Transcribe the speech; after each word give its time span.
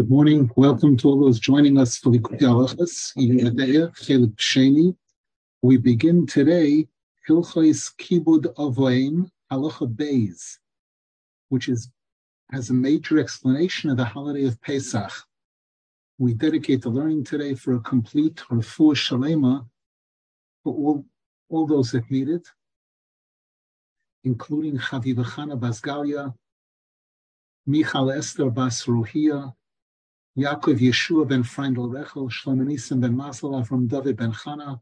Good 0.00 0.08
morning. 0.08 0.50
Welcome 0.56 0.96
to 0.96 1.08
all 1.08 1.20
those 1.20 1.38
joining 1.38 1.76
us 1.76 1.98
for 1.98 2.08
Chelik 2.08 3.04
Sheni. 4.38 4.96
We 5.60 5.76
begin 5.76 6.26
today 6.26 6.88
Hilchos 7.28 7.94
Kibud 7.96 8.46
Avoim 8.54 9.28
Halacha 9.52 9.94
Beis, 9.94 10.56
which 11.50 11.68
is 11.68 11.90
has 12.50 12.70
a 12.70 12.72
major 12.72 13.18
explanation 13.18 13.90
of 13.90 13.98
the 13.98 14.06
holiday 14.06 14.46
of 14.46 14.58
Pesach. 14.62 15.12
We 16.16 16.32
dedicate 16.32 16.80
the 16.80 16.88
learning 16.88 17.24
today 17.24 17.52
for 17.54 17.74
a 17.74 17.80
complete 17.80 18.36
refuah 18.50 18.94
shalema 18.94 19.66
for 20.64 20.72
all, 20.72 21.04
all 21.50 21.66
those 21.66 21.90
that 21.90 22.10
need 22.10 22.30
it, 22.30 22.48
including 24.24 24.78
Chaviva 24.78 25.26
Chana 25.26 25.60
Basgalia, 25.60 26.32
Michal 27.66 28.10
Esther 28.10 28.48
Bas 28.48 28.86
Ruhia, 28.86 29.52
Yaakov 30.38 30.78
Yeshua 30.78 31.26
ben 31.28 31.42
Freindel 31.42 31.90
Rechel, 31.90 32.30
Shlomo 32.30 32.64
Nissen 32.64 33.00
ben 33.00 33.16
Masala 33.16 33.66
from 33.66 33.88
David 33.88 34.16
ben 34.16 34.32
Chana, 34.32 34.80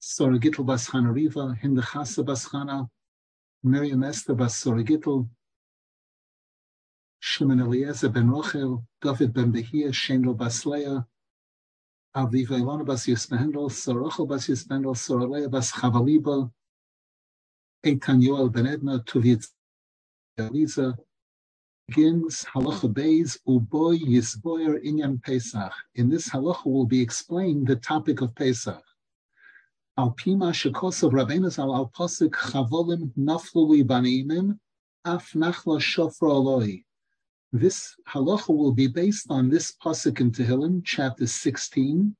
Sora 0.00 0.38
Gittel 0.38 0.66
bas 0.66 0.88
Chana 0.88 1.14
Riva, 1.14 1.56
Hinda 1.62 1.82
Chasa 1.82 2.24
bas 2.24 2.48
Chana, 2.48 2.88
Miriam 3.62 4.02
Esther 4.02 4.34
bas 4.34 4.56
Sora 4.56 4.82
Gittel, 4.82 5.28
Shimon 7.20 7.60
Eliezer 7.60 8.08
ben 8.08 8.28
Rochel, 8.28 8.84
David 9.00 9.32
ben 9.32 9.52
Behia, 9.52 9.92
Shendel 9.92 10.36
bas 10.36 10.66
Leah, 10.66 11.06
Aviva 12.16 12.58
Ilona 12.58 12.84
bas 12.84 13.06
Yismendel, 13.06 13.70
Sora 13.70 14.00
Rochel 14.00 14.26
bas 14.28 14.48
Yismendel, 14.48 14.96
Sora 14.96 15.26
Leah 15.26 15.48
bas 15.48 15.70
Chavaliba, 15.70 16.50
Eitan 17.86 18.20
Yoel 18.20 18.50
ben 18.50 18.66
Edna, 18.66 18.98
Tuvit 19.04 19.46
Eliza, 20.36 20.98
begins 21.88 22.44
halacha 22.52 22.92
beis 22.92 23.38
uboy 23.48 23.98
yisboyer 23.98 24.76
inyan 24.84 25.22
Pesach. 25.22 25.72
In 25.94 26.10
this 26.10 26.28
halacha 26.28 26.66
will 26.66 26.84
be 26.84 27.00
explained 27.00 27.66
the 27.66 27.76
topic 27.76 28.20
of 28.20 28.34
Pesach. 28.34 28.82
Al 29.96 30.10
pima 30.10 30.50
shekosov 30.50 31.12
rabbeinu 31.12 31.58
al 31.58 31.74
al 31.74 31.90
posik 31.96 32.32
chavolim 32.32 33.10
nafluli 33.16 33.82
banimim 33.82 34.58
af 35.06 35.32
nachla 35.34 35.80
shofra 35.80 36.30
aloi. 36.30 36.84
This 37.52 37.96
halacha 38.06 38.54
will 38.54 38.72
be 38.72 38.86
based 38.86 39.30
on 39.30 39.48
this 39.48 39.72
pasuk 39.82 40.20
in 40.20 40.30
Tehillim, 40.30 40.82
chapter 40.84 41.26
16, 41.26 42.14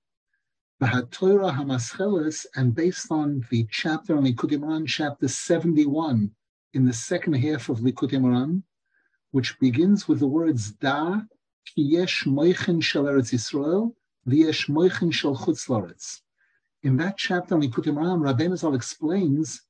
Torah 1.11 1.53
Hamascheles, 1.53 2.47
and 2.57 2.75
based 2.75 3.13
on 3.13 3.45
the 3.51 3.67
chapter 3.71 4.17
on 4.17 4.25
Likutei 4.25 4.59
Moharan, 4.59 4.87
chapter 4.87 5.29
71, 5.29 6.31
in 6.73 6.87
the 6.87 6.93
second 6.93 7.35
half 7.35 7.69
of 7.69 7.81
Likutei 7.81 8.19
Moharan, 8.19 8.63
which 9.31 9.59
begins 9.59 10.09
with 10.09 10.21
the 10.21 10.27
words 10.27 10.73
Da 10.73 11.21
ki 11.67 11.83
yesh 11.83 12.25
moichin 12.25 12.83
shel 12.83 13.05
Eretz 13.05 13.33
Yisrael 13.33 13.95
v'yesh 14.27 14.69
moichin 14.69 15.13
shel 15.13 15.37
chutz 15.37 15.69
laretz. 15.69 16.21
In 16.83 16.97
that 16.97 17.17
chapter 17.17 17.55
on 17.55 17.63
Likutei 17.63 17.93
Moharan, 17.93 18.23
Rabbeinu 18.23 18.57
Zal 18.57 18.75
explains, 18.75 19.63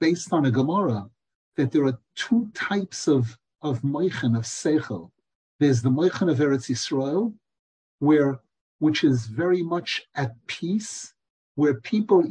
based 0.00 0.32
on 0.32 0.46
a 0.46 0.50
Gemara, 0.50 1.08
that 1.56 1.70
there 1.70 1.84
are 1.84 1.98
two 2.14 2.50
types 2.54 3.06
of 3.06 3.38
of 3.62 3.82
moichin 3.82 4.36
of 4.36 4.44
seichel. 4.44 5.10
There's 5.58 5.82
the 5.82 5.90
moichin 5.90 6.30
of 6.30 6.38
Eretz 6.38 6.70
Yisrael, 6.70 7.34
where 7.98 8.40
which 8.78 9.04
is 9.04 9.26
very 9.26 9.62
much 9.62 10.06
at 10.14 10.34
peace, 10.46 11.14
where 11.54 11.80
people 11.80 12.22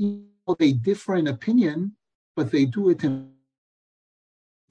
they 0.59 0.73
differ 0.73 1.16
in 1.16 1.28
opinion, 1.28 1.96
but 2.36 2.52
they 2.52 2.66
do 2.66 2.90
it 2.90 3.03
in 3.03 3.31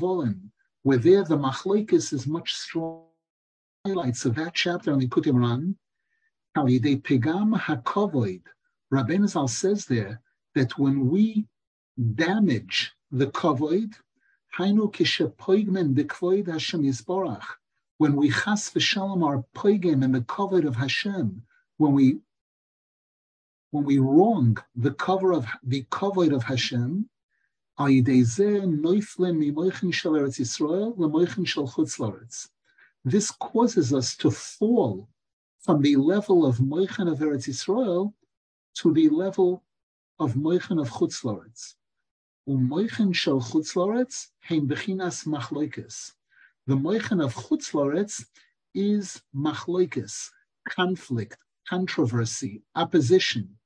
volume 0.01 0.53
where 0.85 0.99
there 0.99 1.25
the 1.25 1.37
machlekes 1.37 2.13
is 2.13 2.27
much 2.27 2.55
stronger. 2.55 3.03
Highlights 3.87 4.25
of 4.25 4.35
that 4.37 4.55
chapter 4.55 4.93
on 4.93 4.99
the 4.99 5.09
Kutim 5.09 5.75
how 6.55 6.65
they 6.65 6.97
pegam 6.97 7.59
hakovoid. 7.59 8.43
Rabbeinu 8.93 9.29
Zal 9.29 9.49
says 9.49 9.87
there 9.87 10.21
that 10.55 10.79
when 10.79 11.09
we 11.09 11.47
damage 12.15 12.93
the 13.11 13.27
kovoid, 13.27 13.95
hainu 14.59 14.93
kishepoigmen 14.93 15.95
dekvoid 15.95 16.47
Hashem 16.49 16.83
yisborach, 16.83 17.45
when 17.99 18.15
we 18.15 18.31
chas 18.31 18.71
v'shalom 18.71 19.25
are 19.25 19.45
poigim 19.55 20.05
in 20.05 20.13
the 20.13 20.21
kovoid 20.21 20.67
of 20.67 20.77
Hashem, 20.77 21.43
when 21.79 21.93
we 21.93 22.19
when 23.71 23.85
we 23.85 23.99
wrong 23.99 24.57
the 24.77 24.93
cover 24.93 25.33
of 25.33 25.47
the 25.63 25.83
kovoid 25.85 26.35
of 26.35 26.45
Hashem, 26.45 27.09
this 27.77 28.39
causes 33.33 33.93
us 33.93 34.17
to 34.17 34.31
fall 34.31 35.09
from 35.59 35.83
the 35.83 35.97
level 35.97 36.47
of 36.47 36.59
Moichin 36.59 37.11
of 37.11 37.19
Eretz 37.19 37.49
Yisrael 37.49 38.15
to 38.75 38.95
the 38.95 39.09
level 39.09 39.65
of 40.21 40.35
Moichin 40.35 40.81
of 40.81 40.89
Chutz 40.89 41.25
Laretz. 41.25 41.75
Umoichin 42.49 43.13
shel 43.13 43.41
Chutz 43.41 43.75
Laretz 43.75 44.29
heim 44.41 44.69
bechinas 44.69 45.27
machloikes. 45.27 46.13
The 46.69 46.77
Moichin 46.77 47.25
of 47.25 47.35
Chutz 47.35 47.73
Laretz 47.73 48.25
is 48.73 49.21
machloikes, 49.35 50.31
conflict, 50.69 51.39
controversy, 51.69 52.63
opposition. 52.77 53.59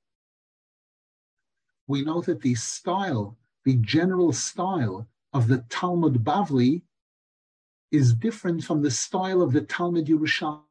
We 1.87 2.07
know 2.07 2.23
that 2.23 2.41
the 2.41 2.55
style 2.55 3.37
the 3.69 3.77
general 3.77 4.33
style 4.33 5.07
of 5.35 5.47
the 5.47 5.59
Talmud 5.69 6.25
Bavli 6.25 6.81
is 7.93 8.15
different 8.15 8.65
from 8.65 8.81
the 8.81 8.91
style 8.91 9.43
of 9.43 9.53
the 9.53 9.61
Talmud 9.61 10.07
Yerushalmi. 10.07 10.63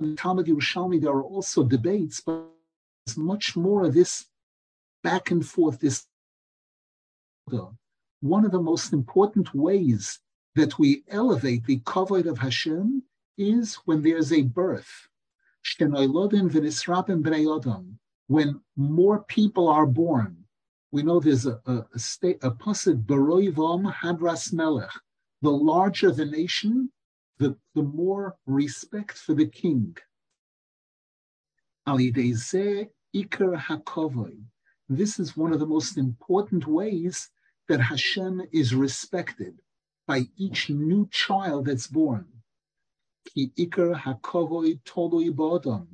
In 0.00 0.16
Talmud 0.16 0.46
Yerushalmi, 0.46 1.02
there 1.02 1.12
are 1.12 1.22
also 1.22 1.62
debates, 1.62 2.20
but 2.20 2.46
there's 3.04 3.18
much 3.18 3.56
more 3.56 3.84
of 3.84 3.92
this 3.92 4.24
back 5.02 5.30
and 5.32 5.46
forth. 5.46 5.80
This 5.80 6.06
one 8.22 8.46
of 8.46 8.52
the 8.52 8.62
most 8.72 8.94
important 8.94 9.54
ways 9.54 10.18
that 10.54 10.78
we 10.78 11.04
elevate 11.08 11.66
the 11.66 11.80
kavod 11.80 12.24
of 12.24 12.38
Hashem 12.38 13.02
is 13.36 13.74
when 13.84 14.00
there's 14.00 14.32
a 14.32 14.40
birth. 14.40 15.08
When 18.28 18.60
more 18.76 19.18
people 19.24 19.68
are 19.68 19.86
born, 19.86 20.43
we 20.94 21.02
know 21.02 21.18
there's 21.18 21.44
a, 21.44 21.60
a, 21.66 21.84
a 21.92 21.98
state, 21.98 22.38
a 22.44 22.52
pasuk, 22.52 23.04
Baroivam 23.04 23.92
Hadras 23.92 24.52
Melech. 24.52 24.92
The 25.42 25.50
larger 25.50 26.12
the 26.12 26.24
nation, 26.24 26.88
the, 27.40 27.56
the 27.74 27.82
more 27.82 28.36
respect 28.46 29.18
for 29.18 29.34
the 29.34 29.48
king. 29.48 29.96
Alideze 31.88 32.90
Iker 33.12 33.60
Hakovoy. 33.60 34.40
This 34.88 35.18
is 35.18 35.36
one 35.36 35.52
of 35.52 35.58
the 35.58 35.66
most 35.66 35.98
important 35.98 36.64
ways 36.64 37.28
that 37.66 37.80
Hashem 37.80 38.42
is 38.52 38.72
respected 38.72 39.54
by 40.06 40.28
each 40.36 40.70
new 40.70 41.08
child 41.10 41.64
that's 41.66 41.88
born. 41.88 42.26
Ki 43.34 43.50
Iker 43.58 44.00
Hakovoy 44.00 44.80
Tolui 44.84 45.30
Bodom. 45.34 45.88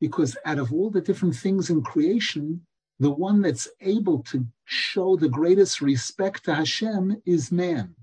Because 0.00 0.36
out 0.44 0.60
of 0.60 0.72
all 0.72 0.90
the 0.90 1.00
different 1.00 1.34
things 1.34 1.70
in 1.70 1.82
creation, 1.82 2.64
the 3.00 3.10
one 3.10 3.40
that's 3.40 3.68
able 3.80 4.22
to 4.22 4.46
show 4.64 5.16
the 5.16 5.28
greatest 5.28 5.80
respect 5.80 6.44
to 6.44 6.54
Hashem 6.54 7.20
is 7.26 7.50
man. 7.50 7.94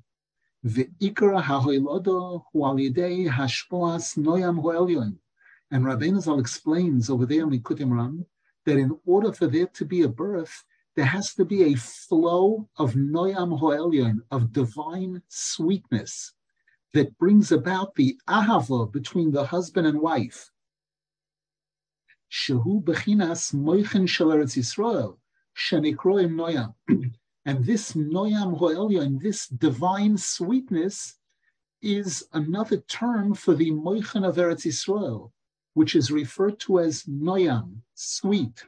And 0.63 0.75
Rabbeinu 5.85 6.21
Zal 6.21 6.39
explains 6.39 7.09
over 7.09 7.25
there 7.25 7.43
in 7.43 7.49
Likutei 7.49 7.89
Ram 7.89 8.25
that 8.65 8.77
in 8.77 8.99
order 9.05 9.31
for 9.31 9.47
there 9.47 9.67
to 9.67 9.85
be 9.85 10.01
a 10.03 10.07
birth, 10.07 10.63
there 10.95 11.05
has 11.05 11.33
to 11.35 11.45
be 11.45 11.63
a 11.63 11.75
flow 11.75 12.67
of 12.77 12.93
noyam 12.93 13.57
ho'elyon, 13.57 14.19
of 14.29 14.51
divine 14.51 15.21
sweetness 15.29 16.33
that 16.93 17.17
brings 17.17 17.51
about 17.51 17.95
the 17.95 18.19
ahava 18.27 18.91
between 18.91 19.31
the 19.31 19.45
husband 19.45 19.87
and 19.87 19.99
wife. 19.99 20.50
Shehu 22.31 22.81
Bechinas 22.81 23.53
Moichin 23.53 24.07
Shel 24.07 24.27
Eretz 24.27 24.55
Yisrael, 24.55 25.17
Shenikroim 25.53 26.31
Noyam. 26.33 26.73
And 27.45 27.65
this 27.65 27.91
Noyam 27.93 28.57
Hoelya, 28.57 29.19
this 29.19 29.47
divine 29.47 30.17
sweetness, 30.17 31.17
is 31.81 32.23
another 32.31 32.77
term 32.77 33.33
for 33.33 33.53
the 33.53 33.71
Moichin 33.71 34.25
of 34.25 34.37
Eretz 34.37 34.65
Yisrael, 34.65 35.31
which 35.73 35.93
is 35.95 36.09
referred 36.09 36.57
to 36.61 36.79
as 36.79 37.03
Noyam, 37.03 37.81
sweet. 37.95 38.63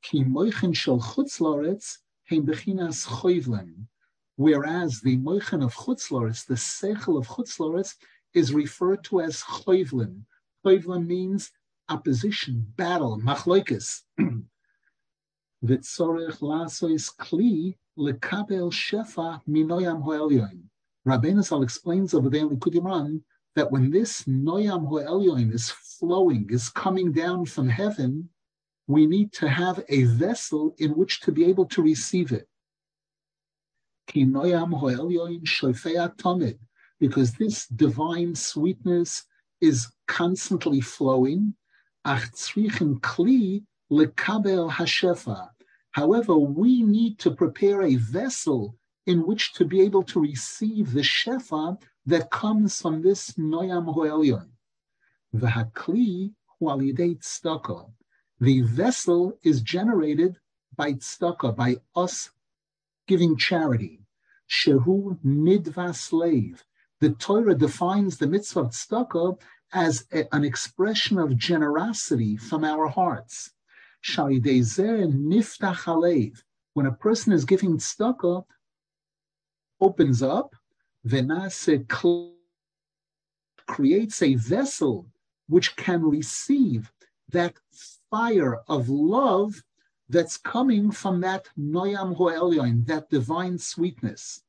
Ki 0.00 0.24
Moichin 0.24 0.74
Shel 0.74 0.98
Chutz 0.98 1.40
Loretz, 1.40 1.98
Heim 2.30 2.46
Bechinas 2.46 3.06
Choivlen. 3.06 3.86
Whereas 4.36 5.00
the 5.02 5.18
Moichin 5.18 5.62
of 5.62 5.74
Chutz 5.74 6.08
the 6.46 6.54
Seichel 6.54 7.18
of 7.18 7.26
Chutz 7.26 7.96
is 8.32 8.54
referred 8.54 9.04
to 9.04 9.20
as 9.20 9.42
Choivlen. 9.42 10.22
Choivlen 10.64 11.06
means 11.06 11.50
opposition, 11.92 12.66
battle, 12.76 13.18
machloikis. 13.18 14.02
V'tzorech 15.64 16.38
lasois 16.40 17.06
kli 17.16 17.76
lekabel 17.98 18.72
shefa 18.72 19.40
minoyam 19.48 20.02
hoelyoin. 20.04 20.62
Rabbeinu 21.06 21.42
Zal 21.44 21.62
explains 21.62 22.14
over 22.14 22.30
there 22.30 22.42
in 22.42 22.58
Moharan 22.58 23.22
that 23.56 23.70
when 23.70 23.90
this 23.90 24.22
Noyam 24.22 24.86
Ho'elyon 24.86 25.52
is 25.52 25.70
flowing, 25.70 26.48
is 26.50 26.68
coming 26.68 27.12
down 27.12 27.44
from 27.44 27.68
heaven, 27.68 28.28
we 28.86 29.06
need 29.06 29.32
to 29.32 29.48
have 29.48 29.84
a 29.88 30.04
vessel 30.04 30.74
in 30.78 30.92
which 30.92 31.20
to 31.20 31.32
be 31.32 31.44
able 31.44 31.66
to 31.66 31.82
receive 31.82 32.32
it. 32.32 32.48
Because 37.00 37.32
this 37.32 37.66
divine 37.66 38.34
sweetness 38.34 39.24
is 39.60 39.88
constantly 40.08 40.80
flowing. 40.80 41.54
However, 42.04 42.30
we 46.36 46.82
need 46.82 47.18
to 47.20 47.30
prepare 47.30 47.82
a 47.82 47.94
vessel 47.96 48.76
in 49.06 49.26
which 49.26 49.52
to 49.54 49.64
be 49.64 49.80
able 49.82 50.02
to 50.04 50.20
receive 50.20 50.92
the 50.92 51.00
shefa 51.00 51.80
that 52.06 52.30
comes 52.30 52.80
from 52.80 53.02
this 53.02 53.32
noyam 53.32 53.92
ho'elyon. 53.92 54.50
V'hakli 55.34 56.32
hualidei. 56.60 57.18
The 58.40 58.60
vessel 58.62 59.38
is 59.44 59.60
generated 59.62 60.38
by 60.74 60.94
tzedakah, 60.94 61.54
by 61.54 61.76
us 61.94 62.30
giving 63.06 63.36
charity. 63.36 64.00
Shehu 64.50 65.18
midvah 65.24 65.94
slave. 65.94 66.64
The 67.00 67.10
Torah 67.10 67.54
defines 67.54 68.18
the 68.18 68.26
mitzvah 68.26 68.60
of 68.60 68.70
tzedakah 68.70 69.38
as 69.72 70.04
a, 70.12 70.32
an 70.34 70.44
expression 70.44 71.18
of 71.18 71.36
generosity 71.36 72.36
from 72.36 72.64
our 72.64 72.86
hearts. 72.88 73.50
When 76.74 76.86
a 76.86 76.92
person 76.92 77.32
is 77.32 77.44
giving 77.44 77.78
tzedakah, 77.78 78.44
opens 79.80 80.22
up, 80.22 80.54
venase 81.06 81.86
creates 83.66 84.22
a 84.22 84.34
vessel 84.34 85.06
which 85.48 85.76
can 85.76 86.02
receive 86.02 86.92
that 87.30 87.54
fire 88.10 88.60
of 88.68 88.88
love 88.88 89.62
that's 90.08 90.36
coming 90.36 90.90
from 90.90 91.20
that 91.20 91.48
noyam 91.58 92.14
ho'elyon, 92.14 92.84
that 92.86 93.08
divine 93.08 93.58
sweetness. 93.58 94.42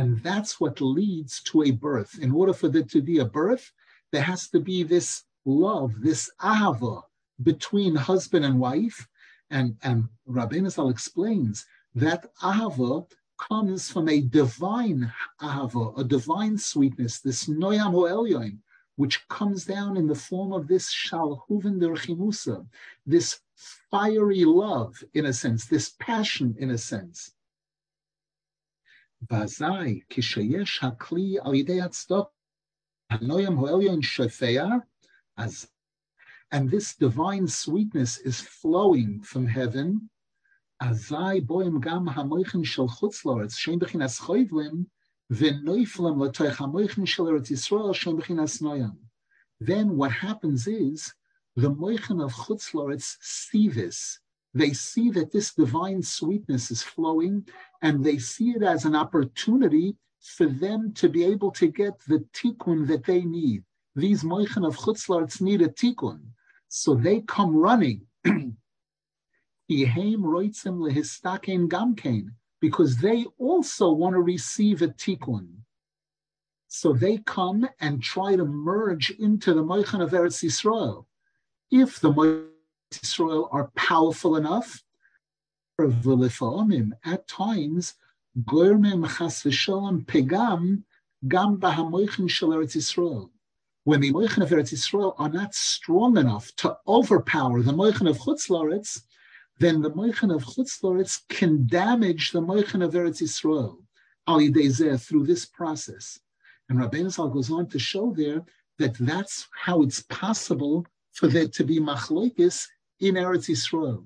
And 0.00 0.18
that's 0.20 0.58
what 0.58 0.80
leads 0.80 1.42
to 1.42 1.62
a 1.62 1.72
birth. 1.72 2.18
In 2.18 2.32
order 2.32 2.54
for 2.54 2.68
there 2.70 2.84
to 2.84 3.02
be 3.02 3.18
a 3.18 3.26
birth, 3.26 3.70
there 4.12 4.22
has 4.22 4.48
to 4.48 4.58
be 4.58 4.82
this 4.82 5.24
love, 5.44 6.00
this 6.00 6.30
ahava 6.40 7.02
between 7.42 7.96
husband 7.96 8.46
and 8.46 8.58
wife, 8.58 9.06
and, 9.50 9.76
and 9.82 10.08
Rabbeinu 10.26 10.70
Zal 10.70 10.88
explains 10.88 11.66
that 11.94 12.34
ahava 12.36 13.06
comes 13.36 13.90
from 13.90 14.08
a 14.08 14.22
divine 14.22 15.12
ahava, 15.38 15.98
a 15.98 16.04
divine 16.04 16.56
sweetness, 16.56 17.20
this 17.20 17.46
noyam 17.46 17.92
elyon, 17.92 18.56
which 18.96 19.28
comes 19.28 19.66
down 19.66 19.98
in 19.98 20.06
the 20.06 20.22
form 20.28 20.54
of 20.54 20.66
this 20.66 20.90
shalhuven 20.90 21.78
derchimusa, 21.78 22.66
this 23.04 23.40
fiery 23.90 24.46
love, 24.46 25.04
in 25.12 25.26
a 25.26 25.32
sense, 25.34 25.66
this 25.66 25.90
passion, 25.98 26.56
in 26.58 26.70
a 26.70 26.78
sense. 26.78 27.34
Bazai 29.26 30.06
kishayesh 30.08 30.80
hakli 30.80 31.36
al 31.38 31.52
as 35.36 35.68
and 36.52 36.70
this 36.70 36.94
divine 36.96 37.46
sweetness 37.46 38.18
is 38.18 38.40
flowing 38.40 39.22
from 39.22 39.46
heaven. 39.46 40.10
Bechinas 40.82 41.08
choivlim 44.20 44.86
v'noiflim 45.30 46.16
l'toich 46.18 46.56
hamoichin 46.56 47.06
shel 47.06 47.26
bechinas 47.26 48.62
noyam. 48.62 48.96
Then 49.60 49.96
what 49.96 50.10
happens 50.10 50.66
is 50.66 51.14
the 51.54 51.70
moichin 51.70 52.24
of 52.24 52.32
chutzloretz 52.32 53.16
see 53.20 53.68
this. 53.68 54.18
They 54.52 54.72
see 54.72 55.10
that 55.10 55.32
this 55.32 55.54
divine 55.54 56.02
sweetness 56.02 56.70
is 56.70 56.82
flowing, 56.82 57.46
and 57.82 58.04
they 58.04 58.18
see 58.18 58.50
it 58.50 58.62
as 58.62 58.84
an 58.84 58.96
opportunity 58.96 59.96
for 60.20 60.46
them 60.46 60.92
to 60.94 61.08
be 61.08 61.24
able 61.24 61.50
to 61.52 61.68
get 61.68 61.98
the 62.06 62.24
tikkun 62.34 62.86
that 62.88 63.04
they 63.04 63.22
need 63.22 63.64
these 63.96 64.22
moichen 64.22 64.64
of 64.64 64.76
chutzlarts 64.76 65.40
need 65.40 65.62
a 65.62 65.68
tikkun, 65.68 66.20
so 66.68 66.94
they 66.94 67.20
come 67.22 67.56
running. 67.56 68.06
because 72.60 72.96
they 72.98 73.24
also 73.38 73.90
want 73.90 74.14
to 74.14 74.20
receive 74.20 74.82
a 74.82 74.88
tikkun. 74.88 75.48
So 76.68 76.92
they 76.92 77.18
come 77.18 77.68
and 77.80 78.02
try 78.02 78.36
to 78.36 78.44
merge 78.44 79.10
into 79.10 79.54
the 79.54 79.62
moichen 79.62 80.00
of 80.00 80.10
Eretz 80.10 80.44
Yisrael. 80.44 81.06
If 81.70 82.00
the 82.00 82.12
moichen 82.12 82.50
of 82.90 83.00
Yisrael 83.02 83.48
are 83.52 83.70
powerful 83.76 84.36
enough, 84.36 84.82
at 85.78 87.28
times, 87.28 87.94
pegam 90.04 90.82
gam 91.28 91.60
Yisrael. 92.76 93.30
When 93.84 94.00
the 94.00 94.12
Moichin 94.12 94.42
of 94.42 94.50
Eretz 94.50 94.72
Yisrael 94.74 95.14
are 95.18 95.28
not 95.28 95.54
strong 95.54 96.18
enough 96.18 96.54
to 96.56 96.76
overpower 96.86 97.62
the 97.62 97.72
Moichin 97.72 98.10
of 98.10 98.18
Chutz 98.18 98.48
Chutzlaritz, 98.48 99.02
then 99.58 99.80
the 99.80 99.90
Moichin 99.90 100.34
of 100.34 100.44
Chutz 100.44 100.80
Chutzlaritz 100.80 101.22
can 101.28 101.66
damage 101.66 102.32
the 102.32 102.42
Moichin 102.42 102.84
of 102.84 102.92
Eretz 102.92 103.22
Yisrael. 103.22 103.78
Al 104.26 104.38
through 104.98 105.26
this 105.26 105.46
process. 105.46 106.20
And 106.68 106.78
Rabbeinu 106.78 107.10
Zal 107.10 107.30
goes 107.30 107.50
on 107.50 107.68
to 107.68 107.78
show 107.78 108.12
there 108.16 108.44
that 108.78 108.94
that's 108.98 109.48
how 109.52 109.82
it's 109.82 110.02
possible 110.02 110.86
for 111.12 111.26
there 111.26 111.48
to 111.48 111.64
be 111.64 111.80
machloikis 111.80 112.66
in 113.00 113.14
Eretz 113.14 113.48
Yisrael. 113.48 114.04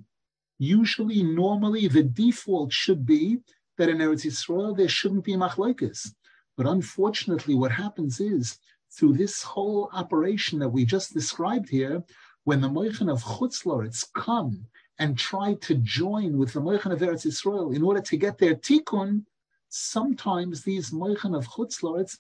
Usually, 0.58 1.23
normally, 1.23 1.88
the 1.88 2.02
default 2.02 2.73
should 2.73 3.05
be 3.05 3.38
that 3.76 3.88
in 3.88 3.99
Eretz 3.99 4.25
Yisrael 4.25 4.76
there 4.76 4.88
shouldn't 4.88 5.25
be 5.25 5.35
machlokes. 5.35 6.14
But 6.56 6.67
unfortunately, 6.67 7.55
what 7.55 7.73
happens 7.73 8.20
is 8.20 8.58
through 8.93 9.14
this 9.14 9.43
whole 9.43 9.91
operation 9.93 10.61
that 10.61 10.69
we 10.69 10.85
just 10.85 11.12
described 11.12 11.69
here, 11.69 12.05
when 12.44 12.61
the 12.61 12.69
Moichan 12.69 13.11
of 13.11 13.23
Chutzlaritz 13.23 14.06
come 14.14 14.67
and 14.99 15.19
try 15.19 15.55
to 15.55 15.75
join 15.76 16.38
with 16.38 16.52
the 16.52 16.61
Moichan 16.61 16.93
of 16.93 17.00
Eretz 17.00 17.26
Yisrael 17.26 17.75
in 17.75 17.82
order 17.82 18.00
to 18.02 18.17
get 18.17 18.38
their 18.38 18.55
tikkun, 18.55 19.25
sometimes 19.70 20.62
these 20.62 20.91
Moichan 20.91 21.37
of 21.37 21.49
Chutzlaritz 21.49 22.19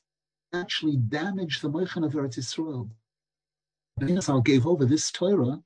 actually 0.52 0.96
damage 0.96 1.60
the 1.60 1.70
Moichan 1.70 2.04
of 2.04 2.12
Eretz 2.14 2.38
Yisrael. 2.38 2.90
I 4.00 4.40
gave 4.40 4.66
over 4.66 4.84
this 4.84 5.12
Torah 5.12 5.62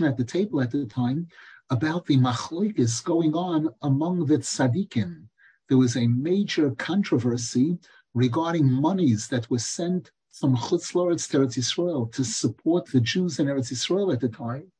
at 0.00 0.16
the 0.16 0.24
table 0.24 0.60
at 0.60 0.70
the 0.70 0.84
time 0.86 1.28
about 1.70 2.06
the 2.06 2.16
machloikis 2.16 3.02
going 3.04 3.34
on 3.34 3.68
among 3.82 4.26
the 4.26 4.38
tzaddikim. 4.38 5.26
There 5.68 5.78
was 5.78 5.96
a 5.96 6.06
major 6.06 6.70
controversy 6.72 7.78
regarding 8.14 8.70
monies 8.70 9.28
that 9.28 9.48
were 9.50 9.58
sent 9.58 10.10
from 10.32 10.56
Chutz 10.56 10.94
Loretz 10.94 11.28
to 11.30 11.38
Eretz 11.38 11.56
Yisrael 11.56 12.12
to 12.12 12.24
support 12.24 12.86
the 12.86 13.00
Jews 13.00 13.38
in 13.38 13.46
Eretz 13.46 13.72
Yisrael 13.72 14.12
at 14.12 14.20
the 14.20 14.28
time. 14.28 14.70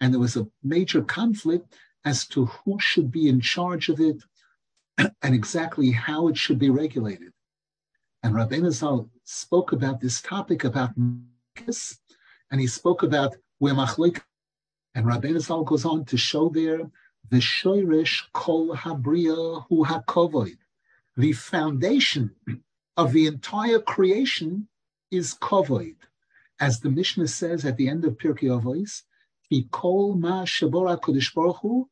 And 0.00 0.12
there 0.12 0.20
was 0.20 0.36
a 0.36 0.46
major 0.62 1.02
conflict 1.02 1.74
as 2.04 2.26
to 2.28 2.46
who 2.46 2.78
should 2.80 3.10
be 3.10 3.28
in 3.28 3.40
charge 3.40 3.88
of 3.88 4.00
it 4.00 4.22
and 5.22 5.34
exactly 5.34 5.90
how 5.90 6.28
it 6.28 6.36
should 6.36 6.58
be 6.58 6.70
regulated. 6.70 7.32
And 8.22 8.34
Rabbeinu 8.34 8.70
Zal 8.70 9.10
spoke 9.24 9.72
about 9.72 10.00
this 10.00 10.20
topic 10.20 10.64
about 10.64 10.90
Machlis, 10.98 11.98
and 12.50 12.60
he 12.60 12.66
spoke 12.66 13.02
about 13.02 13.36
where 13.58 13.74
Machlik, 13.74 14.22
and 14.94 15.06
Rabbeinu 15.06 15.40
Zal 15.40 15.64
goes 15.64 15.84
on 15.84 16.04
to 16.06 16.16
show 16.16 16.48
there 16.48 16.90
the 17.30 17.36
Shoirish 17.36 18.22
Kol 18.32 18.74
Habriya 18.74 19.64
Hu 19.68 19.84
HaKovoid, 19.84 20.58
the 21.16 21.32
foundation 21.32 22.34
of 22.96 23.12
the 23.12 23.26
entire 23.26 23.78
creation 23.78 24.68
is 25.10 25.34
kovoid. 25.34 25.96
As 26.58 26.80
the 26.80 26.90
Mishnah 26.90 27.28
says 27.28 27.64
at 27.64 27.76
the 27.76 27.88
end 27.88 28.04
of 28.04 28.18
Pirkei 28.18 28.50
Avos, 28.50 29.02
kol 29.70 30.14
ma 30.14 30.44
shabora 30.44 31.00
kodesh 31.00 31.32
baruch 31.34 31.88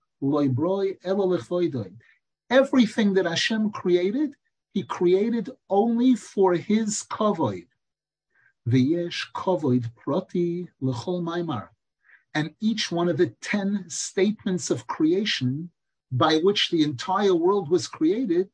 Everything 2.50 3.14
that 3.14 3.26
Hashem 3.26 3.70
created, 3.70 4.34
He 4.74 4.82
created 4.82 5.50
only 5.70 6.14
for 6.14 6.54
His 6.54 7.04
kovoid. 7.04 7.68
V'yesh 8.68 9.32
kovoid 9.34 9.94
prati 9.94 10.68
l'chol 10.80 11.22
maimar. 11.22 11.68
And 12.34 12.54
each 12.60 12.92
one 12.92 13.08
of 13.08 13.16
the 13.16 13.28
ten 13.40 13.84
statements 13.88 14.70
of 14.70 14.86
creation 14.86 15.70
by 16.12 16.38
which 16.38 16.70
the 16.70 16.82
entire 16.82 17.34
world 17.34 17.70
was 17.70 17.88
created 17.88 18.50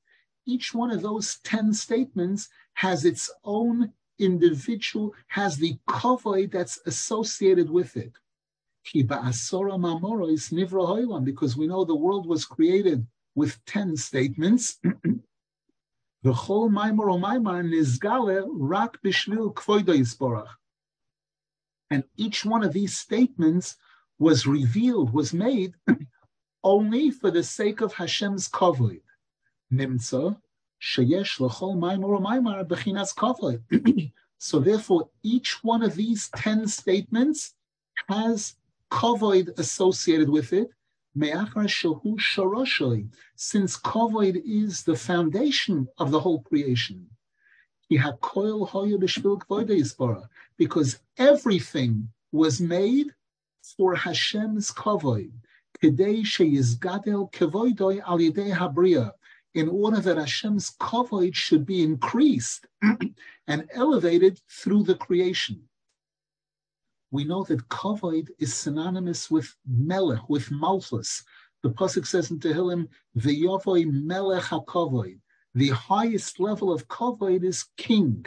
each 0.46 0.74
one 0.74 0.90
of 0.90 1.02
those 1.02 1.36
10 1.44 1.72
statements 1.72 2.48
has 2.74 3.04
its 3.04 3.30
own 3.44 3.92
individual, 4.18 5.14
has 5.28 5.56
the 5.56 5.78
kavod 5.88 6.50
that's 6.52 6.80
associated 6.86 7.70
with 7.70 7.96
it. 7.96 8.12
Because 8.92 9.52
we 11.56 11.66
know 11.66 11.84
the 11.84 11.96
world 11.96 12.26
was 12.26 12.44
created 12.44 13.06
with 13.34 13.64
10 13.64 13.96
statements. 13.96 14.78
V'chol 16.24 16.70
maimor 16.70 17.12
o 17.12 17.18
maimar 17.18 17.64
nizgale 17.64 18.46
rak 18.50 19.00
bishvil 19.02 19.54
kvoido 19.54 19.94
yisborach. 19.94 20.48
And 21.94 22.02
each 22.16 22.44
one 22.44 22.64
of 22.64 22.72
these 22.72 22.96
statements 22.96 23.76
was 24.18 24.48
revealed, 24.48 25.12
was 25.14 25.32
made 25.32 25.74
only 26.64 27.12
for 27.12 27.30
the 27.30 27.44
sake 27.44 27.80
of 27.80 27.92
Hashem's 27.92 28.48
kavod. 28.48 29.02
Nimtza 29.72 30.36
sheyesh 30.82 31.38
l'chol 31.38 31.76
maimor 31.84 32.20
maimar 32.20 32.66
bechinas 32.66 33.14
kavod. 33.20 34.10
So 34.38 34.58
therefore, 34.58 35.08
each 35.22 35.62
one 35.62 35.84
of 35.84 35.94
these 35.94 36.30
10 36.34 36.66
statements 36.66 37.54
has 38.08 38.56
kavod 38.90 39.56
associated 39.56 40.28
with 40.28 40.52
it, 40.52 40.70
since 43.36 43.76
kavod 43.78 44.42
is 44.44 44.82
the 44.82 44.96
foundation 44.96 45.86
of 45.98 46.10
the 46.10 46.18
whole 46.18 46.42
creation. 46.42 47.08
Because 50.56 50.98
everything 51.18 52.08
was 52.32 52.60
made 52.60 53.14
for 53.76 53.94
Hashem's 53.94 54.70
kavod 54.70 55.32
in 59.54 59.68
order 59.68 60.00
that 60.00 60.16
Hashem's 60.16 60.70
kavod 60.80 61.34
should 61.34 61.66
be 61.66 61.82
increased 61.82 62.66
and 63.46 63.68
elevated 63.72 64.40
through 64.48 64.82
the 64.84 64.94
creation. 64.94 65.68
We 67.10 67.24
know 67.24 67.44
that 67.44 67.68
kavod 67.68 68.28
is 68.38 68.54
synonymous 68.54 69.30
with 69.30 69.54
melech, 69.66 70.28
with 70.28 70.50
malchus. 70.50 71.24
The 71.62 71.70
pasuk 71.70 72.06
says 72.06 72.30
in 72.30 72.40
Tehillim, 72.40 72.88
"V'yavoy 73.16 73.90
melech 73.90 74.44
hakavod." 74.44 75.20
The 75.54 75.68
highest 75.68 76.40
level 76.40 76.72
of 76.72 76.88
kavod 76.88 77.44
is 77.44 77.66
king, 77.76 78.26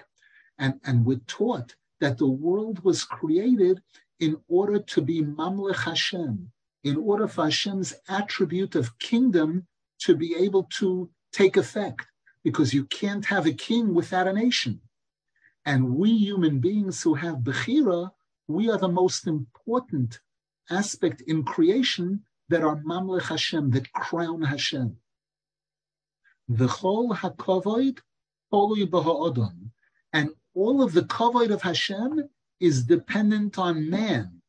and 0.57 0.79
and 0.85 1.05
we're 1.05 1.19
taught 1.27 1.75
that 1.99 2.17
the 2.17 2.27
world 2.27 2.83
was 2.83 3.03
created 3.03 3.81
in 4.19 4.37
order 4.47 4.79
to 4.79 5.01
be 5.01 5.21
mamlech 5.21 5.83
Hashem, 5.83 6.51
in 6.83 6.97
order 6.97 7.27
for 7.27 7.45
Hashem's 7.45 7.93
attribute 8.07 8.75
of 8.75 8.97
kingdom 8.99 9.67
to 9.99 10.15
be 10.15 10.35
able 10.35 10.63
to 10.79 11.09
take 11.31 11.57
effect 11.57 12.05
because 12.43 12.73
you 12.73 12.85
can't 12.85 13.25
have 13.25 13.45
a 13.45 13.53
king 13.53 13.93
without 13.93 14.27
a 14.27 14.33
nation. 14.33 14.79
And 15.65 15.95
we 15.95 16.15
human 16.17 16.59
beings 16.59 17.01
who 17.01 17.15
have 17.15 17.37
Bechira, 17.37 18.11
we 18.47 18.69
are 18.69 18.77
the 18.77 18.87
most 18.87 19.27
important 19.27 20.19
aspect 20.69 21.21
in 21.21 21.43
creation 21.43 22.23
that 22.49 22.63
are 22.63 22.77
Mamlech 22.77 23.23
Hashem, 23.23 23.71
that 23.71 23.91
crown 23.91 24.41
Hashem. 24.41 24.95
The 26.47 26.67
V'chol 26.67 27.15
ha'kavoid 27.17 27.99
polui 28.51 28.89
b'ha'odom. 28.89 29.71
All 30.57 30.81
of 30.81 30.93
the 30.93 31.03
kavod 31.03 31.51
of 31.51 31.61
Hashem 31.61 32.27
is 32.59 32.83
dependent 32.83 33.59
on 33.59 33.91
man. 33.91 34.41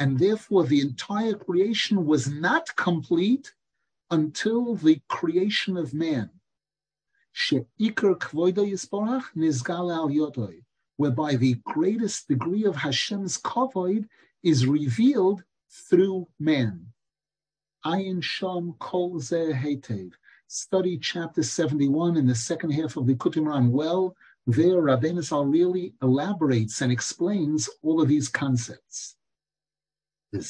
And 0.00 0.18
therefore 0.18 0.64
the 0.64 0.80
entire 0.80 1.34
creation 1.34 2.04
was 2.04 2.26
not 2.26 2.74
complete 2.74 3.54
until 4.10 4.74
the 4.74 5.00
creation 5.06 5.76
of 5.76 5.94
man. 5.94 6.30
Whereby 10.96 11.36
the 11.36 11.54
greatest 11.64 12.26
degree 12.26 12.64
of 12.64 12.74
Hashem's 12.74 13.38
kavod 13.38 14.08
is 14.42 14.66
revealed 14.66 15.44
through 15.70 16.26
man. 16.40 16.91
Ayin 17.84 18.22
Sham 18.22 18.74
Kol 18.78 19.18
Hetev. 19.18 20.12
Study 20.46 20.98
chapter 20.98 21.42
71 21.42 22.16
in 22.16 22.26
the 22.26 22.34
second 22.34 22.70
half 22.70 22.96
of 22.96 23.08
the 23.08 23.14
Kutimran 23.14 23.70
well. 23.70 24.14
There, 24.46 24.82
Rabbeinu 24.82 25.22
Zal 25.22 25.46
really 25.46 25.94
elaborates 26.00 26.80
and 26.80 26.92
explains 26.92 27.68
all 27.82 28.00
of 28.00 28.08
these 28.08 28.28
concepts. 28.28 29.16
And 30.32 30.44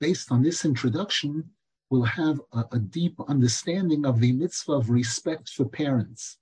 based 0.00 0.32
on 0.32 0.42
this 0.42 0.64
introduction, 0.64 1.50
we'll 1.90 2.02
have 2.02 2.40
a, 2.52 2.64
a, 2.72 2.78
deep 2.80 3.20
understanding 3.28 4.04
of 4.04 4.18
the 4.18 4.32
mitzvah 4.32 4.72
of 4.72 4.90
respect 4.90 5.48
for 5.50 5.64
parents. 5.64 6.38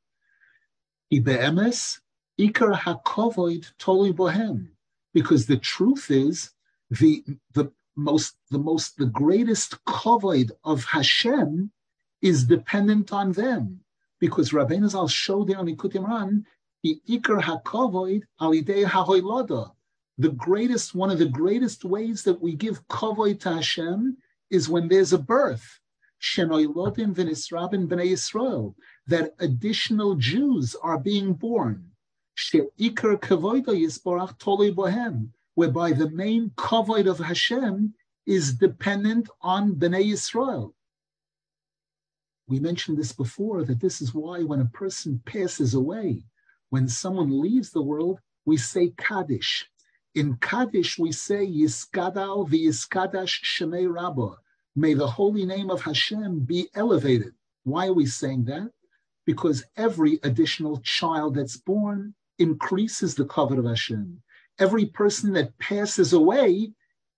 Because 5.12 5.46
the 5.46 5.58
truth 5.58 6.10
is, 6.10 6.53
the 6.98 7.24
the 7.52 7.72
most 7.96 8.36
the 8.50 8.58
most 8.58 8.96
the 8.96 9.06
greatest 9.06 9.82
kavod 9.84 10.50
of 10.64 10.84
Hashem 10.84 11.70
is 12.22 12.44
dependent 12.44 13.12
on 13.12 13.32
them. 13.32 13.80
Because 14.20 14.50
Rabbeinu 14.50 14.88
Zal 14.88 15.08
showed 15.08 15.48
there 15.48 15.58
on 15.58 15.66
Ikutim 15.66 16.06
Ran 16.08 16.46
the 16.82 17.00
ikar 17.08 17.40
hakavoid 17.40 18.22
alidei 18.40 18.84
hahoilada. 18.84 19.72
The 20.18 20.30
greatest, 20.30 20.94
one 20.94 21.10
of 21.10 21.18
the 21.18 21.26
greatest 21.26 21.84
ways 21.84 22.22
that 22.22 22.40
we 22.40 22.54
give 22.54 22.86
kavoid 22.88 23.40
to 23.40 23.54
Hashem 23.54 24.16
is 24.50 24.68
when 24.68 24.88
there's 24.88 25.12
a 25.12 25.18
birth. 25.18 25.80
Shenoilodim 26.22 27.14
v'nisrabin 27.14 27.88
b'nei 27.88 28.12
Yisrael. 28.12 28.74
That 29.06 29.34
additional 29.40 30.14
Jews 30.14 30.76
are 30.82 30.98
being 30.98 31.32
born. 31.32 31.90
She'ikar 32.34 33.16
kavoida 33.16 33.68
yisborach 33.68 34.38
tolei 34.38 34.72
bohem. 34.74 35.30
Whereby 35.54 35.92
the 35.92 36.10
main 36.10 36.50
kavoid 36.56 37.08
of 37.08 37.18
Hashem 37.18 37.94
is 38.26 38.54
dependent 38.54 39.28
on 39.40 39.74
b'nei 39.74 40.12
Yisrael. 40.12 40.72
We 42.46 42.60
mentioned 42.60 42.98
this 42.98 43.12
before 43.12 43.64
that 43.64 43.80
this 43.80 44.00
is 44.00 44.14
why 44.14 44.42
when 44.42 44.60
a 44.60 44.66
person 44.66 45.22
passes 45.24 45.74
away, 45.74 46.24
when 46.70 46.88
someone 46.88 47.40
leaves 47.40 47.70
the 47.70 47.82
world, 47.82 48.20
we 48.44 48.56
say 48.56 48.92
Kaddish. 48.98 49.66
In 50.14 50.36
Kaddish, 50.36 50.98
we 50.98 51.12
say 51.12 51.46
Yiskadal 51.46 52.48
v'Yiskadash 52.48 53.42
Shemei 53.44 53.92
Rabbah. 53.92 54.36
May 54.76 54.94
the 54.94 55.06
holy 55.06 55.46
name 55.46 55.70
of 55.70 55.82
Hashem 55.82 56.40
be 56.40 56.68
elevated. 56.74 57.32
Why 57.62 57.86
are 57.86 57.94
we 57.94 58.06
saying 58.06 58.44
that? 58.44 58.70
Because 59.24 59.64
every 59.76 60.18
additional 60.22 60.80
child 60.80 61.36
that's 61.36 61.56
born 61.56 62.14
increases 62.38 63.14
the 63.14 63.24
kavod 63.24 63.58
of 63.58 63.64
Hashem. 63.64 64.20
Every 64.58 64.86
person 64.86 65.32
that 65.32 65.58
passes 65.58 66.12
away 66.12 66.72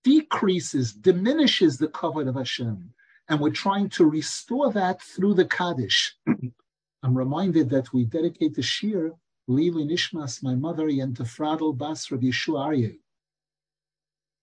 decreases, 0.05 0.93
diminishes 0.93 1.79
the 1.79 1.89
kavod 1.89 2.29
of 2.29 2.37
Hashem. 2.37 2.93
And 3.29 3.41
we're 3.41 3.51
trying 3.51 3.89
to 3.91 4.07
restore 4.07 4.73
that 4.73 5.03
through 5.03 5.35
the 5.35 5.45
Kaddish. 5.45 6.17
I'm 7.03 7.17
reminded 7.17 7.71
that 7.71 7.93
we 7.93 8.05
dedicate 8.05 8.55
the 8.55 8.63
Shir 8.63 9.13
Lili 9.49 9.85
Nishmas, 9.85 10.43
my 10.43 10.55
mother, 10.55 10.89
Yentefradel 10.89 11.77
Bas 11.77 12.11
Rav 12.11 12.21
Yeshua 12.21 12.69
Aryeh. 12.69 12.99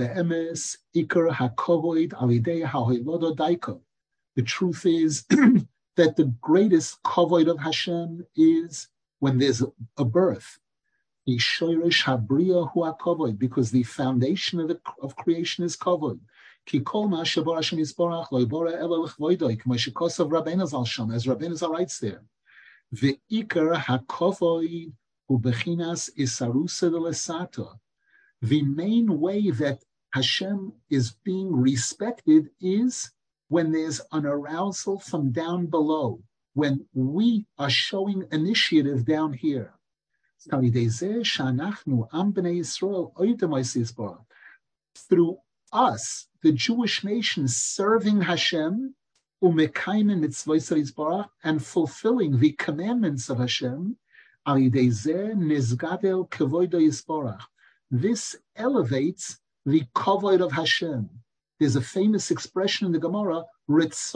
truth 4.45 4.85
is 4.85 5.23
that 5.95 6.15
the 6.15 6.33
greatest 6.39 7.01
kovoid 7.01 7.49
of 7.49 7.59
Hashem 7.59 8.23
is 8.35 8.89
when 9.17 9.39
there's 9.39 9.63
a 9.97 10.05
birth 10.05 10.59
because 11.25 11.59
the 13.71 13.83
foundation 13.83 14.59
of, 14.59 14.67
the, 14.67 14.79
of 15.01 15.15
creation 15.15 15.63
is 15.63 15.75
covered. 15.75 16.19
As 16.67 16.73
Rabbeinu 21.25 21.71
writes 21.71 21.99
there, 21.99 22.23
the 22.91 23.19
ikar 23.31 23.75
hakovoid 23.75 24.93
ubechinas 25.29 26.09
isarusa 26.17 26.91
lesato. 26.91 27.79
The 28.41 28.63
main 28.63 29.19
way 29.19 29.51
that 29.51 29.83
Hashem 30.13 30.73
is 30.89 31.13
being 31.23 31.55
respected 31.55 32.49
is 32.59 33.11
when 33.49 33.71
there's 33.71 34.01
an 34.11 34.25
arousal 34.25 34.97
from 34.97 35.31
down 35.31 35.67
below, 35.67 36.23
when 36.53 36.87
we 36.91 37.45
are 37.59 37.69
showing 37.69 38.27
initiative 38.31 39.05
down 39.05 39.33
here. 39.33 39.75
Through 44.95 45.37
us, 45.71 46.27
the 46.41 46.51
Jewish 46.51 47.03
nation 47.03 47.47
serving 47.47 48.21
Hashem, 48.21 48.95
and 51.43 51.63
fulfilling 51.63 52.39
the 52.39 52.53
commandments 52.53 53.29
of 53.29 53.37
Hashem, 53.37 53.97
this 57.91 58.37
elevates 58.55 59.37
the 59.65 59.83
kavod 59.93 60.41
of 60.41 60.53
Hashem. 60.53 61.09
There's 61.59 61.75
a 61.75 61.81
famous 61.81 62.31
expression 62.31 62.87
in 62.87 62.93
the 62.93 62.99
Gemara, 62.99 63.43
zehu 63.69 64.11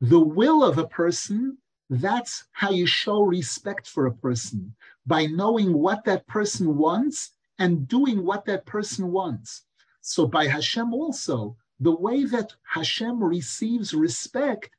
The 0.00 0.20
will 0.20 0.64
of 0.64 0.78
a 0.78 0.88
person, 0.88 1.58
that's 1.88 2.44
how 2.52 2.70
you 2.70 2.86
show 2.86 3.22
respect 3.22 3.88
for 3.88 4.06
a 4.06 4.14
person, 4.14 4.74
by 5.06 5.26
knowing 5.26 5.72
what 5.72 6.04
that 6.04 6.26
person 6.26 6.76
wants 6.76 7.30
and 7.58 7.86
doing 7.86 8.24
what 8.24 8.44
that 8.46 8.66
person 8.66 9.12
wants. 9.12 9.62
So 10.00 10.26
by 10.26 10.48
Hashem 10.48 10.92
also, 10.92 11.56
the 11.78 11.94
way 11.94 12.24
that 12.24 12.52
Hashem 12.64 13.22
receives 13.22 13.94
respect 13.94 14.70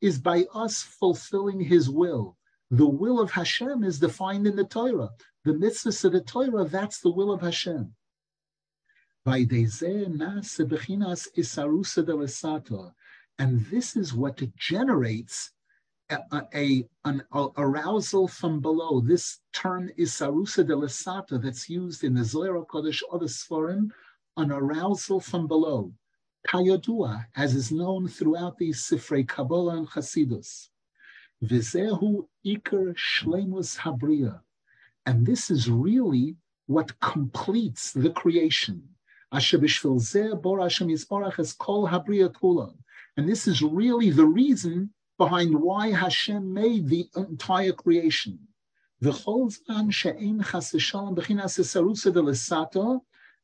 is 0.00 0.18
by 0.18 0.46
us 0.52 0.82
fulfilling 0.82 1.60
his 1.60 1.88
will. 1.88 2.36
The 2.72 2.86
will 2.86 3.18
of 3.20 3.32
Hashem 3.32 3.82
is 3.82 3.98
defined 3.98 4.46
in 4.46 4.54
the 4.54 4.64
Torah. 4.64 5.10
The 5.44 5.52
mitzvahs 5.52 6.04
of 6.04 6.12
the 6.12 6.20
Torah, 6.20 6.64
that's 6.64 7.00
the 7.00 7.10
will 7.10 7.32
of 7.32 7.40
Hashem. 7.40 7.94
By 9.24 9.40
And 13.38 13.60
this 13.66 13.96
is 13.96 14.14
what 14.14 14.56
generates 14.56 15.52
a, 16.10 16.42
a, 16.54 16.88
an 17.04 17.22
arousal 17.32 18.28
from 18.28 18.60
below. 18.60 19.00
This 19.00 19.40
term 19.52 19.90
isarusa 19.98 20.64
de 20.66 20.74
lesata 20.74 21.42
that's 21.42 21.68
used 21.68 22.04
in 22.04 22.14
the 22.14 22.24
Zohar 22.24 22.64
Kodesh 22.64 23.02
or 23.10 23.18
Sforim, 23.20 23.90
an 24.36 24.52
arousal 24.52 25.20
from 25.20 25.48
below. 25.48 25.92
Kayodua, 26.46 27.26
as 27.34 27.54
is 27.54 27.72
known 27.72 28.06
throughout 28.06 28.58
the 28.58 28.70
Sifrei 28.70 29.26
Kabbalah 29.26 29.78
and 29.78 29.88
Chasidus. 29.88 30.68
Vizehu 31.42 32.26
Iker 32.44 32.94
Shlemus 32.96 33.78
Habriya. 33.78 34.40
And 35.06 35.26
this 35.26 35.50
is 35.50 35.70
really 35.70 36.36
what 36.66 37.00
completes 37.00 37.92
the 37.92 38.10
creation. 38.10 38.82
And 39.32 39.40
this 43.28 43.46
is 43.46 43.62
really 43.62 44.10
the 44.10 44.26
reason 44.26 44.90
behind 45.18 45.54
why 45.54 45.90
Hashem 45.90 46.52
made 46.52 46.88
the 46.88 47.08
entire 47.16 47.72
creation. 47.72 48.38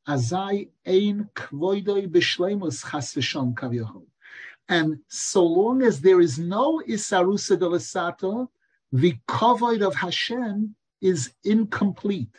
Azai 0.08 0.68
ein 0.86 1.28
kvoidoi 1.34 2.06
b'shleimus 2.06 2.88
chas 2.88 3.12
v'shalom 3.14 3.54
kavyoho. 3.54 4.06
And 4.68 4.98
so 5.08 5.44
long 5.44 5.82
as 5.82 6.00
there 6.00 6.20
is 6.20 6.38
no 6.38 6.82
isarusa 6.88 7.58
de 7.58 7.66
lesato, 7.66 8.48
the 8.92 9.14
kavod 9.28 9.86
of 9.86 9.94
Hashem 9.94 10.74
is 11.00 11.32
incomplete. 11.44 12.36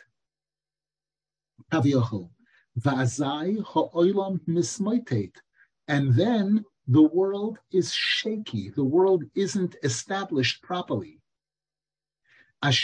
Ha'olam. 1.72 2.40
And 5.88 6.14
then 6.14 6.64
the 6.86 7.02
world 7.02 7.58
is 7.70 7.92
shaky. 7.92 8.70
The 8.70 8.84
world 8.84 9.24
isn't 9.34 9.76
established 9.82 10.62
properly. 10.62 11.20
And 12.62 12.74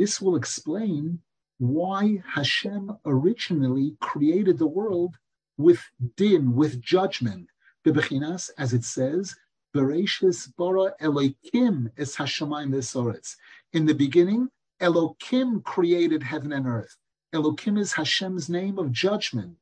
this 0.00 0.20
will 0.20 0.36
explain 0.36 1.20
why 1.58 2.22
Hashem 2.34 2.96
originally 3.04 3.96
created 4.00 4.58
the 4.58 4.66
world 4.66 5.16
with 5.56 5.80
din, 6.16 6.54
with 6.54 6.80
judgment. 6.80 7.48
As 7.86 8.72
it 8.72 8.84
says, 8.84 9.36
bara 9.74 10.94
Elokim 11.00 11.90
es 11.98 12.16
the 12.16 12.82
sores 12.82 13.36
in 13.72 13.86
the 13.86 13.94
beginning, 13.94 14.48
Elokim 14.80 15.62
created 15.64 16.22
heaven 16.22 16.52
and 16.52 16.66
earth. 16.66 16.96
Elokim 17.34 17.78
is 17.78 17.92
Hashem's 17.92 18.48
name 18.48 18.78
of 18.78 18.92
judgment. 18.92 19.56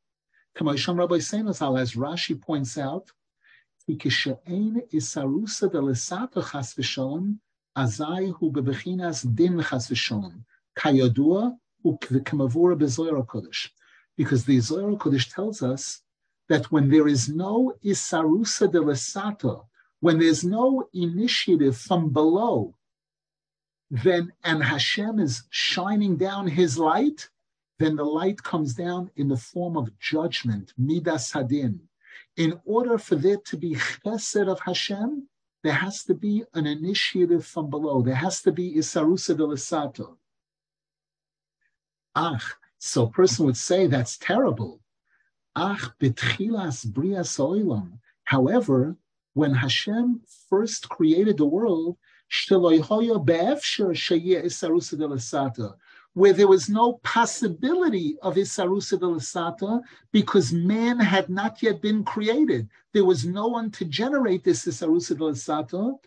Kamasham 0.57 0.99
Rabbi 0.99 1.17
Seinasal, 1.17 1.81
as 1.81 1.95
Rashi 1.95 2.41
points 2.41 2.77
out, 2.77 3.11
isarusa 3.89 5.71
de 5.73 5.79
lesata 5.79 6.51
chas 6.51 6.75
v'shalom, 6.75 7.39
azai 7.77 8.33
hu 8.35 8.53
bebechinas 8.53 9.25
din 9.35 9.63
chas 9.63 9.89
v'shalom, 9.89 10.45
kayadua 10.79 11.57
Because 11.83 12.23
the 14.45 14.61
Zohar 14.61 14.97
Kodesh 14.97 15.35
tells 15.35 15.63
us 15.63 16.03
that 16.49 16.71
when 16.71 16.91
there 16.91 17.09
is 17.09 17.29
no 17.29 17.75
isarusa 17.85 18.71
de 18.71 18.79
lesata, 18.79 19.65
when 20.01 20.19
there's 20.19 20.45
no 20.45 20.89
initiative 20.93 21.77
from 21.77 22.11
below, 22.11 22.75
then 23.91 24.33
and 24.43 24.63
Hashem 24.63 25.19
is 25.19 25.43
shining 25.51 26.17
down 26.17 26.47
His 26.47 26.79
light, 26.79 27.29
then 27.79 27.97
the 27.97 28.05
light 28.05 28.43
comes 28.43 28.75
down 28.75 29.11
in 29.17 29.29
the 29.29 29.37
form 29.37 29.77
of 29.77 29.99
judgment, 29.99 30.73
midas 30.79 31.33
hadin. 31.33 31.81
In 32.37 32.61
order 32.65 32.99
for 32.99 33.17
there 33.17 33.37
to 33.37 33.57
be 33.57 33.75
chesed 33.75 34.49
of 34.49 34.61
Hashem, 34.61 35.29
there 35.63 35.75
has 35.75 36.05
to 36.05 36.15
be 36.15 36.45
an 36.55 36.67
initiative 36.67 37.45
from 37.45 37.71
below. 37.71 38.03
There 38.03 38.15
has 38.15 38.43
to 38.43 38.53
be 38.53 38.75
isarusa 38.75 39.37
de 39.37 39.45
lesato. 39.45 40.17
Ach, 42.15 42.43
so 42.79 43.05
a 43.05 43.11
person 43.11 43.47
would 43.47 43.57
say 43.57 43.87
that's 43.87 44.19
terrible. 44.19 44.81
Ach 45.57 45.93
betchilas 46.01 46.87
brias 46.87 47.39
oilam. 47.39 47.99
However, 48.25 48.97
when 49.35 49.55
Hashem 49.55 50.21
first 50.49 50.89
created 50.89 51.39
the 51.39 51.47
world, 51.47 51.97
where 56.15 56.33
there 56.33 56.49
was 56.49 56.69
no 56.69 56.93
possibility 57.03 58.17
of 58.23 58.35
Isarusa 58.37 58.99
Lasata 58.99 59.83
because 60.13 60.53
man 60.53 60.99
had 60.99 61.29
not 61.29 61.63
yet 61.63 61.83
been 61.83 62.05
created. 62.05 62.69
There 62.93 63.05
was 63.05 63.27
no 63.27 63.49
one 63.49 63.71
to 63.73 63.85
generate 63.85 64.45
this 64.45 64.65
Isarusa 64.67 65.17
Lasata. 65.19 65.99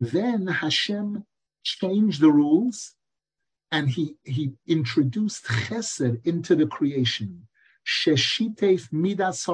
Then 0.00 0.46
Hashem 0.46 1.26
changed 1.76 2.20
the 2.20 2.30
rules 2.32 2.94
and 3.70 3.90
he, 3.90 4.16
he 4.24 4.52
introduced 4.66 5.44
chesed 5.44 6.24
into 6.24 6.54
the 6.54 6.66
creation. 6.66 7.46
Sheshitef 7.86 8.92
midas 8.92 9.44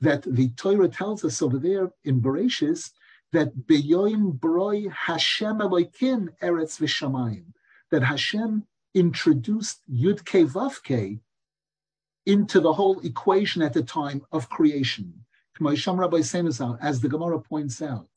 that 0.00 0.22
the 0.22 0.48
Torah 0.56 0.88
tells 0.88 1.24
us 1.24 1.42
over 1.42 1.58
there 1.58 1.92
in 2.04 2.20
Bereshis 2.20 2.90
that 3.32 3.66
beyoim 3.66 4.38
broi 4.38 4.90
Hashem 4.90 5.58
Elokim 5.58 6.28
Eretz 6.42 6.80
v'shamayim, 6.80 7.44
that 7.90 8.02
Hashem 8.02 8.66
introduced 8.94 9.82
Yud 9.92 10.24
Ke 10.24 10.48
Vav 10.50 10.82
Ke 10.82 11.20
into 12.26 12.60
the 12.60 12.72
whole 12.72 13.00
equation 13.00 13.62
at 13.62 13.72
the 13.72 13.82
time 13.82 14.22
of 14.32 14.48
creation. 14.48 15.24
As 15.62 17.00
the 17.00 17.08
Gemara 17.10 17.40
points 17.40 17.82
out, 17.82 18.08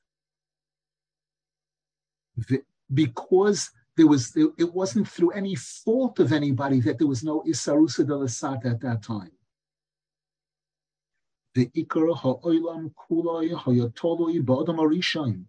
because 2.93 3.69
there 3.95 4.07
was 4.07 4.35
it 4.35 4.73
wasn't 4.73 5.07
through 5.07 5.31
any 5.31 5.55
fault 5.55 6.19
of 6.19 6.33
anybody 6.33 6.79
that 6.79 6.97
there 6.97 7.07
was 7.07 7.23
no 7.23 7.41
Isarusa 7.47 8.05
de 8.07 8.13
Lasat 8.13 8.65
at 8.65 8.81
that 8.81 9.03
time 9.03 9.31
the 11.53 11.67
Ikar 11.75 12.15
Ha'olam 12.17 12.93
Kulai 12.95 13.51
Hayatoloi 13.51 14.43
Ba'adam 14.43 14.79
Arishaim. 14.79 15.45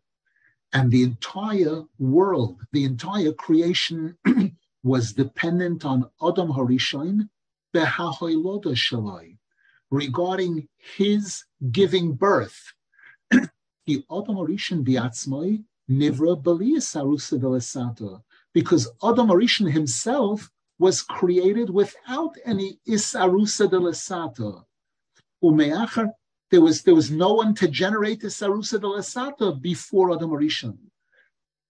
And 0.73 0.90
the 0.90 1.03
entire 1.05 1.83
world, 1.99 2.61
the 2.73 2.85
entire 2.85 3.33
creation 3.33 4.16
was 4.83 5.12
dependent 5.12 5.85
on 5.85 6.11
Adam 6.23 6.49
Harishaim 6.49 7.29
Behahoiloda 7.75 8.75
Shalai, 8.75 9.38
regarding 9.90 10.68
his 10.97 11.44
giving 11.70 12.14
birth. 12.14 12.73
The 13.87 14.03
Adam 14.11 14.37
Harishaim 14.37 14.83
Biatzmoi 14.83 15.62
Nivra 15.90 16.42
Belias 16.42 16.94
Arusa 16.97 17.38
Velasata, 17.38 18.23
because 18.53 18.90
Adam 19.03 19.29
Harishaim 19.29 19.70
himself 19.70 20.51
was 20.79 21.03
created 21.03 21.70
without 21.70 22.35
any 22.44 22.79
Isarusa 22.88 23.68
de 23.68 23.79
Lesata. 23.79 24.64
Umeachar, 25.44 26.11
there 26.51 26.62
was 26.62 26.83
there 26.83 26.94
was 26.94 27.11
no 27.11 27.35
one 27.35 27.55
to 27.55 27.68
generate 27.68 28.20
the 28.20 28.29
sarusa 28.29 28.81
de 28.81 28.87
lasata 28.87 29.61
before 29.61 30.14
Adam 30.14 30.31
Rishon. 30.31 30.79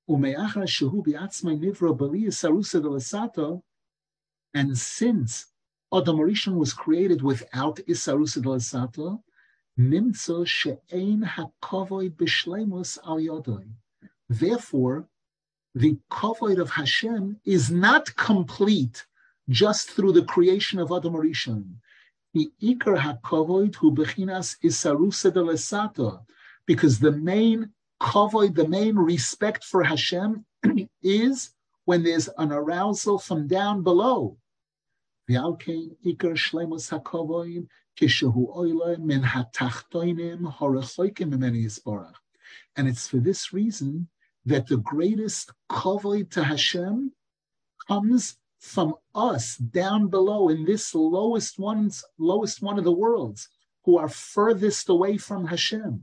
Umeachar 0.08 0.66
shehu 0.66 1.04
biatzmai 1.04 1.58
nivra 1.58 1.96
sarusa 2.28 2.80
de 2.80 2.88
lasata, 2.88 3.62
and 4.52 4.78
since 4.78 5.46
Adam 5.92 6.18
Rishon 6.18 6.54
was 6.54 6.72
created 6.72 7.22
without 7.22 7.78
isarusa 7.88 8.42
de 8.42 8.48
lasata, 8.48 9.22
nimtzo 9.76 10.46
she'ein 10.46 11.22
hakovoid 11.22 12.14
b'shleimus 12.16 12.98
al 13.04 13.16
yodoi. 13.18 13.72
Therefore, 14.28 15.08
the 15.74 15.98
kovoid 16.10 16.60
of 16.60 16.70
Hashem 16.70 17.40
is 17.44 17.70
not 17.70 18.14
complete 18.16 19.06
just 19.48 19.90
through 19.90 20.12
the 20.12 20.24
creation 20.24 20.78
of 20.78 20.92
Adam 20.92 21.14
Rishon 21.14 21.76
the 22.34 22.52
ikar 22.60 22.98
hakovoid 22.98 23.76
hu 23.76 23.92
bechinas 23.92 24.56
isarusa 24.62 25.32
de 25.32 25.40
lesato, 25.40 26.26
because 26.66 26.98
the 26.98 27.12
main 27.12 27.70
kovoid, 28.02 28.56
the 28.56 28.68
main 28.68 28.96
respect 28.96 29.64
for 29.64 29.84
Hashem 29.84 30.44
is 31.02 31.50
when 31.84 32.02
there's 32.02 32.28
an 32.38 32.50
arousal 32.52 33.18
from 33.18 33.46
down 33.46 33.82
below. 33.82 34.38
And 35.28 35.56
it's 42.88 43.08
for 43.08 43.18
this 43.18 43.52
reason 43.52 44.08
that 44.46 44.66
the 44.66 44.76
greatest 44.76 45.52
kavod 45.70 46.30
to 46.30 46.44
Hashem 46.44 47.12
comes 47.88 48.36
from 48.58 48.94
us 49.14 49.56
down 49.56 50.08
below 50.08 50.48
in 50.48 50.64
this 50.64 50.94
lowest 50.94 51.58
one's 51.58 52.02
lowest 52.18 52.62
one 52.62 52.78
of 52.78 52.84
the 52.84 52.92
worlds, 52.92 53.48
who 53.84 53.98
are 53.98 54.08
furthest 54.08 54.88
away 54.88 55.18
from 55.18 55.46
Hashem. 55.46 56.02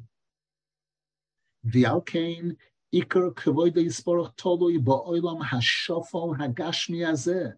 V'alkein 1.66 2.58
ikar 2.94 3.34
kavod 3.34 3.74
yisborach 3.76 4.36
tolui 4.38 4.78
ba'olam 4.84 5.42
hashofal 5.44 6.38
hagashmi 6.38 7.00
azeh. 7.00 7.54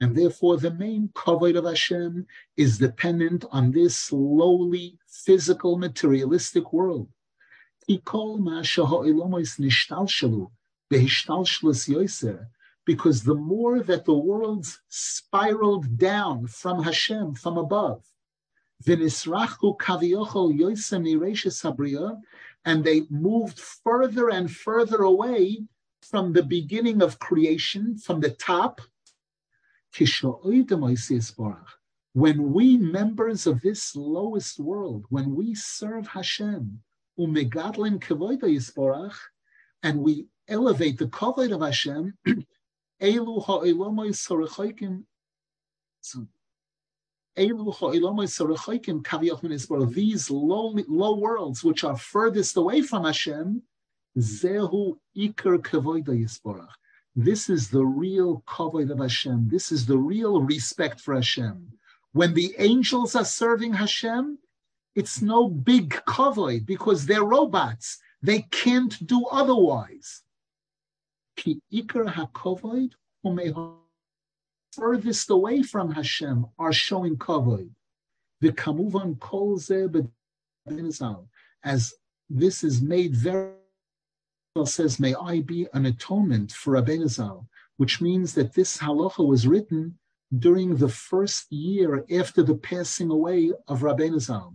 And 0.00 0.16
therefore, 0.16 0.58
the 0.58 0.72
main 0.72 1.08
kavod 1.14 1.56
of 1.56 1.64
Hashem 1.64 2.26
is 2.56 2.78
dependent 2.78 3.44
on 3.50 3.72
this 3.72 4.12
lowly, 4.12 4.98
physical, 5.08 5.76
materialistic 5.76 6.72
world. 6.72 7.08
Because 7.88 8.38
the 13.22 13.34
more 13.34 13.82
that 13.82 14.04
the 14.04 14.14
worlds 14.14 14.78
spiraled 14.88 15.96
down 15.96 16.48
from 16.48 16.82
Hashem, 16.82 17.36
from 17.36 17.56
above, 17.56 18.04
and 18.86 19.00
they 22.84 23.06
moved 23.08 23.58
further 23.58 24.30
and 24.30 24.50
further 24.50 25.02
away 25.02 25.66
from 26.02 26.34
the 26.34 26.42
beginning 26.42 27.00
of 27.00 27.18
creation, 27.18 27.96
from 27.96 28.20
the 28.20 28.30
top, 28.30 28.82
when 32.12 32.52
we 32.52 32.76
members 32.76 33.46
of 33.46 33.62
this 33.62 33.96
lowest 33.96 34.60
world, 34.60 35.06
when 35.08 35.34
we 35.34 35.54
serve 35.54 36.08
Hashem, 36.08 36.82
and 39.82 40.00
we 40.00 40.26
elevate 40.46 40.98
the 40.98 41.06
kavod 41.06 41.52
of 41.52 41.60
Hashem, 41.60 42.16
elu 43.02 43.44
ha'elomoy 43.44 44.10
sorechoikim, 44.14 45.04
these 49.94 50.30
low, 50.30 50.74
low 50.88 51.16
worlds 51.16 51.64
which 51.64 51.84
are 51.84 51.96
furthest 51.96 52.56
away 52.56 52.82
from 52.82 53.04
Hashem, 53.04 53.62
zehu 54.16 54.98
ikar 55.16 55.58
kavoida 55.58 56.08
yisborach. 56.08 56.68
This 57.16 57.50
is 57.50 57.68
the 57.68 57.84
real 57.84 58.42
kavod 58.46 58.90
of 58.90 59.00
Hashem. 59.00 59.48
This 59.48 59.72
is 59.72 59.86
the 59.86 59.98
real 59.98 60.40
respect 60.40 61.00
for 61.00 61.14
Hashem. 61.14 61.72
When 62.12 62.34
the 62.34 62.54
angels 62.58 63.16
are 63.16 63.24
serving 63.24 63.72
Hashem, 63.72 64.38
it's 64.94 65.22
no 65.22 65.48
big 65.48 65.90
kavod 66.06 66.66
because 66.66 67.06
they're 67.06 67.24
robots. 67.24 67.98
They 68.22 68.42
can't 68.50 69.06
do 69.06 69.26
otherwise. 69.26 70.22
Ki 71.36 71.60
ikar 71.72 72.06
hakavod 72.12 72.92
furthest 74.72 75.30
away 75.30 75.62
from 75.62 75.92
Hashem 75.92 76.46
are 76.58 76.72
showing 76.72 77.16
kavod. 77.16 77.70
The 78.40 78.52
kamuvan 78.52 79.18
kol 79.18 79.58
as 81.64 81.94
this 82.30 82.64
is 82.64 82.82
made 82.82 83.14
very 83.14 83.52
says, 84.64 84.98
May 84.98 85.14
I 85.14 85.40
be 85.40 85.68
an 85.72 85.86
atonement 85.86 86.52
for 86.52 86.74
Rabbeinu 86.74 87.08
Zal, 87.08 87.46
which 87.76 88.00
means 88.00 88.34
that 88.34 88.54
this 88.54 88.76
halacha 88.78 89.26
was 89.26 89.46
written 89.46 89.98
during 90.36 90.76
the 90.76 90.88
first 90.88 91.50
year 91.52 92.04
after 92.10 92.42
the 92.42 92.56
passing 92.56 93.10
away 93.10 93.52
of 93.68 93.80
Rabbeinu 93.80 94.20
Zal. 94.20 94.54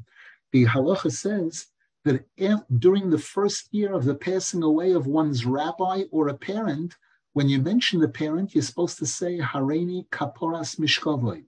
The 0.54 0.66
halacha 0.66 1.12
says 1.12 1.66
that 2.06 2.26
if, 2.38 2.60
during 2.78 3.10
the 3.10 3.18
first 3.18 3.74
year 3.74 3.92
of 3.92 4.06
the 4.06 4.14
passing 4.14 4.62
away 4.62 4.92
of 4.92 5.08
one's 5.08 5.48
rabbi 5.48 6.04
or 6.12 6.28
a 6.28 6.36
parent, 6.36 6.96
when 7.34 7.50
you 7.50 7.60
mention 7.60 8.00
the 8.00 8.08
parent, 8.08 8.54
you're 8.54 8.62
supposed 8.62 9.00
to 9.00 9.08
say 9.08 9.40
Hareni 9.40 10.08
Kaporas 10.10 10.80
Mishkavoy. 10.80 11.44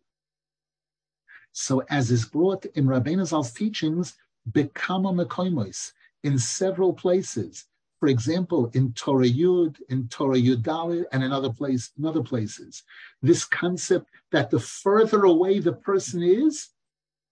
So, 1.52 1.84
as 1.92 2.10
is 2.10 2.26
brought 2.26 2.66
in 2.74 2.88
Rabbeinu 2.88 3.28
Zal's 3.28 3.54
teachings, 3.54 4.16
Bekama 4.52 5.14
Mekoimos, 5.14 5.92
in 6.24 6.40
several 6.40 6.92
places, 6.92 7.66
for 8.00 8.08
example, 8.08 8.72
in 8.74 8.92
Torah 8.94 9.30
Yud, 9.30 9.78
in 9.90 10.08
Torah 10.08 10.36
Yudali, 10.36 11.06
and 11.12 11.24
in 11.24 11.32
other 11.32 11.54
place, 11.54 11.92
in 12.00 12.06
other 12.06 12.24
places. 12.24 12.82
This 13.22 13.46
concept 13.46 14.10
that 14.32 14.50
the 14.50 14.60
further 14.60 15.26
away 15.26 15.60
the 15.60 15.74
person 15.74 16.24
is, 16.24 16.70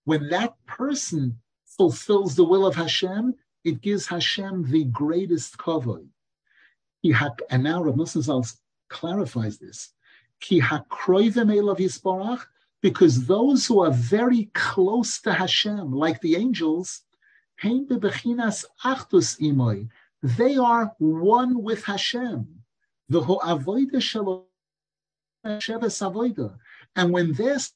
when 0.05 0.29
that 0.29 0.53
person 0.67 1.39
fulfills 1.77 2.35
the 2.35 2.43
will 2.43 2.65
of 2.65 2.75
Hashem, 2.75 3.35
it 3.63 3.79
gives 3.81 4.07
Hashem 4.07 4.69
the 4.69 4.83
greatest 4.85 5.57
kavod. 5.57 6.07
And 7.49 7.63
now 7.63 7.83
Rav 7.83 7.95
Nosson 7.95 8.57
clarifies 8.89 9.57
this. 9.57 9.93
Ki 10.39 10.61
because 12.81 13.25
those 13.25 13.65
who 13.65 13.79
are 13.79 13.91
very 13.91 14.51
close 14.53 15.19
to 15.21 15.33
Hashem, 15.33 15.91
like 15.93 16.21
the 16.21 16.35
angels, 16.35 17.01
they 17.61 17.85
are 20.57 20.95
one 20.97 21.63
with 21.63 21.85
Hashem. 21.85 22.47
The 23.09 23.21
ho'avoida 23.21 23.95
shelo 23.95 24.43
and 26.95 27.11
when 27.11 27.33
this 27.33 27.73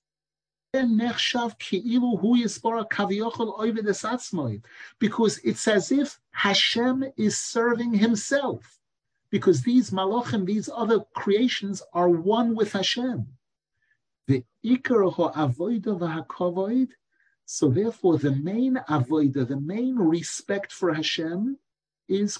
because 5.00 5.40
it's 5.44 5.68
as 5.68 5.92
if 5.92 6.20
Hashem 6.32 7.06
is 7.18 7.38
serving 7.38 7.94
himself 7.94 8.80
because 9.30 9.62
these 9.62 9.92
malachim, 9.92 10.46
these 10.46 10.70
other 10.74 11.00
creations 11.16 11.82
are 11.94 12.10
one 12.10 12.56
with 12.56 12.74
Hashem. 12.74 13.28
The 14.28 14.44
ikar. 14.66 15.14
So 17.46 17.70
therefore, 17.70 18.18
the 18.18 18.32
main 18.32 18.76
avoida, 18.90 19.48
the 19.48 19.60
main 19.60 19.96
respect 19.96 20.72
for 20.72 20.94
Hashem, 20.94 21.58
is 22.10 22.40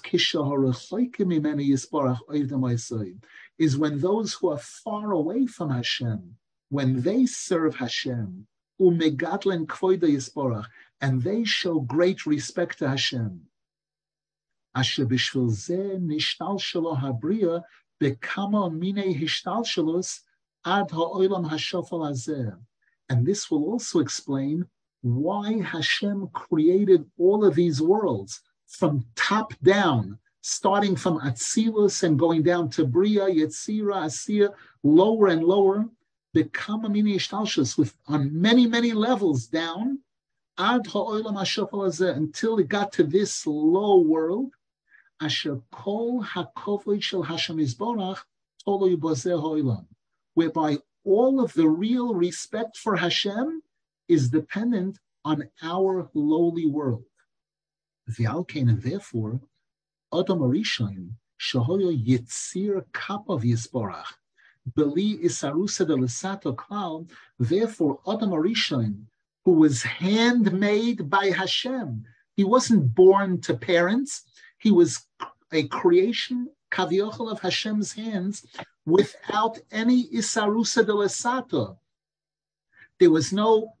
is 3.58 3.78
when 3.78 3.98
those 3.98 4.34
who 4.34 4.48
are 4.48 4.58
far 4.58 5.12
away 5.12 5.46
from 5.46 5.70
Hashem, 5.70 6.36
when 6.70 7.02
they 7.02 7.26
serve 7.26 7.76
Hashem, 7.76 8.46
umegatlen 8.80 9.66
kvoida 9.66 10.04
yisporach, 10.04 10.66
and 11.00 11.22
they 11.22 11.44
show 11.44 11.80
great 11.80 12.26
respect 12.26 12.78
to 12.78 12.88
Hashem. 12.88 13.40
Asher 14.74 15.06
b'shvil 15.06 15.50
zeh 15.50 15.98
nishtal 15.98 16.58
shelo 16.58 17.00
habriya 17.00 17.62
bekama 18.00 18.70
mine 18.70 19.14
hishtal 19.14 19.64
shelos 19.64 20.20
ad 20.64 20.90
ha'olam 20.90 21.48
hashofal 21.50 22.08
hazeh. 22.08 22.56
And 23.08 23.26
this 23.26 23.50
will 23.50 23.64
also 23.64 24.00
explain 24.00 24.66
why 25.00 25.62
Hashem 25.62 26.28
created 26.34 27.04
all 27.18 27.44
of 27.44 27.54
these 27.54 27.80
worlds 27.80 28.42
from 28.66 29.06
top 29.16 29.54
down, 29.62 30.18
starting 30.42 30.94
from 30.94 31.20
Atzilus 31.20 32.02
and 32.02 32.18
going 32.18 32.42
down 32.42 32.68
to 32.70 32.84
Bria, 32.84 33.26
Yetzira, 33.26 34.04
Asiya, 34.04 34.52
lower 34.82 35.28
and 35.28 35.42
lower, 35.42 35.88
become 36.34 36.84
a 36.84 36.88
mini 36.88 37.18
with 37.76 37.94
on 38.06 38.40
many, 38.40 38.66
many 38.66 38.92
levels 38.92 39.46
down, 39.46 40.00
ad 40.58 40.86
until 40.86 42.58
it 42.58 42.68
got 42.68 42.92
to 42.92 43.04
this 43.04 43.46
low 43.46 43.98
world, 44.00 44.52
Hashem 45.20 45.62
whereby 50.34 50.78
all 51.04 51.40
of 51.40 51.52
the 51.54 51.68
real 51.68 52.14
respect 52.14 52.76
for 52.76 52.96
Hashem 52.96 53.62
is 54.08 54.28
dependent 54.30 54.98
on 55.24 55.48
our 55.62 56.10
lowly 56.14 56.66
world. 56.66 57.04
V'alkein, 58.10 58.68
and 58.68 58.82
therefore, 58.82 59.40
Adam 60.12 60.38
Arishon, 60.38 61.10
Shahoyo 61.40 61.92
Yitzir 62.06 62.84
Kapav 62.92 63.42
Yisborach, 63.42 64.17
Beli 64.74 65.18
Isarusa 65.18 65.86
de 65.86 65.94
therefore 67.38 68.00
Adam 68.06 68.30
Arishon, 68.30 69.06
who 69.44 69.52
was 69.52 69.82
handmade 69.82 71.08
by 71.08 71.30
Hashem, 71.30 72.04
he 72.34 72.44
wasn't 72.44 72.94
born 72.94 73.40
to 73.42 73.54
parents, 73.54 74.24
he 74.58 74.70
was 74.70 75.06
a 75.52 75.66
creation, 75.68 76.48
Kaviochel 76.70 77.30
of 77.30 77.40
Hashem's 77.40 77.92
hands, 77.92 78.46
without 78.84 79.58
any 79.70 80.08
Isarusa 80.08 80.84
de 80.84 80.92
Lesato. 80.92 81.78
There 82.98 83.10
was 83.10 83.32
no 83.32 83.74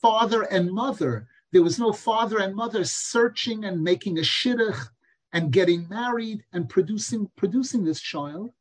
father 0.00 0.42
and 0.42 0.70
mother 0.70 1.28
there 1.50 1.62
was 1.62 1.78
no 1.78 1.92
father 1.92 2.38
and 2.38 2.54
mother 2.54 2.84
searching 2.84 3.64
and 3.64 3.82
making 3.82 4.18
a 4.18 4.22
shidduch 4.22 4.88
and 5.32 5.50
getting 5.50 5.88
married 5.88 6.44
and 6.52 6.68
producing 6.68 7.30
producing 7.36 7.84
this 7.84 8.00
child. 8.00 8.52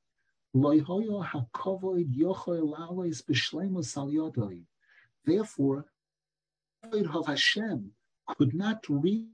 Therefore, 5.25 5.85
of 6.83 7.27
Hashem 7.27 7.91
could 8.27 8.53
not 8.55 8.85
read 8.89 9.27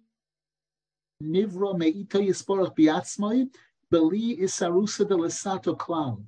Nivra 1.21 1.77
Meita 1.77 2.19
Yisporach 2.19 2.75
Biatzmai 2.75 3.49
Beli 3.89 4.37
Isarusa 4.37 5.07
de 5.07 5.15
Lesato 5.15 5.77
Clown. 5.77 6.25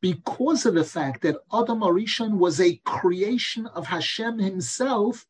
Because 0.00 0.64
of 0.64 0.74
the 0.74 0.84
fact 0.84 1.20
that 1.22 1.36
Adam 1.52 1.80
Arishon 1.80 2.38
was 2.38 2.60
a 2.60 2.76
creation 2.86 3.66
of 3.66 3.86
Hashem 3.86 4.38
himself, 4.38 5.26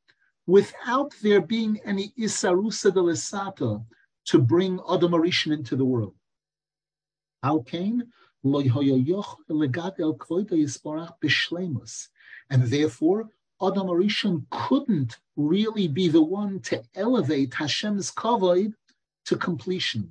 without 0.46 1.12
there 1.20 1.40
being 1.40 1.80
any 1.84 2.12
Isarusa 2.16 2.94
de 2.94 3.00
Lesato 3.00 3.84
to 4.26 4.38
bring 4.38 4.78
Adam 4.88 5.12
Arishon 5.12 5.52
into 5.52 5.74
the 5.74 5.84
world. 5.84 6.14
How 7.42 7.60
came? 7.60 8.04
And 8.42 8.54
therefore, 12.62 13.28
Adam 13.62 13.88
Arishon 13.88 14.46
couldn't 14.50 15.18
really 15.36 15.88
be 15.88 16.08
the 16.08 16.22
one 16.22 16.60
to 16.60 16.82
elevate 16.94 17.52
Hashem's 17.52 18.10
kavod 18.10 18.72
to 19.26 19.36
completion. 19.36 20.08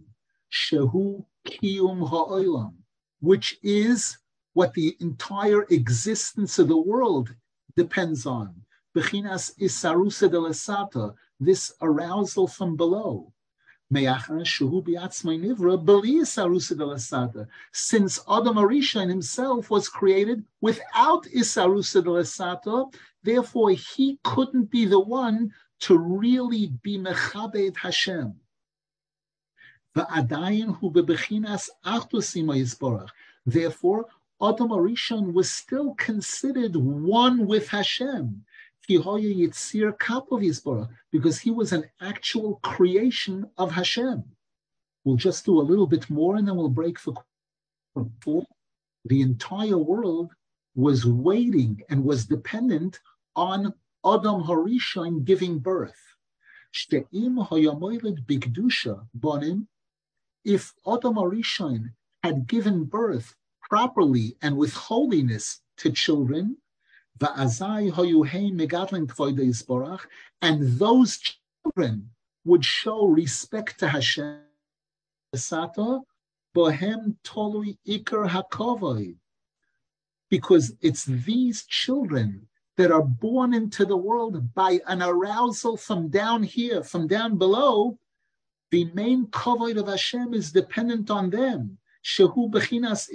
Shehu 0.51 1.25
kiyum 1.47 2.07
ha'olam, 2.07 2.73
which 3.19 3.57
is 3.63 4.19
what 4.53 4.73
the 4.75 4.95
entire 4.99 5.63
existence 5.63 6.59
of 6.59 6.67
the 6.67 6.77
world 6.77 7.33
depends 7.75 8.27
on. 8.27 8.53
Bechinas 8.95 9.57
isarusa 9.59 10.29
delasata, 10.29 11.15
this 11.39 11.73
arousal 11.81 12.47
from 12.47 12.75
below. 12.75 13.33
Since 13.91 14.05
Adam 18.29 18.57
Arishan 18.57 19.09
himself 19.09 19.71
was 19.71 19.89
created 19.89 20.45
without 20.61 21.23
Isarusa 21.25 22.03
de 22.03 22.09
Lesata, 22.09 22.93
therefore 23.23 23.71
he 23.71 24.19
couldn't 24.23 24.69
be 24.69 24.85
the 24.85 24.99
one 24.99 25.51
to 25.79 25.97
really 25.97 26.67
be 26.83 26.99
Mechabed 26.99 27.77
Hashem. 27.77 28.39
Therefore, 33.45 34.05
Adam 34.41 34.69
Arishan 34.69 35.33
was 35.33 35.51
still 35.51 35.95
considered 35.95 36.75
one 36.75 37.47
with 37.47 37.67
Hashem 37.69 38.45
because 41.11 41.39
he 41.39 41.51
was 41.51 41.71
an 41.73 41.85
actual 42.01 42.55
creation 42.63 43.49
of 43.57 43.71
Hashem. 43.71 44.23
We'll 45.03 45.15
just 45.15 45.45
do 45.45 45.59
a 45.59 45.69
little 45.69 45.87
bit 45.87 46.09
more 46.09 46.35
and 46.35 46.47
then 46.47 46.55
we'll 46.55 46.69
break 46.69 46.99
for 46.99 47.13
four. 48.21 48.45
The 49.05 49.21
entire 49.21 49.77
world 49.77 50.31
was 50.75 51.05
waiting 51.05 51.81
and 51.89 52.03
was 52.03 52.25
dependent 52.25 52.99
on 53.35 53.73
Adam 54.05 54.43
Harishon 54.43 55.23
giving 55.23 55.59
birth. 55.59 56.15
If 60.45 60.73
Adam 60.87 61.15
Harishon 61.15 61.93
had 62.23 62.47
given 62.47 62.85
birth 62.85 63.35
properly 63.69 64.37
and 64.41 64.57
with 64.57 64.73
holiness 64.73 65.61
to 65.77 65.91
children, 65.91 66.57
and 70.41 70.79
those 70.79 71.17
children 71.17 72.09
would 72.45 72.65
show 72.65 73.05
respect 73.05 73.79
to 73.79 73.87
Hashem. 73.89 74.39
Because 80.29 80.73
it's 80.81 81.05
these 81.05 81.65
children 81.65 82.47
that 82.77 82.91
are 82.91 83.03
born 83.03 83.53
into 83.53 83.85
the 83.85 83.97
world 83.97 84.53
by 84.53 84.79
an 84.87 85.01
arousal 85.01 85.75
from 85.75 86.07
down 86.07 86.43
here, 86.43 86.81
from 86.83 87.07
down 87.07 87.37
below. 87.37 87.99
The 88.71 88.85
main 88.93 89.27
kavod 89.27 89.77
of 89.77 89.87
Hashem 89.87 90.33
is 90.33 90.51
dependent 90.51 91.11
on 91.11 91.29
them. 91.29 91.77
Bechinas. 92.49 93.09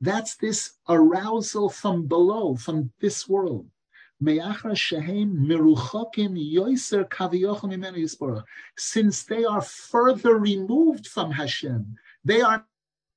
That's 0.00 0.36
this 0.36 0.72
arousal 0.88 1.68
from 1.68 2.06
below, 2.06 2.54
from 2.56 2.92
this 3.00 3.28
world. 3.28 3.66
Since 8.76 9.24
they 9.24 9.44
are 9.44 9.62
further 9.62 10.38
removed 10.38 11.06
from 11.06 11.30
Hashem, 11.30 11.96
they 12.24 12.40
are 12.40 12.66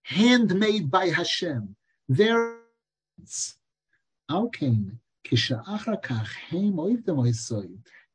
handmade 0.03 0.91
by 0.91 1.07
Hashem. 1.07 1.75
They're 2.07 2.57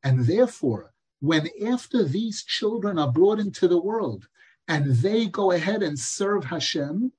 and 0.03 0.25
therefore, 0.25 0.93
when 1.19 1.49
after 1.65 2.03
these 2.03 2.43
children 2.43 2.99
are 2.99 3.11
brought 3.11 3.39
into 3.39 3.67
the 3.67 3.81
world, 3.81 4.27
and 4.67 4.95
they 4.97 5.27
go 5.27 5.51
ahead 5.51 5.81
and 5.83 5.97
serve 5.97 6.43
Hashem, 6.43 7.11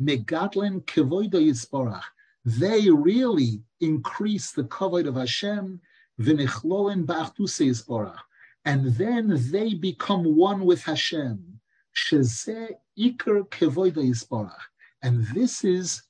Megatlin 0.00 0.84
Kivoida 0.84 1.34
Yisporach. 1.34 2.02
They 2.44 2.90
really 2.90 3.62
increase 3.80 4.50
the 4.50 4.64
kavod 4.64 5.06
of 5.06 5.14
Hashem, 5.14 5.80
V'nichlolin 6.20 7.06
Ba'achtuse 7.06 7.66
Yisporach. 7.68 8.18
And 8.64 8.86
then 8.94 9.38
they 9.50 9.74
become 9.74 10.36
one 10.36 10.64
with 10.64 10.82
Hashem. 10.82 11.60
Shezeh 11.94 12.70
Iker 12.98 13.48
Kivoida 13.48 13.98
Yisporach. 13.98 14.58
And 15.02 15.24
this 15.28 15.62
is 15.62 16.02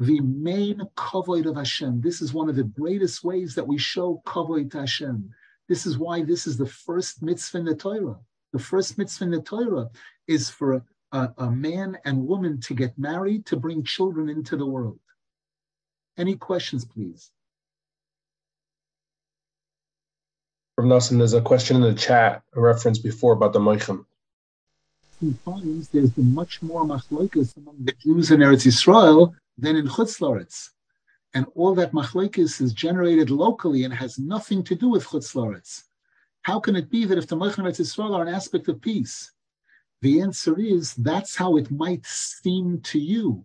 the 0.00 0.20
main 0.20 0.80
kavod 0.96 1.46
of 1.46 1.56
Hashem. 1.56 2.00
This 2.00 2.22
is 2.22 2.32
one 2.32 2.48
of 2.48 2.56
the 2.56 2.64
greatest 2.64 3.22
ways 3.22 3.54
that 3.54 3.66
we 3.66 3.78
show 3.78 4.22
kavod 4.26 4.70
to 4.72 4.80
Hashem. 4.80 5.30
This 5.68 5.86
is 5.86 5.98
why 5.98 6.22
this 6.22 6.46
is 6.46 6.56
the 6.56 6.66
first 6.66 7.22
mitzvah 7.22 7.58
in 7.58 7.64
the 7.66 7.74
Torah. 7.74 8.18
The 8.52 8.58
first 8.58 8.96
mitzvah 8.98 9.24
in 9.24 9.30
the 9.30 9.42
Torah 9.42 9.90
is 10.26 10.48
for 10.48 10.82
a, 11.12 11.30
a 11.38 11.50
man 11.50 11.98
and 12.04 12.26
woman 12.26 12.60
to 12.62 12.74
get 12.74 12.98
married 12.98 13.46
to 13.46 13.56
bring 13.56 13.82
children 13.84 14.28
into 14.28 14.56
the 14.56 14.66
world. 14.66 15.00
Any 16.16 16.36
questions, 16.36 16.84
please? 16.84 17.30
From 20.74 20.88
Nelson, 20.88 21.18
there's 21.18 21.32
a 21.32 21.40
question 21.40 21.76
in 21.76 21.82
the 21.82 21.94
chat, 21.94 22.42
a 22.54 22.60
reference 22.60 22.98
before 22.98 23.32
about 23.32 23.52
the 23.52 23.58
Moichin. 23.58 24.04
He 25.20 25.34
finds 25.44 25.88
there's 25.88 26.10
been 26.10 26.32
much 26.32 26.62
more 26.62 26.84
machlokas 26.84 27.56
among 27.56 27.76
the 27.84 27.92
Jews 27.92 28.30
in 28.30 28.40
Eretz 28.40 28.64
Yisrael 28.64 29.34
than 29.56 29.74
in 29.74 29.88
Chutz 29.88 30.20
Laretz. 30.20 30.70
And 31.34 31.46
all 31.54 31.74
that 31.74 31.92
machlekes 31.92 32.60
is 32.60 32.72
generated 32.72 33.28
locally 33.28 33.84
and 33.84 33.92
has 33.92 34.18
nothing 34.18 34.62
to 34.64 34.74
do 34.74 34.88
with 34.88 35.04
Chutz 35.04 35.34
Laretz. 35.34 35.87
How 36.48 36.58
can 36.58 36.76
it 36.76 36.88
be 36.88 37.04
that 37.04 37.18
if 37.18 37.26
the 37.26 37.36
Melech 37.36 37.58
and 37.58 37.68
Israel 37.68 38.14
are 38.14 38.22
an 38.22 38.34
aspect 38.34 38.68
of 38.68 38.80
peace? 38.80 39.32
The 40.00 40.22
answer 40.22 40.58
is 40.58 40.94
that's 40.94 41.36
how 41.36 41.58
it 41.58 41.70
might 41.70 42.06
seem 42.06 42.80
to 42.84 42.98
you 42.98 43.44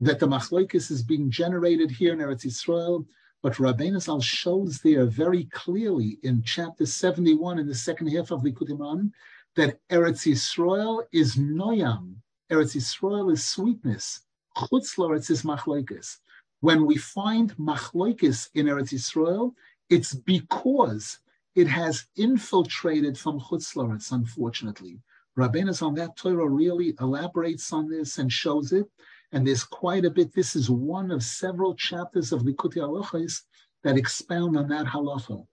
that 0.00 0.18
the 0.18 0.28
machlokes 0.28 0.90
is 0.90 1.02
being 1.02 1.30
generated 1.30 1.90
here 1.90 2.12
in 2.12 2.18
Eretz 2.18 2.44
Yisrael, 2.44 3.06
but 3.42 3.54
Rabbeinu 3.54 4.02
Zal 4.02 4.20
shows 4.20 4.80
there 4.80 5.06
very 5.06 5.44
clearly 5.44 6.18
in 6.24 6.42
chapter 6.42 6.84
71 6.84 7.58
in 7.58 7.66
the 7.66 7.74
second 7.74 8.08
half 8.08 8.30
of 8.30 8.42
Likutei 8.42 8.76
Moharan 8.76 9.10
that 9.56 9.78
Eretz 9.88 10.30
Yisrael 10.30 11.04
is 11.10 11.36
noyam, 11.36 12.16
Eretz 12.50 12.76
Yisrael 12.76 13.32
is 13.32 13.42
sweetness, 13.42 14.26
Chutz 14.58 15.30
is 15.30 15.42
machlokes. 15.42 16.18
When 16.60 16.84
we 16.84 16.98
find 16.98 17.56
machlokes 17.56 18.50
in 18.52 18.66
Eretz 18.66 18.92
Yisrael, 18.92 19.54
it's 19.88 20.12
because 20.12 21.18
it 21.54 21.68
has 21.68 22.06
infiltrated 22.16 23.18
from 23.18 23.38
Chutzlaritz, 23.38 24.12
unfortunately. 24.12 25.00
Rabbeinu 25.38 25.82
on 25.82 25.94
that 25.94 26.16
Torah 26.16 26.48
really 26.48 26.94
elaborates 27.00 27.72
on 27.72 27.88
this 27.88 28.18
and 28.18 28.32
shows 28.32 28.72
it. 28.72 28.86
And 29.32 29.46
there's 29.46 29.64
quite 29.64 30.04
a 30.04 30.10
bit. 30.10 30.32
This 30.34 30.56
is 30.56 30.70
one 30.70 31.10
of 31.10 31.22
several 31.22 31.74
chapters 31.74 32.32
of 32.32 32.42
Likutei 32.42 32.76
Halachos 32.76 33.42
that 33.82 33.96
expound 33.96 34.56
on 34.56 34.68
that 34.68 34.86
halacha. 34.86 35.46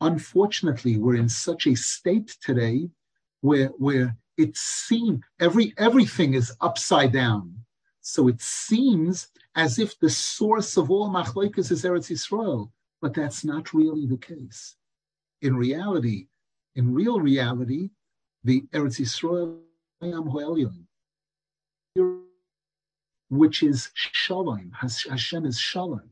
Unfortunately, 0.00 0.96
we're 0.96 1.16
in 1.16 1.28
such 1.28 1.66
a 1.66 1.76
state 1.76 2.36
today 2.40 2.88
where, 3.40 3.68
where 3.78 4.16
it 4.36 4.56
seems 4.56 5.20
every 5.40 5.72
everything 5.78 6.34
is 6.34 6.56
upside 6.60 7.12
down. 7.12 7.54
So 8.00 8.26
it 8.26 8.40
seems 8.40 9.28
as 9.54 9.78
if 9.78 9.98
the 10.00 10.10
source 10.10 10.76
of 10.76 10.90
all 10.90 11.08
machlokes 11.08 11.70
is 11.70 11.84
Eretz 11.84 12.10
Yisrael, 12.10 12.70
but 13.00 13.14
that's 13.14 13.44
not 13.44 13.72
really 13.72 14.06
the 14.06 14.16
case 14.16 14.76
in 15.42 15.56
reality, 15.56 16.28
in 16.76 16.94
real 16.94 17.20
reality, 17.20 17.90
the 18.44 18.62
Eretz 18.72 18.98
Yisrael 19.00 19.60
which 23.28 23.62
is 23.62 23.90
Shalom, 23.94 24.72
Hashem 24.72 25.46
is 25.46 25.58
Shalom. 25.58 26.10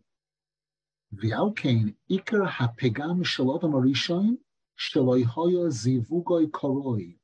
V'alkein 1.15 1.95
ikar 2.11 2.49
hapegam 2.49 3.25
shalodam 3.25 3.73
arishoin 3.75 4.39
shaloihoya 4.79 5.71
zivugoy 5.71 6.51
koroi. 6.51 7.17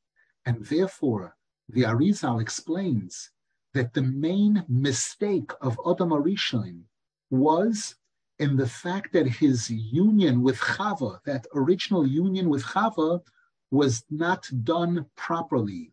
And 0.45 0.64
therefore, 0.66 1.37
the 1.69 1.83
Arizal 1.83 2.40
explains 2.40 3.31
that 3.75 3.95
the 3.95 4.03
main 4.03 4.64
mistake 4.69 5.51
of 5.61 5.79
Adam 5.88 6.11
Arishon 6.11 6.83
was 7.31 7.95
in 8.38 8.57
the 8.57 8.66
fact 8.66 9.12
that 9.12 9.27
his 9.27 9.70
union 9.70 10.42
with 10.42 10.59
Chava, 10.59 11.20
that 11.25 11.46
original 11.55 12.07
union 12.07 12.49
with 12.49 12.62
Chava, 12.62 13.22
was 13.70 14.05
not 14.11 14.49
done 14.64 15.07
properly. 15.16 15.92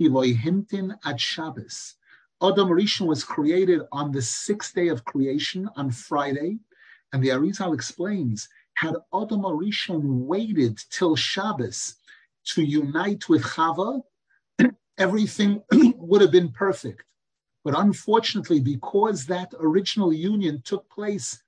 Elohimtin 0.00 0.96
at 1.04 1.20
Shabbos. 1.20 1.94
Adam 2.42 2.68
Rishon 2.68 3.06
was 3.06 3.24
created 3.24 3.82
on 3.92 4.12
the 4.12 4.20
sixth 4.20 4.74
day 4.74 4.88
of 4.88 5.04
creation, 5.04 5.68
on 5.76 5.90
Friday, 5.90 6.58
and 7.12 7.22
the 7.22 7.28
Arizal 7.28 7.74
explains, 7.74 8.48
had 8.74 8.94
Adam 9.14 9.42
Rishon 9.42 10.02
waited 10.02 10.78
till 10.90 11.16
Shabbos 11.16 11.96
to 12.46 12.62
unite 12.62 13.28
with 13.28 13.42
Chava, 13.42 14.02
everything 14.98 15.62
would 15.96 16.20
have 16.20 16.32
been 16.32 16.52
perfect. 16.52 17.04
But 17.64 17.78
unfortunately, 17.78 18.60
because 18.60 19.26
that 19.26 19.52
original 19.58 20.12
union 20.12 20.62
took 20.62 20.88
place 20.90 21.42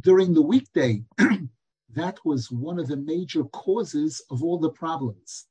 during 0.00 0.34
the 0.34 0.42
weekday, 0.42 1.02
that 1.94 2.18
was 2.24 2.50
one 2.50 2.78
of 2.78 2.88
the 2.88 2.96
major 2.96 3.44
causes 3.44 4.22
of 4.30 4.42
all 4.42 4.58
the 4.58 4.70
problems. 4.70 5.46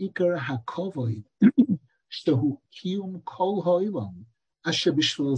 Ikar 0.00 0.38
Kol 3.24 3.62
Asher 4.64 4.92
Kol. 4.92 5.36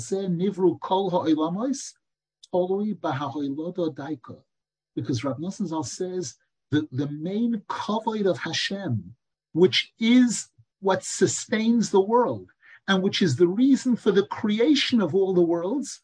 Because 4.95 5.25
Rav 5.25 5.39
Nosson 5.39 5.85
says 5.85 6.35
the, 6.71 6.89
the 6.93 7.09
main 7.11 7.63
Kovoid 7.69 8.27
of 8.27 8.39
Hashem, 8.39 9.15
which 9.53 9.93
is 9.99 10.49
what 10.81 11.03
sustains 11.03 11.91
the 11.91 12.01
world, 12.01 12.51
and 12.89 13.03
which 13.03 13.23
is 13.23 13.37
the 13.37 13.49
reason 13.49 13.97
for 13.97 14.11
the 14.11 14.27
creation 14.27 15.01
of 15.01 15.15
all 15.15 15.35
the 15.35 15.43
worlds, 15.43 16.01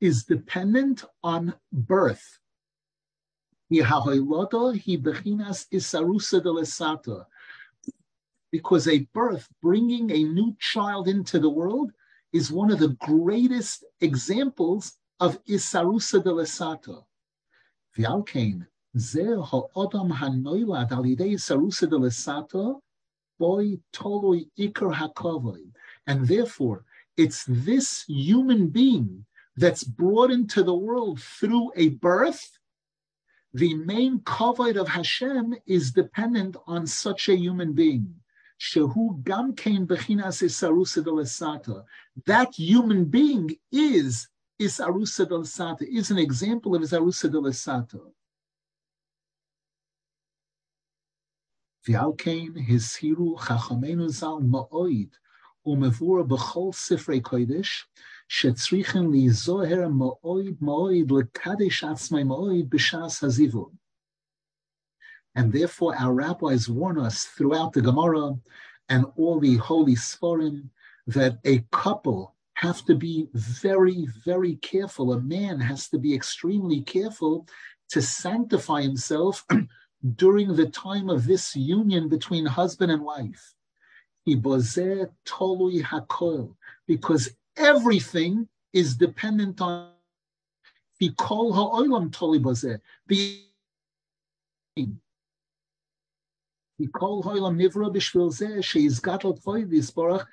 is 0.00 0.24
dependent 0.24 1.04
on 1.22 1.54
birth. 1.72 2.38
Because 8.50 8.88
a 8.88 8.98
birth, 9.12 9.48
bringing 9.60 10.10
a 10.10 10.24
new 10.24 10.56
child 10.58 11.08
into 11.08 11.38
the 11.38 11.50
world, 11.50 11.92
is 12.32 12.52
one 12.52 12.70
of 12.70 12.78
the 12.78 12.96
greatest 13.00 13.84
examples 14.00 14.94
of 15.20 15.42
Isarusa 15.44 16.22
de 16.22 16.30
Lesata, 16.30 17.04
boy. 23.38 23.78
And 26.06 26.26
therefore, 26.26 26.84
it's 27.16 27.44
this 27.48 28.04
human 28.06 28.68
being 28.68 29.24
that's 29.58 29.82
brought 29.82 30.30
into 30.30 30.62
the 30.62 30.74
world 30.74 31.20
through 31.20 31.72
a 31.74 31.88
birth, 31.88 32.58
the 33.52 33.74
main 33.74 34.20
kavod 34.20 34.76
of 34.76 34.88
Hashem 34.88 35.56
is 35.66 35.90
dependent 35.90 36.56
on 36.66 36.86
such 36.86 37.28
a 37.28 37.36
human 37.36 37.72
being. 37.72 38.14
Shehu 38.60 39.22
gam 39.24 39.54
kein 39.54 39.86
bechinas 39.86 40.42
isarusa. 40.42 41.84
That 42.26 42.54
human 42.54 43.06
being 43.06 43.56
is 43.72 44.28
isarusa 44.60 45.26
delasata, 45.26 45.82
is 45.82 46.10
an 46.10 46.18
example 46.18 46.76
of 46.76 46.82
isarusa 46.82 47.28
delasata. 47.30 48.00
V'alkein 51.86 52.68
hisiru 52.68 53.36
chachamenu 53.38 54.08
zal 54.10 54.40
ma'oid 54.40 55.10
umevura 55.66 56.26
b'chol 56.28 56.72
sifrei 56.74 57.20
kodesh 57.20 57.84
שצריכים 58.27 59.11
להיזוהר 59.11 59.87
מאוד 59.87 60.53
מאוד 60.61 61.11
לקדש 61.11 61.83
עצמי 61.83 62.23
מאוד 62.23 62.69
בש"ס 62.69 63.23
הזיווג. 63.23 63.71
And 65.35 65.51
therefore 65.51 65.95
our 65.95 66.13
rabbis 66.13 66.69
warn 66.69 66.99
us 66.99 67.25
throughout 67.25 67.73
the 67.73 67.81
Gemara 67.81 68.35
and 68.89 69.05
all 69.15 69.39
the 69.39 69.55
holy 69.55 69.95
Sforim 69.95 70.69
that 71.07 71.39
a 71.45 71.59
couple 71.71 72.35
have 72.55 72.85
to 72.85 72.95
be 72.95 73.27
very, 73.33 74.07
very 74.23 74.55
careful. 74.55 75.13
A 75.13 75.19
man 75.19 75.59
has 75.59 75.89
to 75.89 75.97
be 75.97 76.13
extremely 76.13 76.81
careful 76.81 77.47
to 77.89 78.01
sanctify 78.01 78.81
himself 78.81 79.45
during 80.15 80.55
the 80.55 80.67
time 80.67 81.09
of 81.09 81.25
this 81.25 81.55
union 81.55 82.07
between 82.09 82.45
husband 82.45 82.91
and 82.91 83.01
wife. 83.01 83.53
Because 84.25 84.77
everything 87.58 88.48
is 88.72 88.96
dependent 88.96 89.60
on 89.60 89.90
the 91.00 91.10
kol 91.18 91.52
ha'olam 91.52 92.12
toli 92.12 92.38
bazeh. 92.38 92.78
The 93.06 93.44
kol 96.94 97.22
ha'olam 97.22 97.56
nivra 97.58 97.92
b'shvil 97.94 98.30
zeh 98.32 98.62
she's 98.64 99.00
gadol 99.00 99.38
baruch 99.44 100.26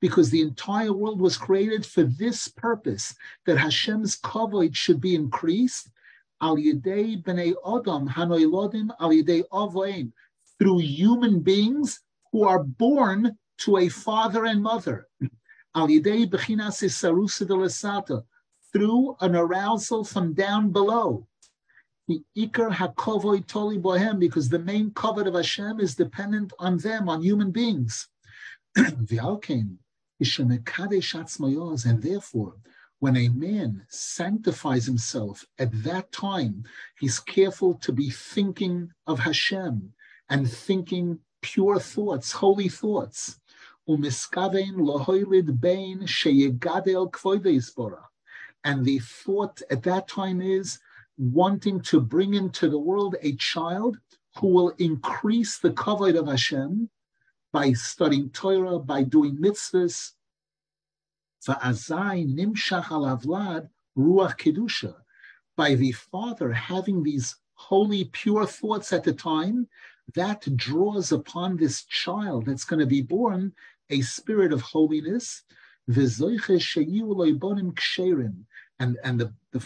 because 0.00 0.30
the 0.30 0.42
entire 0.42 0.92
world 0.92 1.20
was 1.20 1.36
created 1.36 1.86
for 1.86 2.02
this 2.02 2.48
purpose, 2.48 3.14
that 3.46 3.56
Hashem's 3.56 4.20
kavod 4.20 4.74
should 4.74 5.00
be 5.00 5.14
increased, 5.14 5.88
al 6.42 6.56
b'nei 6.56 7.54
adam 7.64 8.08
hanoilodim 8.08 8.90
al 9.00 9.10
yedei 9.10 9.44
avoim, 9.52 10.12
through 10.58 10.78
human 10.80 11.40
beings 11.40 12.00
who 12.32 12.42
are 12.44 12.62
born 12.62 13.38
to 13.58 13.78
a 13.78 13.88
father 13.88 14.44
and 14.46 14.62
mother 14.62 15.06
through 18.72 19.16
an 19.20 19.34
arousal 19.36 20.04
from 20.04 20.32
down 20.32 20.70
below. 20.70 21.26
The 22.06 22.22
ikar 22.36 22.70
hakovoi 22.70 23.46
toli 23.46 23.78
bohem, 23.78 24.18
because 24.20 24.48
the 24.48 24.58
main 24.58 24.90
kovoid 24.90 25.26
of 25.26 25.34
Hashem 25.34 25.80
is 25.80 25.94
dependent 25.94 26.52
on 26.58 26.78
them, 26.78 27.08
on 27.08 27.22
human 27.22 27.50
beings. 27.50 28.08
and 28.76 29.08
therefore, 32.02 32.56
when 33.00 33.16
a 33.16 33.28
man 33.28 33.86
sanctifies 33.88 34.86
himself 34.86 35.44
at 35.58 35.82
that 35.82 36.12
time, 36.12 36.64
he's 36.98 37.18
careful 37.20 37.74
to 37.74 37.92
be 37.92 38.10
thinking 38.10 38.90
of 39.06 39.18
Hashem 39.18 39.92
and 40.28 40.50
thinking 40.50 41.18
pure 41.42 41.78
thoughts, 41.78 42.32
holy 42.32 42.68
thoughts 42.68 43.40
umiskavein 43.88 44.76
lohoilid 44.76 45.60
bein 45.60 46.00
sheyegadel 46.00 47.10
kvoide 47.10 47.98
And 48.64 48.84
the 48.84 48.98
thought 48.98 49.60
at 49.70 49.82
that 49.82 50.08
time 50.08 50.40
is 50.40 50.78
wanting 51.18 51.80
to 51.82 52.00
bring 52.00 52.34
into 52.34 52.68
the 52.68 52.78
world 52.78 53.16
a 53.22 53.36
child 53.36 53.98
who 54.36 54.48
will 54.48 54.70
increase 54.78 55.58
the 55.58 55.70
kavod 55.70 56.18
of 56.18 56.26
Hashem 56.26 56.90
by 57.52 57.72
studying 57.72 58.30
Torah, 58.30 58.78
by 58.78 59.04
doing 59.04 59.36
mitzvahs. 59.36 60.12
Va'azai 61.46 62.26
nimshach 62.34 62.86
alavlad 62.86 63.68
ruach 63.96 64.38
kedusha. 64.38 64.94
By 65.56 65.74
the 65.74 65.92
father 65.92 66.52
having 66.52 67.02
these 67.02 67.36
holy, 67.54 68.06
pure 68.06 68.46
thoughts 68.46 68.92
at 68.92 69.04
the 69.04 69.12
time, 69.12 69.68
that 70.14 70.44
draws 70.56 71.12
upon 71.12 71.56
this 71.56 71.84
child 71.84 72.46
that's 72.46 72.64
going 72.64 72.80
to 72.80 72.86
be 72.86 73.02
born 73.02 73.52
a 73.94 74.00
spirit 74.02 74.52
of 74.52 74.60
holiness, 74.60 75.44
and, 78.80 78.98
and 79.04 79.20
the, 79.20 79.32
the, 79.52 79.60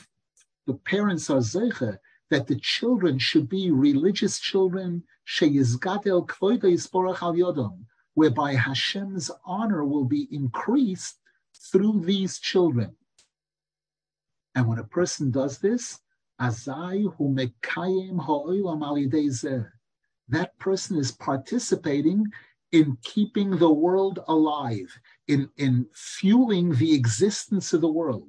the 0.66 0.74
parents 0.84 1.30
are 1.30 1.40
zeiche, 1.40 1.98
that 2.30 2.46
the 2.46 2.60
children 2.60 3.18
should 3.18 3.48
be 3.48 3.70
religious 3.70 4.38
children, 4.38 5.02
whereby 8.14 8.54
Hashem's 8.54 9.30
honor 9.44 9.84
will 9.84 10.04
be 10.04 10.28
increased 10.30 11.16
through 11.72 12.00
these 12.04 12.38
children. 12.38 12.94
And 14.54 14.68
when 14.68 14.78
a 14.78 14.84
person 14.84 15.30
does 15.30 15.58
this, 15.58 16.00
that 20.30 20.58
person 20.58 20.98
is 20.98 21.12
participating 21.12 22.26
in 22.72 22.98
keeping 23.02 23.56
the 23.56 23.70
world 23.70 24.20
alive, 24.28 24.98
in, 25.26 25.48
in 25.56 25.86
fueling 25.94 26.74
the 26.74 26.94
existence 26.94 27.72
of 27.72 27.80
the 27.80 27.90
world. 27.90 28.28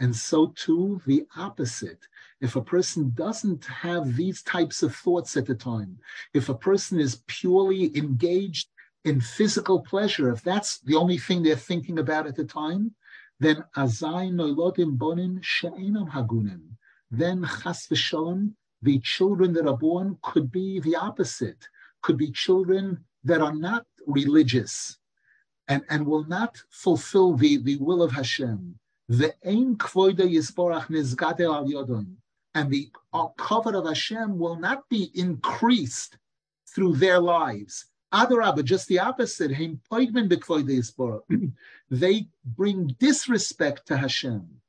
And 0.00 0.14
so 0.14 0.52
too 0.54 1.00
the 1.06 1.26
opposite. 1.36 2.06
If 2.40 2.54
a 2.54 2.62
person 2.62 3.12
doesn't 3.14 3.64
have 3.64 4.14
these 4.16 4.42
types 4.42 4.82
of 4.82 4.94
thoughts 4.94 5.36
at 5.36 5.46
the 5.46 5.54
time, 5.54 5.98
if 6.34 6.48
a 6.48 6.54
person 6.54 7.00
is 7.00 7.22
purely 7.26 7.96
engaged 7.96 8.68
in 9.04 9.20
physical 9.20 9.80
pleasure, 9.80 10.30
if 10.30 10.42
that's 10.42 10.78
the 10.80 10.94
only 10.94 11.18
thing 11.18 11.42
they're 11.42 11.56
thinking 11.56 11.98
about 11.98 12.26
at 12.26 12.36
the 12.36 12.44
time, 12.44 12.94
then 13.40 13.64
azai 13.76 14.30
noilodim 14.32 14.96
bonim 14.98 15.38
she'enam 15.42 16.10
hagunim. 16.10 16.62
Then 17.10 17.44
chas 17.62 17.86
v'shalom, 17.86 18.54
the 18.82 19.00
children 19.00 19.52
that 19.54 19.66
are 19.66 19.76
born 19.76 20.18
could 20.22 20.50
be 20.50 20.80
the 20.80 20.96
opposite, 20.96 21.68
could 22.02 22.16
be 22.16 22.30
children 22.30 23.04
that 23.24 23.40
are 23.40 23.54
not 23.54 23.86
religious 24.06 24.98
and, 25.66 25.82
and 25.90 26.06
will 26.06 26.24
not 26.24 26.56
fulfill 26.70 27.34
the, 27.34 27.58
the 27.58 27.76
will 27.76 28.02
of 28.02 28.12
Hashem. 28.12 28.78
The 29.08 29.34
ein 29.46 29.76
kvoida 29.76 30.20
yisborach 30.20 30.88
nizgade 30.88 31.40
al 31.40 31.66
yodon. 31.66 32.14
And 32.54 32.70
the 32.70 32.90
kovoid 33.14 33.74
of 33.74 33.86
Hashem 33.86 34.38
will 34.38 34.56
not 34.56 34.88
be 34.88 35.10
increased 35.14 36.16
through 36.74 36.96
their 36.96 37.20
lives. 37.20 37.86
Adarabah, 38.12 38.64
just 38.64 38.88
the 38.88 38.98
opposite. 38.98 39.50
They 41.90 42.28
bring 42.44 42.88
disrespect 42.98 43.86
to 43.86 43.96
Hashem. 43.96 44.60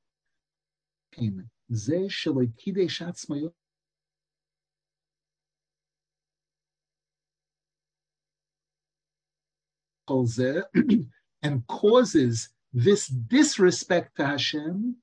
and 11.43 11.65
causes 11.67 12.49
this 12.73 13.07
disrespect 13.07 14.17
to 14.17 14.25
Hashem, 14.25 14.95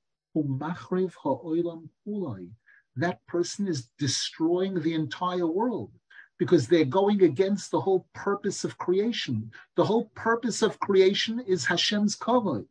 that 2.95 3.17
person 3.27 3.67
is 3.67 3.89
destroying 3.97 4.79
the 4.81 4.93
entire 4.93 5.47
world 5.47 5.91
because 6.37 6.67
they're 6.67 6.85
going 6.85 7.23
against 7.23 7.71
the 7.71 7.79
whole 7.79 8.07
purpose 8.13 8.63
of 8.63 8.77
creation. 8.77 9.51
The 9.75 9.85
whole 9.85 10.05
purpose 10.15 10.61
of 10.61 10.79
creation 10.79 11.39
is 11.39 11.65
Hashem's 11.65 12.15
kavod. 12.15 12.65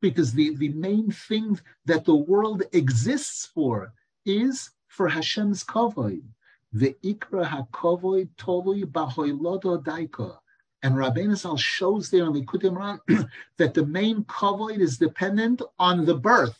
Because 0.00 0.32
the, 0.32 0.56
the 0.56 0.68
main 0.70 1.10
thing 1.10 1.60
that 1.84 2.04
the 2.04 2.14
world 2.14 2.62
exists 2.72 3.46
for 3.54 3.92
is 4.24 4.70
for 4.88 5.08
Hashem's 5.08 5.64
kavod. 5.64 6.22
The 6.72 6.96
ikra 7.04 7.44
hakovoid 7.44 8.30
tolui 8.36 8.84
bahoilodo 8.84 9.82
daika. 9.84 10.38
And 10.82 10.94
Rabbeinu 10.94 11.36
Zal 11.36 11.56
shows 11.56 12.10
there 12.10 12.24
in 12.24 12.32
Likutei 12.32 12.70
Moharan 12.70 13.28
that 13.58 13.74
the 13.74 13.86
main 13.86 14.24
kavod 14.24 14.78
is 14.78 14.98
dependent 14.98 15.62
on 15.78 16.04
the 16.04 16.14
birth. 16.14 16.58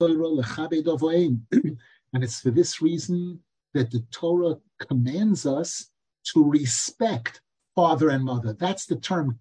and 0.00 2.22
it's 2.22 2.40
for 2.40 2.50
this 2.50 2.80
reason 2.80 3.40
that 3.72 3.90
the 3.90 4.00
Torah 4.10 4.56
commands 4.78 5.46
us 5.46 5.90
to 6.24 6.44
respect 6.44 7.40
father 7.74 8.10
and 8.10 8.24
mother. 8.24 8.52
That's 8.52 8.86
the 8.86 8.96
term. 8.96 9.38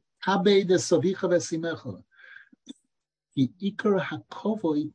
Hakovoi 3.99 4.91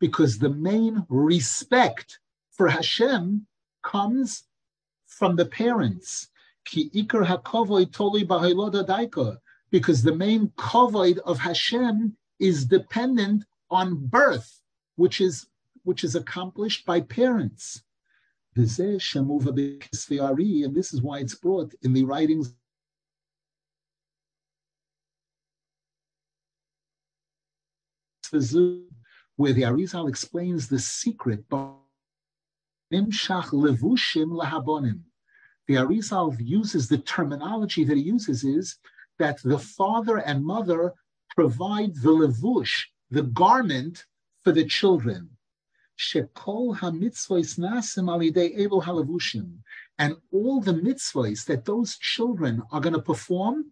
because 0.00 0.38
the 0.38 0.48
main 0.48 1.06
respect 1.08 2.18
for 2.60 2.68
Hashem 2.68 3.46
comes 3.82 4.44
from 5.06 5.34
the 5.34 5.46
parents. 5.46 6.28
Ki 6.66 6.90
ikar 6.90 7.24
hakovoi 7.24 7.90
toli 7.90 8.26
daika, 8.26 9.38
because 9.70 10.02
the 10.02 10.14
main 10.14 10.48
kovoid 10.58 11.16
of 11.20 11.38
Hashem 11.38 12.14
is 12.38 12.66
dependent 12.66 13.46
on 13.70 13.96
birth, 13.96 14.60
which 14.96 15.22
is 15.22 15.46
which 15.84 16.04
is 16.04 16.14
accomplished 16.14 16.84
by 16.84 17.00
parents. 17.00 17.82
And 18.54 18.66
this 18.66 18.78
is 20.92 21.00
why 21.00 21.20
it's 21.20 21.36
brought 21.36 21.74
in 21.80 21.94
the 21.94 22.04
writings 22.04 22.54
where 29.36 29.54
the 29.54 29.62
Arizal 29.62 30.10
explains 30.10 30.68
the 30.68 30.78
secret 30.78 31.48
Nimshach 32.92 33.50
levushim 33.50 34.30
lahabonim. 34.30 35.00
The 35.68 35.74
Arizal 35.74 36.36
uses 36.40 36.88
the 36.88 36.98
terminology 36.98 37.84
that 37.84 37.96
he 37.96 38.02
uses 38.02 38.42
is 38.44 38.76
that 39.18 39.40
the 39.42 39.58
father 39.58 40.18
and 40.18 40.44
mother 40.44 40.94
provide 41.36 41.94
the 41.96 42.10
levush, 42.10 42.86
the 43.10 43.22
garment 43.22 44.04
for 44.42 44.52
the 44.52 44.64
children. 44.64 45.30
Shekol 45.98 46.78
hamitzvos 46.78 47.58
nasim 47.58 48.08
alidei 48.08 48.58
elo 48.58 48.80
halavushim. 48.80 49.58
And 49.98 50.16
all 50.32 50.60
the 50.60 50.72
mitzvahs 50.72 51.44
that 51.44 51.66
those 51.66 51.98
children 51.98 52.62
are 52.72 52.80
going 52.80 52.94
to 52.94 53.02
perform 53.02 53.66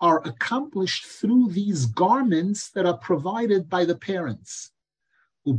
are 0.00 0.20
accomplished 0.26 1.06
through 1.06 1.48
these 1.50 1.86
garments 1.86 2.70
that 2.70 2.84
are 2.84 2.98
provided 2.98 3.70
by 3.70 3.84
the 3.84 3.96
parents. 3.96 4.71
And 5.44 5.56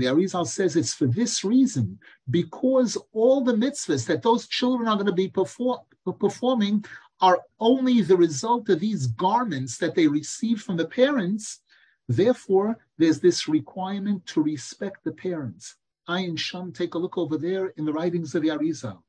the 0.00 0.06
Arizal 0.06 0.46
says 0.46 0.76
it's 0.76 0.94
for 0.94 1.06
this 1.06 1.44
reason, 1.44 1.98
because 2.30 2.98
all 3.12 3.42
the 3.42 3.54
mitzvahs 3.54 4.06
that 4.06 4.22
those 4.22 4.46
children 4.46 4.88
are 4.88 4.96
going 4.96 5.06
to 5.06 5.12
be 5.12 5.28
perform, 5.28 5.80
performing 6.18 6.84
are 7.20 7.40
only 7.60 8.02
the 8.02 8.16
result 8.16 8.68
of 8.68 8.80
these 8.80 9.06
garments 9.06 9.78
that 9.78 9.94
they 9.94 10.06
receive 10.08 10.60
from 10.60 10.76
the 10.76 10.86
parents. 10.86 11.60
Therefore, 12.08 12.78
there's 12.98 13.20
this 13.20 13.48
requirement 13.48 14.26
to 14.26 14.42
respect 14.42 15.04
the 15.04 15.12
parents. 15.12 15.76
Ayin 16.08 16.36
Sham, 16.38 16.72
take 16.72 16.94
a 16.94 16.98
look 16.98 17.16
over 17.16 17.38
there 17.38 17.68
in 17.76 17.84
the 17.84 17.92
writings 17.92 18.34
of 18.34 18.42
the 18.42 18.48
Arizal. 18.48 19.02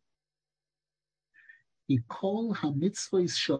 He 1.88 2.00
called 2.08 2.58
ha-mitzvahs 2.58 3.60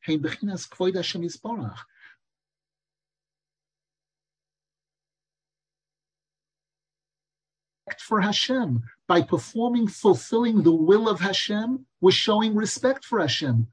hein 0.00 0.18
bechinas 0.18 0.66
kvoid 0.68 0.96
Hashem 0.96 1.22
yisbarach. 8.00 8.06
for 8.06 8.20
Hashem. 8.20 8.82
By 9.06 9.22
performing, 9.22 9.88
fulfilling 9.88 10.62
the 10.62 10.72
will 10.72 11.08
of 11.08 11.20
Hashem, 11.20 11.86
we're 12.00 12.10
showing 12.10 12.54
respect 12.54 13.04
for 13.04 13.20
Hashem. 13.20 13.66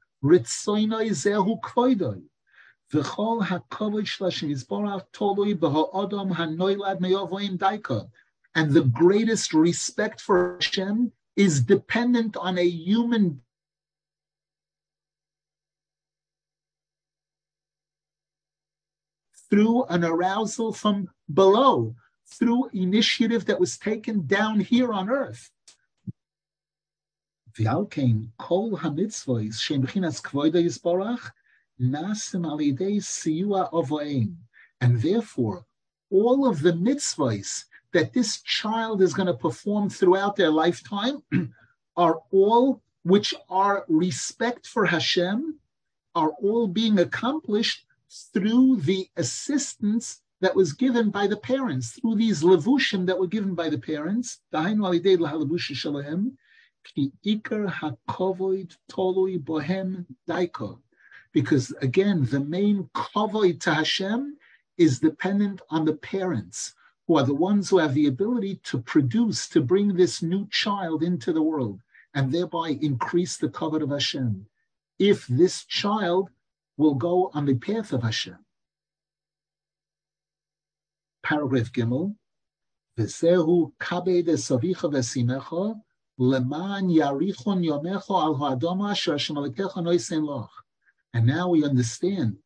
And 8.54 8.72
the 8.72 8.90
greatest 8.92 9.54
respect 9.54 10.20
for 10.20 10.54
Hashem 10.54 11.12
is 11.36 11.60
dependent 11.60 12.36
on 12.36 12.58
a 12.58 12.64
human 12.64 13.42
through 19.50 19.84
an 19.84 20.04
arousal 20.04 20.72
from 20.72 21.08
below 21.32 21.94
through 22.30 22.70
initiative 22.72 23.44
that 23.46 23.60
was 23.60 23.78
taken 23.78 24.26
down 24.26 24.60
here 24.60 24.92
on 24.92 25.08
earth. 25.08 25.50
And 34.80 35.02
therefore, 35.02 35.66
all 36.10 36.46
of 36.46 36.62
the 36.62 36.72
mitzvahs 36.72 37.64
that 37.92 38.12
this 38.12 38.42
child 38.42 39.02
is 39.02 39.14
going 39.14 39.26
to 39.26 39.34
perform 39.34 39.90
throughout 39.90 40.36
their 40.36 40.50
lifetime 40.50 41.22
are 41.96 42.20
all 42.30 42.82
which 43.02 43.34
are 43.48 43.84
respect 43.88 44.66
for 44.66 44.84
Hashem, 44.84 45.58
are 46.14 46.30
all 46.42 46.66
being 46.68 46.98
accomplished 46.98 47.86
through 48.32 48.76
the 48.82 49.08
assistance 49.16 50.20
that 50.40 50.54
was 50.54 50.72
given 50.72 51.10
by 51.10 51.26
the 51.26 51.36
parents 51.36 51.92
through 51.92 52.14
these 52.14 52.42
levushim 52.42 53.06
that 53.06 53.18
were 53.18 53.26
given 53.26 53.54
by 53.54 53.68
the 53.68 53.78
parents. 53.78 54.40
Because 61.32 61.74
again, 61.82 62.24
the 62.24 62.40
main 62.40 62.90
kovoid 62.94 63.60
to 63.60 63.74
Hashem 63.74 64.36
is 64.76 65.00
dependent 65.00 65.60
on 65.70 65.84
the 65.84 65.94
parents, 65.94 66.74
who 67.06 67.18
are 67.18 67.24
the 67.24 67.34
ones 67.34 67.68
who 67.68 67.78
have 67.78 67.94
the 67.94 68.06
ability 68.06 68.60
to 68.64 68.78
produce, 68.78 69.48
to 69.48 69.60
bring 69.60 69.96
this 69.96 70.22
new 70.22 70.46
child 70.50 71.02
into 71.02 71.32
the 71.32 71.42
world, 71.42 71.80
and 72.14 72.32
thereby 72.32 72.78
increase 72.80 73.36
the 73.36 73.48
kovoid 73.48 73.82
of 73.82 73.90
Hashem. 73.90 74.46
If 74.98 75.26
this 75.26 75.64
child 75.64 76.30
will 76.76 76.94
go 76.94 77.30
on 77.34 77.44
the 77.44 77.56
path 77.56 77.92
of 77.92 78.02
Hashem 78.04 78.38
paragraph 81.28 81.70
Gimel, 81.72 82.14
V'sehu 82.98 83.72
kabed 83.78 84.28
esavicha 84.28 84.90
v'simecha, 84.90 85.78
leman 86.16 86.88
yarichon 86.88 87.60
yomecha 87.68 88.10
al 88.10 88.34
ha'adama 88.34 88.92
asher 88.92 89.12
Hashem 89.12 89.36
alekecha 89.36 89.76
noisen 89.76 90.24
loch. 90.24 90.50
And 91.12 91.26
now 91.26 91.50
we 91.50 91.64
understand 91.64 92.38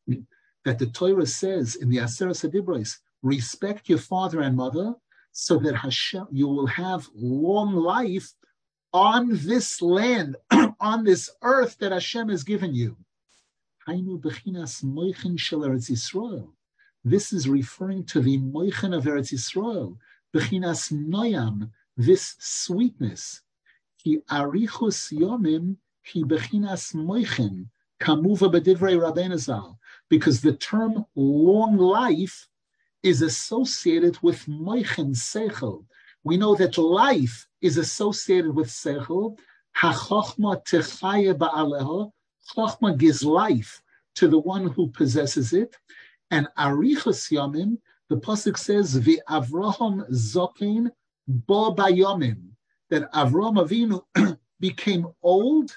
that 0.64 0.78
the 0.78 0.86
Torah 0.86 1.26
says 1.26 1.76
in 1.76 1.90
the 1.90 1.98
Aseret 1.98 2.50
Adibros, 2.50 2.98
respect 3.22 3.88
your 3.88 3.98
father 3.98 4.40
and 4.40 4.56
mother 4.56 4.94
so 5.30 5.58
that 5.58 5.76
Hashem, 5.76 6.26
you 6.32 6.48
will 6.48 6.66
have 6.66 7.08
long 7.14 7.74
life 7.74 8.32
on 8.92 9.30
this 9.30 9.80
land, 9.80 10.36
on 10.80 11.04
this 11.04 11.30
earth 11.42 11.78
that 11.78 11.92
Hashem 11.92 12.28
has 12.28 12.42
given 12.42 12.74
you. 12.74 12.96
Hainu 13.88 14.20
bechinas 14.20 14.84
moichin 14.84 15.38
shel 15.38 15.60
Eretz 15.60 15.90
Yisrael 15.90 16.50
this 17.04 17.32
is 17.32 17.48
referring 17.48 18.04
to 18.06 18.20
the 18.20 18.38
Moichen 18.38 18.96
of 18.96 19.04
Eretz 19.04 19.32
Yisrael, 19.32 19.96
Bechinas 20.34 20.92
Noyam, 20.92 21.70
this 21.96 22.36
sweetness. 22.38 23.42
Ki 24.02 24.18
arichus 24.30 25.12
yomim, 25.12 25.76
ki 26.04 26.24
Bechinas 26.24 26.94
Moichen, 26.94 27.66
kamuva 28.00 28.52
bedivrei 28.52 28.96
Rabbeinu 28.96 29.76
because 30.08 30.40
the 30.40 30.54
term 30.54 31.04
long 31.14 31.76
life 31.76 32.48
is 33.02 33.22
associated 33.22 34.22
with 34.22 34.46
Moichen 34.46 35.14
Sechel. 35.14 35.84
We 36.24 36.36
know 36.36 36.54
that 36.54 36.78
life 36.78 37.48
is 37.60 37.78
associated 37.78 38.54
with 38.54 38.68
Sechel. 38.68 39.38
HaChochma 39.76 40.64
techaya 40.64 41.34
ba'aleho. 41.34 42.12
Chochma 42.54 42.96
gives 42.96 43.24
life 43.24 43.82
to 44.14 44.28
the 44.28 44.38
one 44.38 44.68
who 44.68 44.88
possesses 44.88 45.52
it. 45.52 45.76
And 46.32 46.48
Arichas 46.58 47.30
Yomim, 47.30 47.76
the 48.08 48.16
Pasuk 48.16 48.56
says, 48.56 48.96
Avraham 49.28 50.08
Zokin 50.10 50.90
Bo 51.28 51.74
Bayomim, 51.74 52.52
that 52.88 53.12
Avraham 53.12 53.62
Avinu 53.62 54.38
became 54.60 55.06
old, 55.22 55.76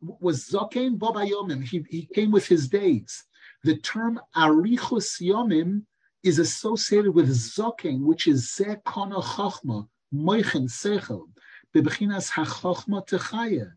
was 0.00 0.48
Zokin 0.48 0.98
Bo 0.98 1.12
Bayomim, 1.12 1.62
he, 1.62 1.86
he 1.88 2.08
came 2.12 2.32
with 2.32 2.48
his 2.48 2.68
days. 2.68 3.24
The 3.62 3.76
term 3.76 4.18
Arichus 4.34 5.22
Yomim 5.22 5.84
is 6.24 6.40
associated 6.40 7.12
with 7.12 7.28
Zokin, 7.28 8.00
which 8.00 8.26
is 8.26 8.48
Zekona 8.48 9.22
Chochma, 9.22 9.86
Moichen 10.12 10.68
Sechel, 10.68 11.28
Bebechinas 11.72 12.28
HaChochma 12.28 13.06
Techaya. 13.06 13.70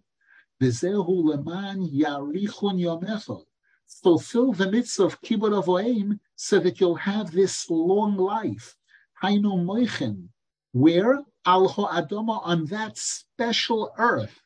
V'zehu 0.60 1.24
leman 1.24 1.88
yarichun 1.88 2.82
yomecha. 2.82 3.44
Fulfill 3.88 4.52
the 4.54 4.72
mitzvah 4.72 5.04
of 5.04 5.22
kibbut 5.22 5.64
avoim 5.64 6.20
so 6.36 6.60
that 6.60 6.80
you'll 6.80 6.96
have 6.96 7.32
this 7.32 7.70
long 7.70 8.18
life. 8.18 8.76
Hainu 9.24 9.64
moichen. 9.64 10.30
Where? 10.72 11.24
Al 11.46 11.70
adoma 11.70 12.42
on 12.44 12.66
that 12.66 12.98
special 12.98 13.94
earth. 13.98 14.42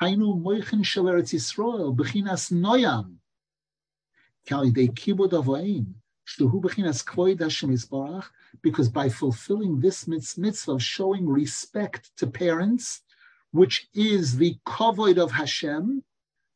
Hainu 0.00 0.42
moichen 0.42 0.84
shel 0.84 1.04
Eretz 1.04 1.34
Yisrael, 1.34 1.94
bechinas 1.94 2.50
noyam. 2.50 3.16
Kalidei 4.46 4.88
kibbut 4.92 5.32
avoim. 5.32 5.94
Shluhu 6.26 6.62
bechinas 6.62 7.04
kvoid 7.04 7.40
Hashem 7.40 7.70
Yisbarach, 7.70 8.26
because 8.62 8.88
by 8.88 9.08
fulfilling 9.08 9.80
this 9.80 10.06
mitzvah 10.06 10.72
of 10.72 10.82
showing 10.82 11.28
respect 11.28 12.16
to 12.16 12.26
parents, 12.26 13.02
which 13.50 13.88
is 13.94 14.36
the 14.36 14.56
kavod 14.66 15.18
of 15.18 15.32
Hashem, 15.32 16.02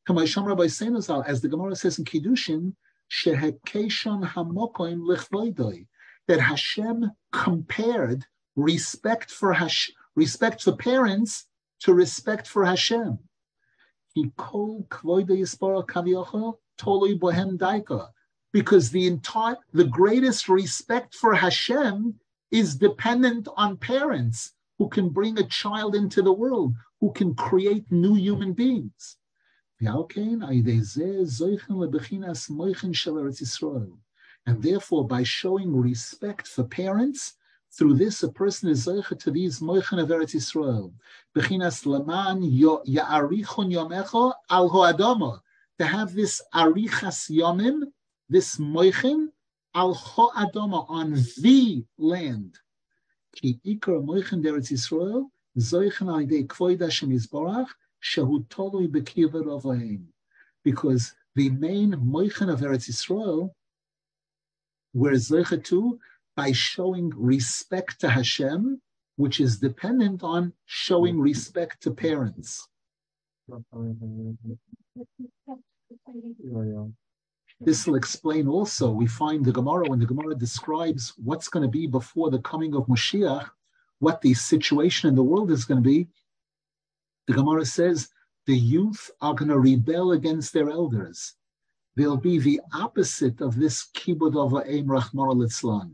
as 0.07 1.41
the 1.41 1.49
Gemara 1.49 1.77
says 1.77 1.99
in 1.99 2.05
Kiddushin, 2.05 2.75
that 6.27 6.41
Hashem 6.41 7.11
compared 7.33 8.25
respect 8.57 9.31
for 9.31 9.53
Hash, 9.53 9.91
respect 10.15 10.63
for 10.63 10.77
parents 10.77 11.47
to 11.81 11.95
respect 11.95 12.47
for 12.47 12.65
Hashem. 12.65 13.19
He 14.15 14.31
called 14.37 14.89
because 18.53 18.91
the 18.91 19.07
entire 19.07 19.57
the 19.73 19.85
greatest 19.85 20.49
respect 20.49 21.15
for 21.15 21.35
Hashem 21.35 22.15
is 22.51 22.77
dependent 22.77 23.49
on 23.57 23.77
parents 23.77 24.53
who 24.79 24.89
can 24.89 25.09
bring 25.09 25.39
a 25.39 25.49
child 25.49 25.95
into 25.95 26.23
the 26.23 26.33
world, 26.33 26.75
who 27.01 27.13
can 27.13 27.35
create 27.35 27.91
new 27.91 28.15
human 28.15 28.53
beings. 28.53 29.17
And 34.47 34.63
therefore, 34.63 35.07
by 35.07 35.23
showing 35.23 35.77
respect 35.77 36.49
for 36.49 36.65
parents, 36.65 37.35
through 37.77 37.95
this, 37.95 38.23
a 38.23 38.31
person 38.31 38.69
is 38.69 38.87
zeicha 38.87 39.19
to 39.19 39.31
these 39.33 39.59
moichen 39.61 40.01
of 40.01 40.09
Eretz 40.09 40.35
Yisrael. 40.35 40.93
Bechinas 41.35 41.85
laman 41.85 42.43
yomecho 42.43 44.33
al. 44.49 45.43
To 45.81 45.85
have 45.85 46.15
this 46.15 46.41
arichas 46.55 47.29
yomim, 47.31 47.83
this 48.29 48.59
moichen, 48.59 49.33
al 49.75 49.93
ho'adama, 49.95 50.89
on 50.89 51.15
the 51.39 51.85
land. 51.99 52.57
Ki 53.35 53.59
ikar 53.67 54.01
moichen 54.05 54.45
Eretz 54.45 54.71
Yisrael, 54.71 55.29
zeichen 55.59 56.09
al 56.09 56.21
yidei 56.21 56.47
kvoid 56.47 56.81
Hashem 56.81 57.11
Yisborach, 57.11 57.67
Because 60.63 61.15
the 61.35 61.51
main 61.51 61.91
moichen 61.93 62.51
of 62.51 62.61
Eretz 62.61 62.89
Yisrael, 62.89 63.51
where 64.93 65.15
zeicha 65.15 65.63
to, 65.65 65.99
by 66.37 66.53
showing 66.53 67.11
respect 67.17 68.01
to 68.01 68.09
Hashem, 68.11 68.81
which 69.17 69.41
is 69.41 69.59
dependent 69.59 70.23
on 70.23 70.53
showing 70.67 71.19
respect 71.19 71.83
to 71.83 71.91
parents. 71.93 72.69
This 77.61 77.87
will 77.87 77.95
explain 77.95 78.49
also, 78.49 78.91
we 78.91 79.07
find 79.07 79.45
the 79.45 79.53
Gemara, 79.53 79.89
when 79.89 79.99
the 79.99 80.07
Gemara 80.07 80.35
describes 80.35 81.15
what's 81.17 81.49
going 81.49 81.63
to 81.63 81.71
be 81.71 81.87
before 81.87 82.31
the 82.31 82.41
coming 82.41 82.75
of 82.75 82.87
Mashiach, 82.87 83.49
what 84.01 84.21
the 84.21 84.35
situation 84.35 85.09
in 85.09 85.15
the 85.15 85.23
world 85.23 85.51
is 85.51 85.65
going 85.65 85.83
to 85.83 85.89
be, 85.89 86.09
the 87.27 87.35
Gemara 87.35 87.65
says 87.65 88.11
the 88.47 88.57
youth 88.57 89.11
are 89.21 89.35
going 89.35 89.49
to 89.49 89.59
rebel 89.59 90.13
against 90.13 90.53
their 90.53 90.69
elders. 90.69 91.35
They'll 91.97 92.19
be 92.19 92.39
the 92.39 92.61
opposite 92.73 93.41
of 93.41 93.57
this 93.57 93.89
kibbud 93.95 94.37
of 94.37 94.67
Aim 94.67 94.87
Rachmar 94.87 95.91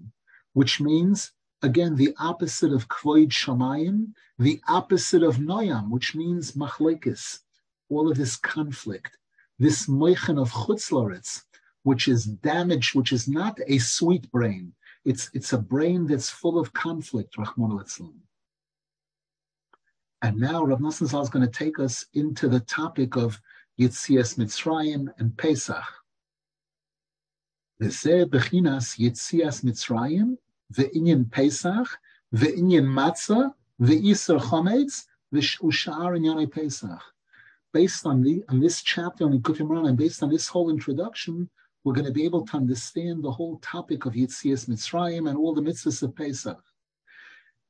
which 0.53 0.81
means, 0.81 1.33
again, 1.63 1.95
the 1.95 2.15
opposite 2.19 2.73
of 2.73 2.89
Kvoid 2.89 3.29
Shamayim, 3.29 4.13
the 4.39 4.61
opposite 4.67 5.23
of 5.23 5.37
Noyam, 5.37 5.91
which 5.91 6.15
means 6.17 6.53
Machlekes, 6.53 7.41
all 7.89 8.11
of 8.11 8.17
this 8.17 8.37
conflict, 8.37 9.17
this 9.59 9.87
Moichen 9.87 10.41
of 10.41 10.51
Chutzlaritz, 10.51 11.45
which 11.83 12.09
is 12.09 12.25
damaged, 12.25 12.95
which 12.95 13.13
is 13.13 13.29
not 13.29 13.59
a 13.67 13.79
sweet 13.79 14.31
brain. 14.33 14.73
It's, 15.05 15.31
it's 15.33 15.53
a 15.53 15.59
brain 15.59 16.07
that's 16.07 16.31
full 16.31 16.59
of 16.59 16.73
conflict, 16.73 17.37
Rahman 17.39 17.73
al 17.73 17.85
and 20.23 20.39
now 20.39 20.65
Rav 20.65 20.81
Nosson 20.81 21.07
Zal 21.07 21.23
is 21.23 21.31
going 21.31 21.47
to 21.47 21.53
take 21.53 21.79
us 21.79 22.05
into 22.13 22.49
the 22.49 22.61
topic 22.61 23.17
of 23.17 23.41
Yitzias 23.81 24.37
Mitzrayim 24.37 25.09
and 25.19 25.37
Pesach. 25.39 25.83
V'zeh 27.81 28.27
bechinas 28.27 28.99
Yitzias 28.99 29.65
Mitzrayim 29.65 30.37
ve'inyan 30.75 31.31
Pesach 31.31 31.89
ve'inyan 32.35 32.85
Matzah 32.85 33.55
ve'isar 33.81 34.39
Chometz 34.39 35.07
ve'ushar 35.33 36.19
inyanei 36.19 36.53
Pesach. 36.53 37.01
Based 37.73 38.05
on, 38.05 38.23
the, 38.23 38.45
on 38.51 38.61
this 38.61 38.83
chapter 38.83 39.25
on 39.25 39.31
the 39.31 39.39
Imran 39.39 39.89
and 39.89 39.97
based 39.97 40.23
on 40.23 40.29
this 40.29 40.49
whole 40.49 40.69
introduction, 40.69 41.49
we're 41.83 41.95
going 41.95 42.05
to 42.05 42.13
be 42.13 42.27
able 42.27 42.45
to 42.45 42.57
understand 42.59 43.25
the 43.25 43.31
whole 43.31 43.57
topic 43.61 44.05
of 44.05 44.13
Yitzias 44.13 44.69
Mitzrayim 44.69 45.31
and 45.31 45.39
all 45.39 45.55
the 45.55 45.63
mitzvahs 45.63 46.03
of 46.03 46.15
Pesach. 46.15 46.63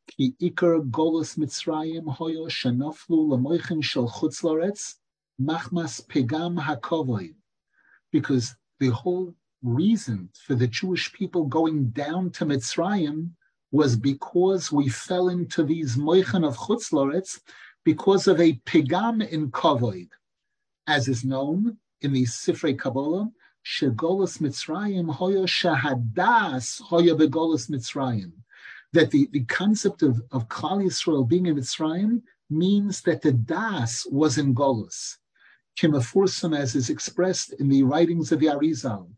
Ki 0.08 0.34
ikar 0.40 0.88
golus 0.90 1.36
Mitzrayim 1.36 2.16
hoyo 2.16 2.48
shenoflu 2.48 3.28
lemoichin 3.30 3.82
shel 3.82 4.08
chutz 4.08 4.96
machmas 5.40 6.04
pegam 6.06 6.60
hakovoid. 6.60 7.34
Because 8.12 8.54
the 8.78 8.88
whole 8.88 9.34
reason 9.62 10.30
for 10.46 10.54
the 10.54 10.66
Jewish 10.66 11.12
people 11.12 11.44
going 11.44 11.90
down 11.90 12.30
to 12.32 12.46
Mitzrayim 12.46 13.30
was 13.72 13.96
because 13.96 14.72
we 14.72 14.88
fell 14.88 15.28
into 15.28 15.62
these 15.62 15.96
moichen 15.96 16.46
of 16.46 16.56
chutzlaretz 16.56 17.40
because 17.84 18.26
of 18.26 18.40
a 18.40 18.54
pigam 18.66 19.26
in 19.28 19.50
kavod, 19.50 20.08
as 20.86 21.08
is 21.08 21.24
known 21.24 21.78
in 22.00 22.12
the 22.12 22.24
Sifrei 22.24 22.78
Kabbalah, 22.78 23.30
shegolas 23.64 24.38
Mitzrayim 24.38 25.12
hoya 25.12 25.44
shahadas 25.44 26.80
hoya 26.82 27.14
begolas 27.14 27.70
Mitzrayim. 27.70 28.32
That 28.92 29.10
the, 29.10 29.28
the 29.32 29.44
concept 29.44 30.02
of, 30.02 30.20
of 30.32 30.48
Klal 30.48 30.84
Yisrael 30.84 31.28
being 31.28 31.46
in 31.46 31.56
Mitzrayim 31.56 32.22
means 32.48 33.02
that 33.02 33.22
the 33.22 33.32
das 33.32 34.06
was 34.10 34.38
in 34.38 34.54
Golus. 34.54 35.16
Kimafursam, 35.78 36.56
as 36.56 36.74
is 36.74 36.90
expressed 36.90 37.52
in 37.54 37.68
the 37.68 37.84
writings 37.84 38.32
of 38.32 38.40
the 38.40 38.46
Arizal, 38.46 39.08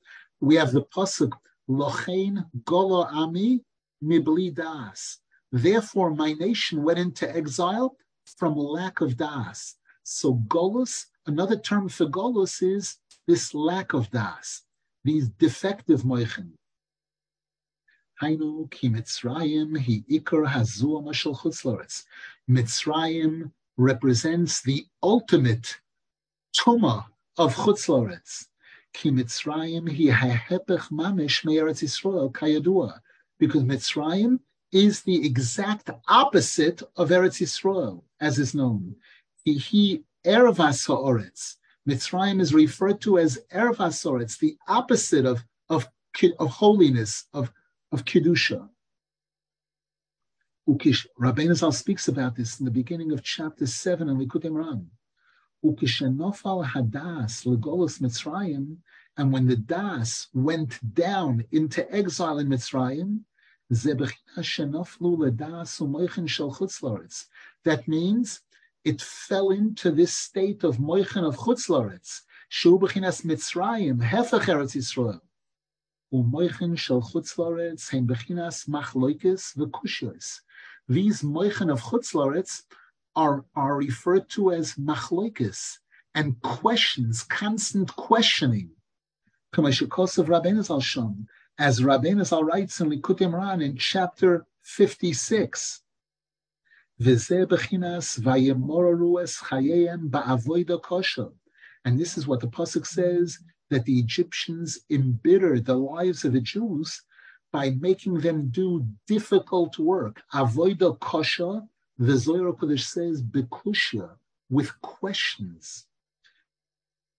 we 0.41 0.57
have 0.57 0.73
the 0.73 0.85
pasuk 0.85 1.33
Lochein 1.69 2.45
Golo 2.65 3.07
Ami 3.07 3.65
Mibli 4.05 4.55
Das. 4.55 5.19
Therefore, 5.51 6.15
my 6.15 6.33
nation 6.35 6.83
went 6.83 6.99
into 6.99 7.35
exile 7.35 7.97
from 8.37 8.57
lack 8.57 9.01
of 9.01 9.17
das. 9.17 9.77
So 10.03 10.35
golus, 10.49 11.07
another 11.27 11.57
term 11.57 11.89
for 11.89 12.07
golus 12.07 12.63
is 12.63 12.97
this 13.27 13.55
lack 13.55 13.93
of 13.93 14.11
das, 14.11 14.63
these 15.05 15.29
defective 15.29 16.03
moichin. 16.03 16.53
Hainu 18.23 18.71
ki 18.71 18.89
Mitzrayim 18.89 19.77
hi 19.77 20.05
ikar 20.09 20.47
hazua 20.47 21.03
mashal 21.03 21.37
chutzlaretz. 21.37 22.05
Mitzrayim 22.49 23.51
represents 23.77 24.63
the 24.63 24.87
ultimate 25.03 25.81
tuma 26.57 27.07
of 27.37 27.53
chutzlaretz. 27.57 28.47
Ki 28.93 29.11
Mitzrayim 29.11 29.89
hi 29.89 30.15
hahepech 30.15 30.93
mamish 30.93 31.45
me'eretz 31.45 31.83
Yisrael 31.83 32.31
kayadua. 32.31 33.01
Because 33.41 33.65
Mitzrayim 33.65 34.39
is 34.71 35.03
the 35.03 35.27
exact 35.27 35.91
opposite 36.07 36.81
of 36.95 37.09
Eretz 37.11 37.41
Yisrael, 37.41 38.05
as 38.21 38.39
is 38.39 38.55
known. 38.55 38.95
He 39.45 40.05
ervas 40.25 40.87
ha'oretz. 40.87 41.57
Mitzrayim 41.89 42.41
is 42.41 42.55
referred 42.55 43.01
to 43.01 43.19
as 43.19 43.41
ervas 43.53 44.05
ha'oretz, 44.05 44.39
the 44.39 44.57
opposite 44.69 45.27
of, 45.27 45.45
of, 45.69 45.89
of 46.39 46.49
holiness, 46.49 47.27
of, 47.35 47.53
of 47.93 48.05
kedusha. 48.05 48.69
Ukish, 50.69 51.07
Rabbeinu 51.21 51.55
Zal 51.55 51.73
speaks 51.73 52.09
about 52.09 52.35
this 52.37 52.59
in 52.59 52.65
the 52.65 52.71
beginning 52.71 53.13
of 53.13 53.23
chapter 53.23 53.67
7 53.67 54.09
in 54.09 54.17
Likutei 54.17 54.51
Moharan. 54.51 54.87
Ukishenofal 55.65 56.67
hadas 56.67 57.45
legolos 57.45 58.01
Mitzrayim, 58.01 58.79
and 59.17 59.33
when 59.33 59.47
the 59.47 59.57
das 59.57 60.29
went 60.33 60.79
down 60.95 61.45
into 61.53 61.93
exile 61.95 62.39
in 62.39 62.49
Mitzrayim, 62.49 63.21
that 67.65 67.89
means 67.89 68.41
it 68.85 69.01
fell 69.01 69.51
into 69.51 69.91
this 69.91 70.15
state 70.15 70.65
of 70.65 70.77
moichen 70.79 71.25
of 71.25 71.37
chutzlaretz, 71.37 72.21
shu 72.49 72.79
bechinas 72.79 73.25
Mitzrayim, 73.25 74.03
hefech 74.03 74.43
Eretz 74.43 74.77
Yisrael. 74.77 75.21
Shel 76.13 77.01
chutzlaretz 77.01 77.91
bechinas 78.07 78.69
machloikes 78.69 79.57
v'kushos. 79.57 80.41
These 80.87 81.23
moichen 81.23 81.73
of 81.73 81.81
chutzlaretz 81.81 82.65
are, 83.17 83.47
are 83.57 83.77
referred 83.77 84.29
to 84.31 84.53
as 84.53 84.75
machloikes 84.75 85.79
and 86.15 86.39
questions, 86.43 87.23
constant 87.23 87.97
questioning. 87.97 88.71
As 89.55 89.81
Rabbeinu 91.81 92.25
Zal 92.27 92.45
writes 92.45 92.81
in 92.81 92.91
Likutei 92.91 93.29
Moharan 93.31 93.65
in 93.65 93.77
chapter 93.77 94.47
56. 94.63 95.81
And 101.85 101.99
this 101.99 102.17
is 102.17 102.27
what 102.27 102.41
the 102.41 102.47
pasuk 102.47 102.87
says 102.87 103.39
that 103.73 103.87
the 103.87 103.99
Egyptians 103.99 104.81
embitter 104.91 105.59
the 105.59 105.75
lives 105.75 106.25
of 106.25 106.35
the 106.35 106.41
Jews 106.41 107.03
by 107.53 107.71
making 107.81 108.21
them 108.21 108.49
do 108.51 108.87
difficult 109.07 109.79
work. 109.79 110.23
Avoida 110.35 110.99
kosha, 110.99 111.67
the 111.99 112.17
Zohar 112.17 112.53
Kodesh 112.53 112.85
says 112.85 113.23
bekushya, 113.23 114.11
with 114.51 114.71
questions. 114.83 115.87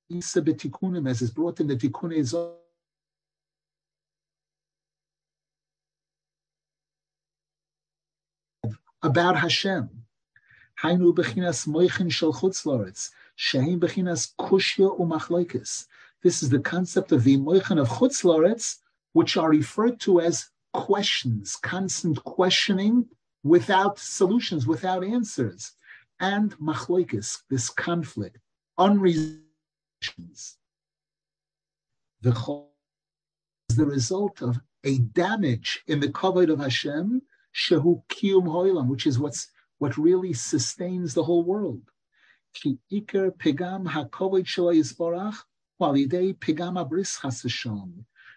Isa 0.09 0.41
betikunim, 0.41 1.09
as 1.09 1.21
is 1.23 1.31
brought 1.31 1.59
in 1.59 1.67
the 1.67 1.75
Tikkun 1.75 2.13
about 9.01 9.35
Hashem. 9.37 9.89
Hainu 10.81 11.13
bechinas 11.13 11.67
moichin 11.67 12.11
shel 12.11 12.33
chutzlaretz, 12.33 13.09
shehem 13.35 13.79
bechinas 13.79 14.33
kushya 14.39 14.99
umachloikis. 14.99 15.87
This 16.23 16.41
is 16.41 16.49
the 16.49 16.59
concept 16.59 17.11
of 17.11 17.25
the 17.25 17.37
moichin 17.37 17.79
of 17.79 17.89
chutzlaretz, 17.89 18.77
which 19.11 19.35
are 19.35 19.49
referred 19.49 19.99
to 20.01 20.21
as 20.21 20.49
questions, 20.71 21.57
constant 21.57 22.23
questioning 22.23 23.09
without 23.43 23.99
solutions, 23.99 24.65
without 24.65 25.03
answers, 25.03 25.73
and 26.21 26.57
machloikis, 26.59 27.41
this 27.49 27.69
conflict, 27.69 28.37
unresolved. 28.77 29.43
The 32.21 32.65
is 33.69 33.75
the 33.75 33.85
result 33.85 34.41
of 34.41 34.61
a 34.85 34.99
damage 34.99 35.83
in 35.87 35.99
the 35.99 36.07
kavod 36.07 36.49
of 36.49 36.59
Hashem 36.59 37.21
shehu 37.53 38.01
kiyum 38.07 38.45
hoilam, 38.45 38.87
which 38.87 39.05
is 39.05 39.19
what's 39.19 39.49
what 39.79 39.97
really 39.97 40.31
sustains 40.31 41.13
the 41.13 41.23
whole 41.23 41.43
world. 41.43 41.81
Ki 42.53 42.77
iker 42.91 43.31
pegam 43.37 43.85
hakovod 43.87 44.45
yisborach 44.45 45.35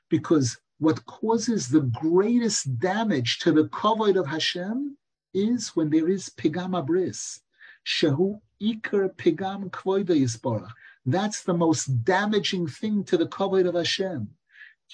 Because 0.08 0.58
what 0.78 1.06
causes 1.06 1.68
the 1.68 1.80
greatest 1.80 2.78
damage 2.78 3.38
to 3.40 3.52
the 3.52 3.68
kavod 3.68 4.18
of 4.18 4.26
Hashem 4.26 4.96
is 5.32 5.68
when 5.76 5.90
there 5.90 6.08
is 6.08 6.28
pegam 6.30 6.72
abris. 6.72 7.40
Shehu 7.84 8.40
kvoida 8.60 10.14
yisborach. 10.14 10.72
That's 11.04 11.42
the 11.44 11.54
most 11.54 12.04
damaging 12.04 12.66
thing 12.66 13.04
to 13.04 13.16
the 13.16 13.26
kavod 13.26 13.68
of 13.68 13.74
Hashem. 13.74 14.28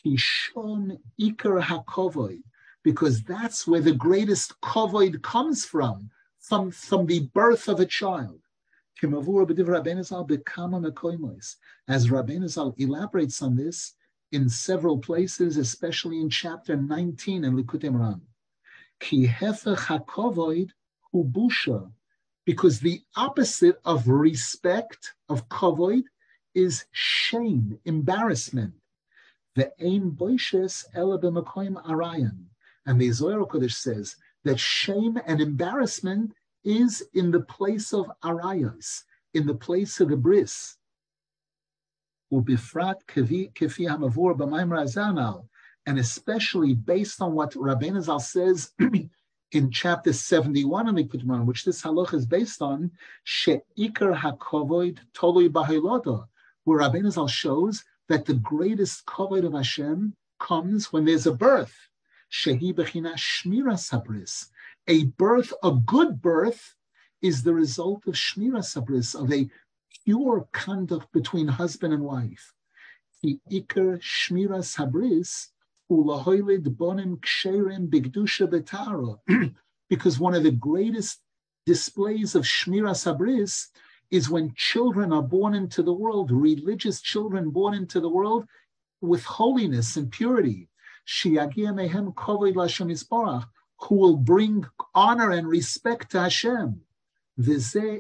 Kishon 0.05 0.99
hakovod 1.19 2.43
because 2.83 3.23
that's 3.23 3.67
where 3.67 3.81
the 3.81 3.95
greatest 3.95 4.61
kovoid 4.61 5.23
comes 5.23 5.65
from, 5.65 6.11
from, 6.41 6.71
from 6.71 7.07
the 7.07 7.21
birth 7.35 7.69
of 7.69 7.81
a 7.81 7.87
child. 7.87 8.42
As 9.03 9.09
Rabbeinu 12.09 12.49
Zal 12.49 12.75
elaborates 12.79 13.43
on 13.43 13.57
this 13.57 13.95
in 14.31 14.49
several 14.49 14.99
places, 14.99 15.57
especially 15.57 16.21
in 16.21 16.31
chapter 16.31 16.77
19 16.77 17.45
in 17.45 17.57
hefech 19.27 20.77
hubusha, 21.13 21.93
because 22.45 22.81
the 22.81 23.03
opposite 23.17 23.81
of 23.85 24.09
respect, 24.09 25.15
of 25.29 25.49
kovoid, 25.49 26.05
is 26.55 26.85
shame, 26.93 27.79
embarrassment. 27.85 28.75
The 29.55 29.73
ain 29.81 30.13
boishes 30.13 30.85
ela 30.95 31.19
arayan. 31.19 32.47
And 32.87 33.01
the 33.01 33.11
Zohar 33.13 33.47
Kodesh 33.47 33.75
says 33.75 34.17
that 34.45 34.59
shame 34.59 35.19
and 35.27 35.41
embarrassment 35.41 36.35
is 36.65 37.03
in 37.15 37.31
the 37.31 37.41
place 37.41 37.93
of 37.93 38.11
arayos, 38.23 39.03
in 39.35 39.47
the 39.47 39.55
place 39.55 40.01
of 40.01 40.09
the 40.09 40.17
bris. 40.17 40.77
Ubifrat 42.33 43.05
kefi 43.07 43.53
hamavur 43.55 44.37
b'maim 44.37 45.45
and 45.87 45.99
especially 45.99 46.75
based 46.75 47.21
on 47.21 47.35
what 47.35 47.53
Rabbeinu 47.53 48.01
Zal 48.03 48.21
says 48.21 48.73
in 49.53 49.71
chapter 49.71 50.13
71 50.13 50.89
of 50.89 50.95
the 50.95 51.05
Moharan, 51.05 51.45
which 51.45 51.65
this 51.65 51.83
halach 51.83 52.15
is 52.15 52.25
based 52.25 52.63
on, 52.63 52.91
she'ikar 53.25 54.15
hakovoid 54.15 54.99
tolui 55.13 55.49
b'hailodo, 55.49 56.27
where 56.65 56.79
Rabbeinu 56.79 57.11
Zal 57.11 57.29
shows 57.29 57.85
that 58.09 58.25
the 58.25 58.35
greatest 58.35 59.05
kavod 59.07 59.45
of 59.45 59.55
Hashem 59.55 60.15
comes 60.39 60.93
when 60.93 61.05
there's 61.05 61.27
a 61.27 61.35
birth. 61.35 61.77
Shehi 62.31 62.75
Bechina 62.75 63.15
Shmira 63.15 63.75
Sabris. 63.75 64.47
A 64.89 65.05
birth, 65.05 65.53
a 65.63 65.73
good 65.73 66.21
birth, 66.21 66.75
is 67.21 67.43
the 67.43 67.55
result 67.55 68.07
of 68.07 68.15
Shmira 68.15 68.63
Sabris, 68.63 69.15
of 69.15 69.33
a 69.33 69.49
pure 70.05 70.49
conduct 70.53 71.13
between 71.13 71.47
husband 71.47 71.95
and 71.95 72.03
wife. 72.03 72.53
The 73.23 73.39
Iker 73.51 74.01
Shmira 74.01 74.63
Sabris, 74.63 75.49
Ulahoilid 75.91 76.65
Bonim 76.77 77.21
Ksherim 77.21 77.89
Bigdusha 77.89 78.49
Betaro. 78.49 79.21
Because 79.89 80.19
one 80.19 80.35
of 80.35 80.43
the 80.43 80.51
greatest 80.51 81.21
displays 81.67 82.35
of 82.35 82.45
Shmira 82.45 82.95
Sabris 82.95 83.69
is 84.11 84.31
when 84.31 84.55
children 84.57 85.13
are 85.13 85.23
born 85.23 85.55
into 85.55 85.83
the 85.83 85.93
world, 85.93 86.31
religious 86.33 87.03
children 87.03 87.51
born 87.51 87.75
into 87.75 88.01
the 88.01 88.09
world 88.09 88.47
with 89.03 89.23
holiness 89.25 89.97
and 89.97 90.11
purity 90.11 90.69
mehem 91.07 92.15
lashem 92.15 93.47
who 93.83 93.97
will 93.97 94.17
bring 94.17 94.65
honor 94.95 95.31
and 95.31 95.49
respect 95.49 96.11
to 96.13 96.21
Hashem. 96.21 96.81
This 97.37 97.75
is 97.75 97.93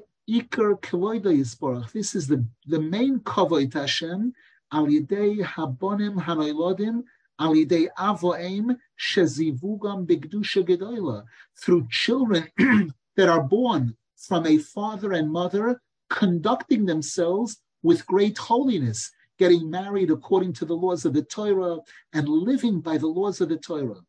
the, 2.28 2.46
the 2.66 2.80
main 2.80 3.20
kavod 3.20 3.74
Hashem, 3.74 4.32
al 4.72 4.86
habonim 4.86 6.22
hanoilodim, 6.22 7.02
al 7.38 7.54
avoim 7.54 8.76
shezivugam 8.98 10.06
bigdusha 10.06 10.62
gedoyla. 10.64 11.24
Through 11.56 11.88
children 11.90 12.48
that 13.16 13.28
are 13.28 13.42
born 13.42 13.96
from 14.16 14.46
a 14.46 14.58
father 14.58 15.12
and 15.12 15.32
mother 15.32 15.80
conducting 16.08 16.86
themselves 16.86 17.58
with 17.82 18.06
great 18.06 18.38
holiness 18.38 19.10
getting 19.38 19.68
married 19.68 20.10
according 20.10 20.52
to 20.52 20.64
the 20.64 20.76
laws 20.76 21.04
of 21.04 21.14
the 21.14 21.22
Torah 21.22 21.78
and 22.12 22.28
living 22.28 22.80
by 22.80 22.96
the 22.98 23.08
laws 23.08 23.40
of 23.40 23.48
the 23.48 23.56
Torah. 23.56 24.00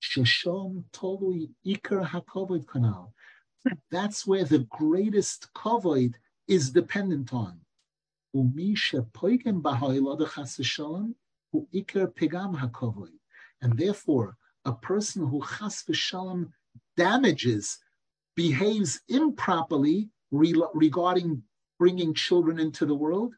Sheshom 0.00 0.84
tolui 0.92 1.50
ikar 1.66 2.06
hakovod 2.06 2.64
kanal. 2.66 3.12
That's 3.90 4.26
where 4.26 4.44
the 4.44 4.60
greatest 4.70 5.52
kavod 5.54 6.14
is 6.46 6.70
dependent 6.70 7.32
on. 7.32 7.60
Umi. 8.34 8.76
And 13.60 13.78
therefore, 13.78 14.36
a 14.64 14.72
person 14.72 15.26
who 15.26 15.42
chas 15.42 15.82
v'shalom 15.88 16.52
damages, 16.96 17.78
behaves 18.36 19.00
improperly 19.08 20.10
regarding 20.30 21.42
bringing 21.78 22.14
children 22.14 22.58
into 22.60 22.86
the 22.86 22.94
world, 22.94 23.34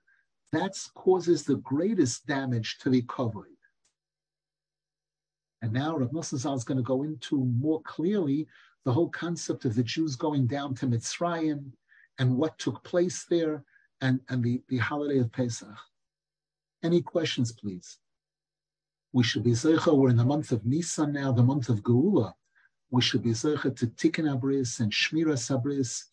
that 0.52 0.74
causes 0.94 1.44
the 1.44 1.56
greatest 1.56 2.26
damage 2.26 2.78
to 2.80 2.90
the 2.90 3.02
covered. 3.02 3.49
And 5.62 5.72
now 5.72 5.96
Rav 5.96 6.10
Nosson 6.10 6.56
is 6.56 6.64
going 6.64 6.78
to 6.78 6.82
go 6.82 7.02
into 7.02 7.44
more 7.44 7.82
clearly 7.82 8.46
the 8.84 8.92
whole 8.92 9.10
concept 9.10 9.64
of 9.64 9.74
the 9.74 9.82
Jews 9.82 10.16
going 10.16 10.46
down 10.46 10.74
to 10.76 10.86
Mitzrayim 10.86 11.70
and 12.18 12.36
what 12.36 12.58
took 12.58 12.82
place 12.82 13.26
there 13.28 13.64
and, 14.00 14.20
and 14.28 14.42
the, 14.42 14.62
the 14.68 14.78
holiday 14.78 15.18
of 15.18 15.32
Pesach. 15.32 15.68
Any 16.82 17.02
questions, 17.02 17.52
please? 17.52 17.98
We 19.12 19.24
should 19.24 19.42
be 19.42 19.50
Zeicha, 19.50 19.94
we're 19.94 20.10
in 20.10 20.16
the 20.16 20.24
month 20.24 20.52
of 20.52 20.64
Nisan 20.64 21.12
now, 21.12 21.32
the 21.32 21.42
month 21.42 21.68
of 21.68 21.82
Geula. 21.82 22.32
We 22.90 23.02
should 23.02 23.22
be 23.22 23.30
Zeicha 23.30 23.74
to 23.76 23.86
Tikkun 23.86 24.40
Abris 24.40 24.80
and 24.80 24.90
Shmira 24.90 25.36
Sabris. 25.36 26.04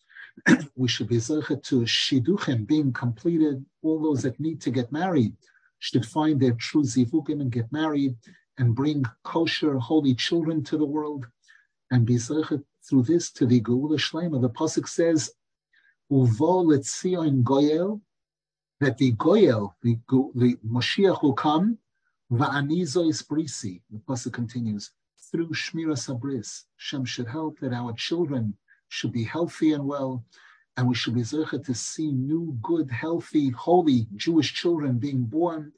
we 0.76 0.88
should 0.88 1.08
be 1.08 1.16
Zeicha 1.16 1.62
to 1.62 1.80
Shiduchim 1.82 2.66
being 2.66 2.92
completed. 2.92 3.64
All 3.82 4.02
those 4.02 4.22
that 4.22 4.38
need 4.38 4.60
to 4.62 4.70
get 4.70 4.92
married 4.92 5.34
should 5.78 6.04
find 6.04 6.38
their 6.38 6.52
true 6.52 6.82
Zivukim 6.82 7.40
and 7.40 7.52
get 7.52 7.70
married 7.72 8.16
and 8.58 8.74
bring 8.74 9.04
kosher, 9.24 9.78
holy 9.78 10.14
children 10.14 10.62
to 10.64 10.76
the 10.76 10.84
world 10.84 11.26
and 11.90 12.04
be 12.04 12.16
Zeicha 12.16 12.62
through 12.88 13.02
this 13.04 13.30
to 13.32 13.46
the 13.46 13.60
Geula 13.60 13.98
Shlema. 13.98 14.40
The 14.40 14.50
Pasuk 14.50 14.88
says, 14.88 15.30
Uvo 16.10 16.64
letzion 16.64 17.42
goyel, 17.42 18.00
that 18.80 18.98
the 18.98 19.12
goyel, 19.12 19.74
the, 19.82 19.98
the 20.34 20.56
Moshiach 20.66 21.22
will 21.22 21.34
come, 21.34 21.78
va'anizo 22.30 23.08
is 23.08 23.22
brisi. 23.22 23.82
The 23.90 23.98
pasuk 23.98 24.32
continues, 24.32 24.90
through 25.30 25.48
Shmira 25.48 25.96
Sabris, 25.96 26.64
Shem 26.76 27.04
should 27.04 27.28
help 27.28 27.58
that 27.60 27.72
our 27.72 27.92
children 27.92 28.56
should 28.88 29.12
be 29.12 29.24
healthy 29.24 29.72
and 29.72 29.84
well, 29.84 30.24
and 30.76 30.88
we 30.88 30.94
should 30.94 31.14
be 31.14 31.22
zeichet 31.22 31.64
to 31.66 31.74
see 31.74 32.12
new, 32.12 32.56
good, 32.62 32.90
healthy, 32.90 33.50
holy 33.50 34.06
Jewish 34.16 34.54
children 34.54 34.98
being 34.98 35.24
born, 35.24 35.72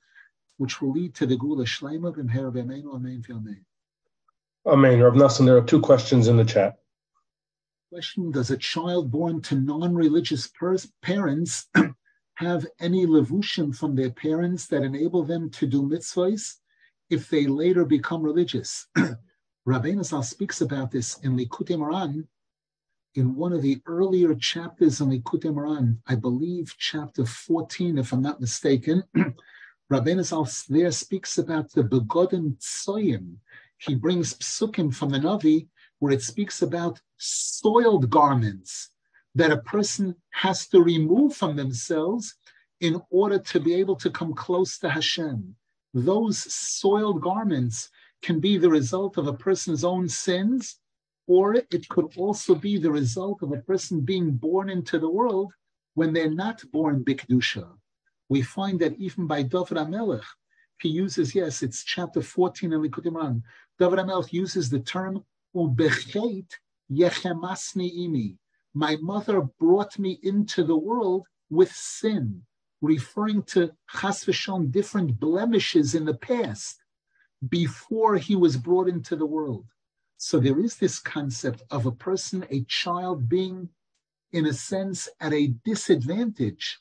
which 0.60 0.82
will 0.82 0.92
lead 0.92 1.14
to 1.14 1.24
the 1.24 1.38
Geula 1.38 1.64
Shleima 1.64 2.14
b'mher 2.14 2.52
b'meinu 2.52 2.94
amen 2.94 3.22
v'amen. 3.26 3.64
Amen. 4.66 5.00
Rav 5.00 5.14
Nasan, 5.14 5.46
there 5.46 5.56
are 5.56 5.64
two 5.64 5.80
questions 5.80 6.28
in 6.28 6.36
the 6.36 6.44
chat. 6.44 6.76
Question 7.90 8.30
Does 8.30 8.50
a 8.50 8.58
child 8.58 9.10
born 9.10 9.40
to 9.40 9.54
non 9.54 9.94
religious 9.94 10.50
parents 11.00 11.66
have 12.34 12.66
any 12.78 13.06
levushim 13.06 13.74
from 13.74 13.96
their 13.96 14.10
parents 14.10 14.66
that 14.66 14.82
enable 14.82 15.22
them 15.22 15.48
to 15.48 15.66
do 15.66 15.80
mitzvahs 15.80 16.56
if 17.08 17.30
they 17.30 17.46
later 17.46 17.86
become 17.86 18.22
religious? 18.22 18.86
Rabbeinu 19.66 20.04
Zal 20.04 20.22
speaks 20.22 20.60
about 20.60 20.90
this 20.90 21.16
in 21.20 21.38
Likutei 21.38 21.78
Moharan, 21.78 22.26
in 23.14 23.34
one 23.34 23.54
of 23.54 23.62
the 23.62 23.80
earlier 23.86 24.34
chapters 24.34 25.00
in 25.00 25.08
Likutei 25.08 25.54
Moharan, 25.54 25.96
I 26.06 26.16
believe 26.16 26.74
chapter 26.76 27.24
14, 27.24 27.96
if 27.96 28.12
I'm 28.12 28.20
not 28.20 28.42
mistaken. 28.42 29.04
Rabbeinu 29.90 30.22
Zal 30.22 30.48
there 30.68 30.92
speaks 30.92 31.36
about 31.38 31.72
the 31.72 31.82
begodim 31.82 32.56
tsoyim. 32.58 33.34
He 33.78 33.96
brings 33.96 34.34
psukim 34.34 34.94
from 34.94 35.10
the 35.10 35.18
Navi 35.18 35.66
where 35.98 36.12
it 36.12 36.22
speaks 36.22 36.62
about 36.62 37.00
soiled 37.16 38.08
garments 38.08 38.90
that 39.34 39.50
a 39.50 39.62
person 39.62 40.14
has 40.30 40.68
to 40.68 40.80
remove 40.80 41.34
from 41.34 41.56
themselves 41.56 42.36
in 42.80 43.02
order 43.10 43.40
to 43.40 43.58
be 43.58 43.74
able 43.74 43.96
to 43.96 44.10
come 44.10 44.32
close 44.32 44.78
to 44.78 44.88
Hashem. 44.88 45.56
Those 45.92 46.38
soiled 46.38 47.20
garments 47.20 47.90
can 48.22 48.38
be 48.38 48.58
the 48.58 48.70
result 48.70 49.18
of 49.18 49.26
a 49.26 49.32
person's 49.32 49.82
own 49.82 50.08
sins, 50.08 50.78
or 51.26 51.54
it 51.56 51.88
could 51.88 52.16
also 52.16 52.54
be 52.54 52.78
the 52.78 52.92
result 52.92 53.42
of 53.42 53.50
a 53.50 53.62
person 53.62 54.02
being 54.02 54.30
born 54.30 54.70
into 54.70 55.00
the 55.00 55.10
world 55.10 55.52
when 55.94 56.12
they're 56.12 56.30
not 56.30 56.62
born 56.70 57.04
Bikdusha. 57.04 57.79
We 58.30 58.42
find 58.42 58.78
that 58.78 58.96
even 58.96 59.26
by 59.26 59.42
David 59.42 59.76
HaMelech, 59.76 60.22
he 60.78 60.88
uses, 60.88 61.34
yes, 61.34 61.64
it's 61.64 61.82
chapter 61.82 62.22
14 62.22 62.72
in 62.72 62.80
Likutei 62.80 63.10
Moharan. 63.10 63.42
David 63.76 63.98
HaMelech 63.98 64.32
uses 64.32 64.70
the 64.70 64.78
term 64.78 65.24
Ubechet 65.54 66.46
yechemasni 66.92 67.92
imi. 67.98 68.36
My 68.72 68.96
mother 69.00 69.42
brought 69.58 69.98
me 69.98 70.20
into 70.22 70.62
the 70.62 70.76
world 70.76 71.26
with 71.50 71.72
sin, 71.72 72.42
referring 72.80 73.42
to 73.42 73.72
chas 73.90 74.24
v'shon, 74.24 74.70
different 74.70 75.18
blemishes 75.18 75.96
in 75.96 76.04
the 76.04 76.14
past 76.14 76.84
before 77.48 78.16
he 78.16 78.36
was 78.36 78.56
brought 78.56 78.86
into 78.86 79.16
the 79.16 79.26
world. 79.26 79.66
So 80.18 80.38
there 80.38 80.60
is 80.60 80.76
this 80.76 81.00
concept 81.00 81.64
of 81.72 81.84
a 81.84 81.90
person, 81.90 82.46
a 82.48 82.62
child 82.68 83.28
being, 83.28 83.70
in 84.30 84.46
a 84.46 84.52
sense, 84.52 85.08
at 85.18 85.32
a 85.32 85.48
disadvantage 85.64 86.78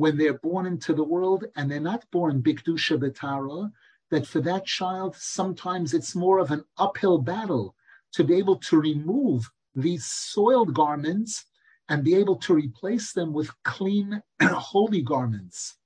when 0.00 0.16
they're 0.16 0.38
born 0.38 0.64
into 0.64 0.94
the 0.94 1.04
world 1.04 1.44
and 1.56 1.70
they're 1.70 1.78
not 1.78 2.10
born 2.10 2.42
bikdusha 2.42 2.96
betara, 2.98 3.70
that 4.10 4.26
for 4.26 4.40
that 4.40 4.64
child, 4.64 5.14
sometimes 5.14 5.92
it's 5.92 6.16
more 6.16 6.38
of 6.38 6.50
an 6.50 6.64
uphill 6.78 7.18
battle 7.18 7.74
to 8.10 8.24
be 8.24 8.34
able 8.36 8.56
to 8.56 8.80
remove 8.80 9.50
these 9.74 10.06
soiled 10.06 10.72
garments 10.72 11.44
and 11.90 12.02
be 12.02 12.14
able 12.14 12.36
to 12.36 12.54
replace 12.54 13.12
them 13.12 13.34
with 13.34 13.50
clean, 13.62 14.22
holy 14.42 15.02
garments. 15.02 15.76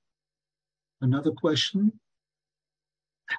Another 1.01 1.31
question 1.31 1.99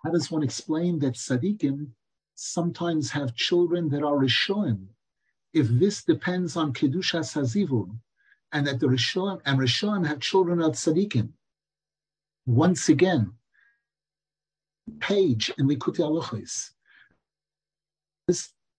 How 0.04 0.10
does 0.10 0.30
one 0.30 0.42
explain 0.42 0.98
that 0.98 1.14
tzaddikim 1.14 1.92
sometimes 2.34 3.12
have 3.12 3.34
children 3.34 3.88
that 3.88 4.02
are 4.02 4.18
reshoim? 4.18 4.88
If 5.54 5.68
this 5.68 6.04
depends 6.04 6.54
on 6.54 6.74
Kedushas 6.74 7.32
Hazivud, 7.32 7.98
and 8.52 8.66
that 8.66 8.80
the 8.80 8.86
reshoim 8.86 9.40
and 9.44 9.58
reshoim 9.58 10.06
have 10.06 10.20
children 10.20 10.60
of 10.60 10.72
tzaddikim. 10.72 11.30
Once 12.46 12.88
again, 12.88 13.32
page 15.00 15.52
in 15.58 15.68
Likutei 15.68 16.00
Halachos 16.00 16.70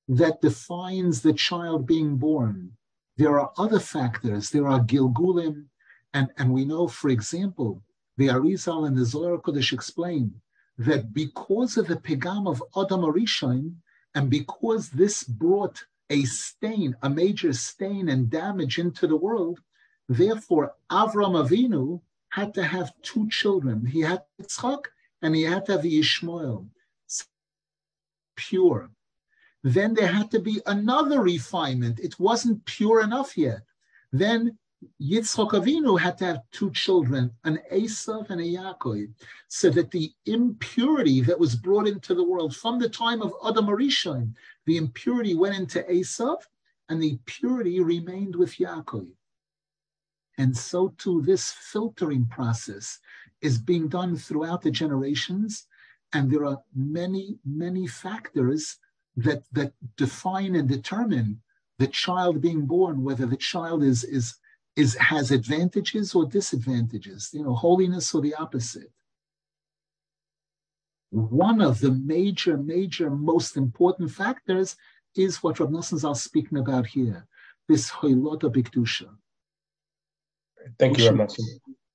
that 0.07 0.41
defines 0.41 1.22
the 1.22 1.34
child 1.34 1.86
being 1.86 2.18
born. 2.18 2.72
There 3.18 3.39
are 3.39 3.51
other 3.57 3.80
factors. 3.80 4.49
There 4.49 4.68
are 4.68 4.80
gilgulim, 4.80 5.65
and, 6.13 6.30
and 6.38 6.51
we 6.51 6.65
know, 6.65 6.88
for 6.88 7.09
example, 7.09 7.84
the 8.18 8.28
Arizal 8.28 8.88
and 8.88 8.97
the 8.97 9.05
Zohar 9.05 9.38
Kodesh 9.38 9.74
explain 9.74 10.34
that 10.78 11.13
because 11.13 11.78
of 11.78 11.88
the 11.88 11.97
pegam 11.97 12.47
of 12.47 12.63
Adam 12.76 13.01
Arishain, 13.01 13.76
and 14.15 14.30
because 14.30 14.89
this 14.89 15.24
brought 15.24 15.84
a 16.10 16.24
stain, 16.24 16.95
a 17.01 17.10
major 17.10 17.53
stain 17.53 18.10
and 18.10 18.30
damage 18.30 18.80
into 18.80 19.08
the 19.08 19.16
world, 19.16 19.60
therefore 20.08 20.74
Avram 20.89 21.36
Avinu 21.43 22.01
had 22.30 22.53
to 22.53 22.64
have 22.64 22.93
two 23.01 23.28
children. 23.30 23.86
He 23.86 24.01
had 24.01 24.24
Yitzchak 24.41 24.86
and 25.22 25.36
he 25.36 25.43
had 25.43 25.66
to 25.66 25.74
have 25.74 25.86
Ishmael, 25.86 26.68
pure. 28.36 28.89
Then 29.64 29.93
there 29.93 30.08
had 30.08 30.32
to 30.32 30.39
be 30.39 30.62
another 30.66 31.22
refinement. 31.22 31.99
It 31.99 32.20
wasn't 32.20 32.64
pure 32.66 33.01
enough 33.01 33.38
yet. 33.38 33.62
Then 34.14 34.58
Yitzchok 35.01 35.51
Avinu 35.51 35.99
had 35.99 36.18
to 36.20 36.26
have 36.26 36.43
two 36.51 36.72
children, 36.72 37.34
an 37.43 37.60
Esav 37.72 38.30
and 38.30 38.39
a 38.39 38.43
Yaakov, 38.43 39.12
so 39.47 39.70
that 39.72 39.89
the 39.89 40.14
impurity 40.28 41.22
that 41.22 41.39
was 41.39 41.55
brought 41.55 41.88
into 41.88 42.14
the 42.14 42.24
world 42.24 42.55
from 42.55 42.78
the 42.78 42.88
time 42.88 43.22
of 43.22 43.34
Adam 43.45 43.66
Arishon, 43.66 44.34
the 44.68 44.78
impurity 44.78 45.34
went 45.34 45.55
into 45.55 45.82
Esav, 45.84 46.38
and 46.89 47.01
the 47.01 47.18
purity 47.26 47.80
remained 47.80 48.36
with 48.36 48.57
Yaakov. 48.57 49.07
And 50.38 50.55
so 50.55 50.93
too, 50.97 51.22
this 51.24 51.51
filtering 51.51 52.26
process 52.26 52.99
is 53.41 53.57
being 53.57 53.88
done 53.88 54.15
throughout 54.15 54.61
the 54.61 54.70
generations, 54.70 55.65
and 56.13 56.30
there 56.30 56.45
are 56.45 56.61
many, 56.76 57.39
many 57.45 57.88
factors 57.88 58.78
that 59.15 59.43
that 59.53 59.74
define 59.95 60.55
and 60.55 60.70
determine 60.70 61.41
the 61.80 61.88
child 61.88 62.41
being 62.41 62.65
born, 62.65 63.03
whether 63.03 63.26
the 63.26 63.38
child 63.38 63.84
is 63.84 64.03
is 64.03 64.36
is 64.76 64.95
has 64.95 65.32
advantages 65.32 66.13
or 66.13 66.26
disadvantages, 66.26 67.30
you 67.34 67.43
know, 67.43 67.55
holiness 67.55 68.13
or 68.13 68.22
the 68.22 68.36
opposite. 68.36 68.91
One 71.18 71.61
of 71.61 71.80
the 71.80 71.91
major, 71.91 72.57
major, 72.57 73.09
most 73.09 73.57
important 73.57 74.11
factors 74.11 74.76
is 75.15 75.41
what 75.41 75.59
Rav 75.59 75.70
Nosson 75.70 76.11
is 76.11 76.22
speaking 76.22 76.59
about 76.59 76.86
here, 76.86 77.26
this 77.68 77.89
hoilota 77.89 78.53
bikdusha. 78.53 79.09
Thank 80.78 80.99
you, 80.99 81.09
Rav 81.09 81.15
Nosson. 81.15 81.43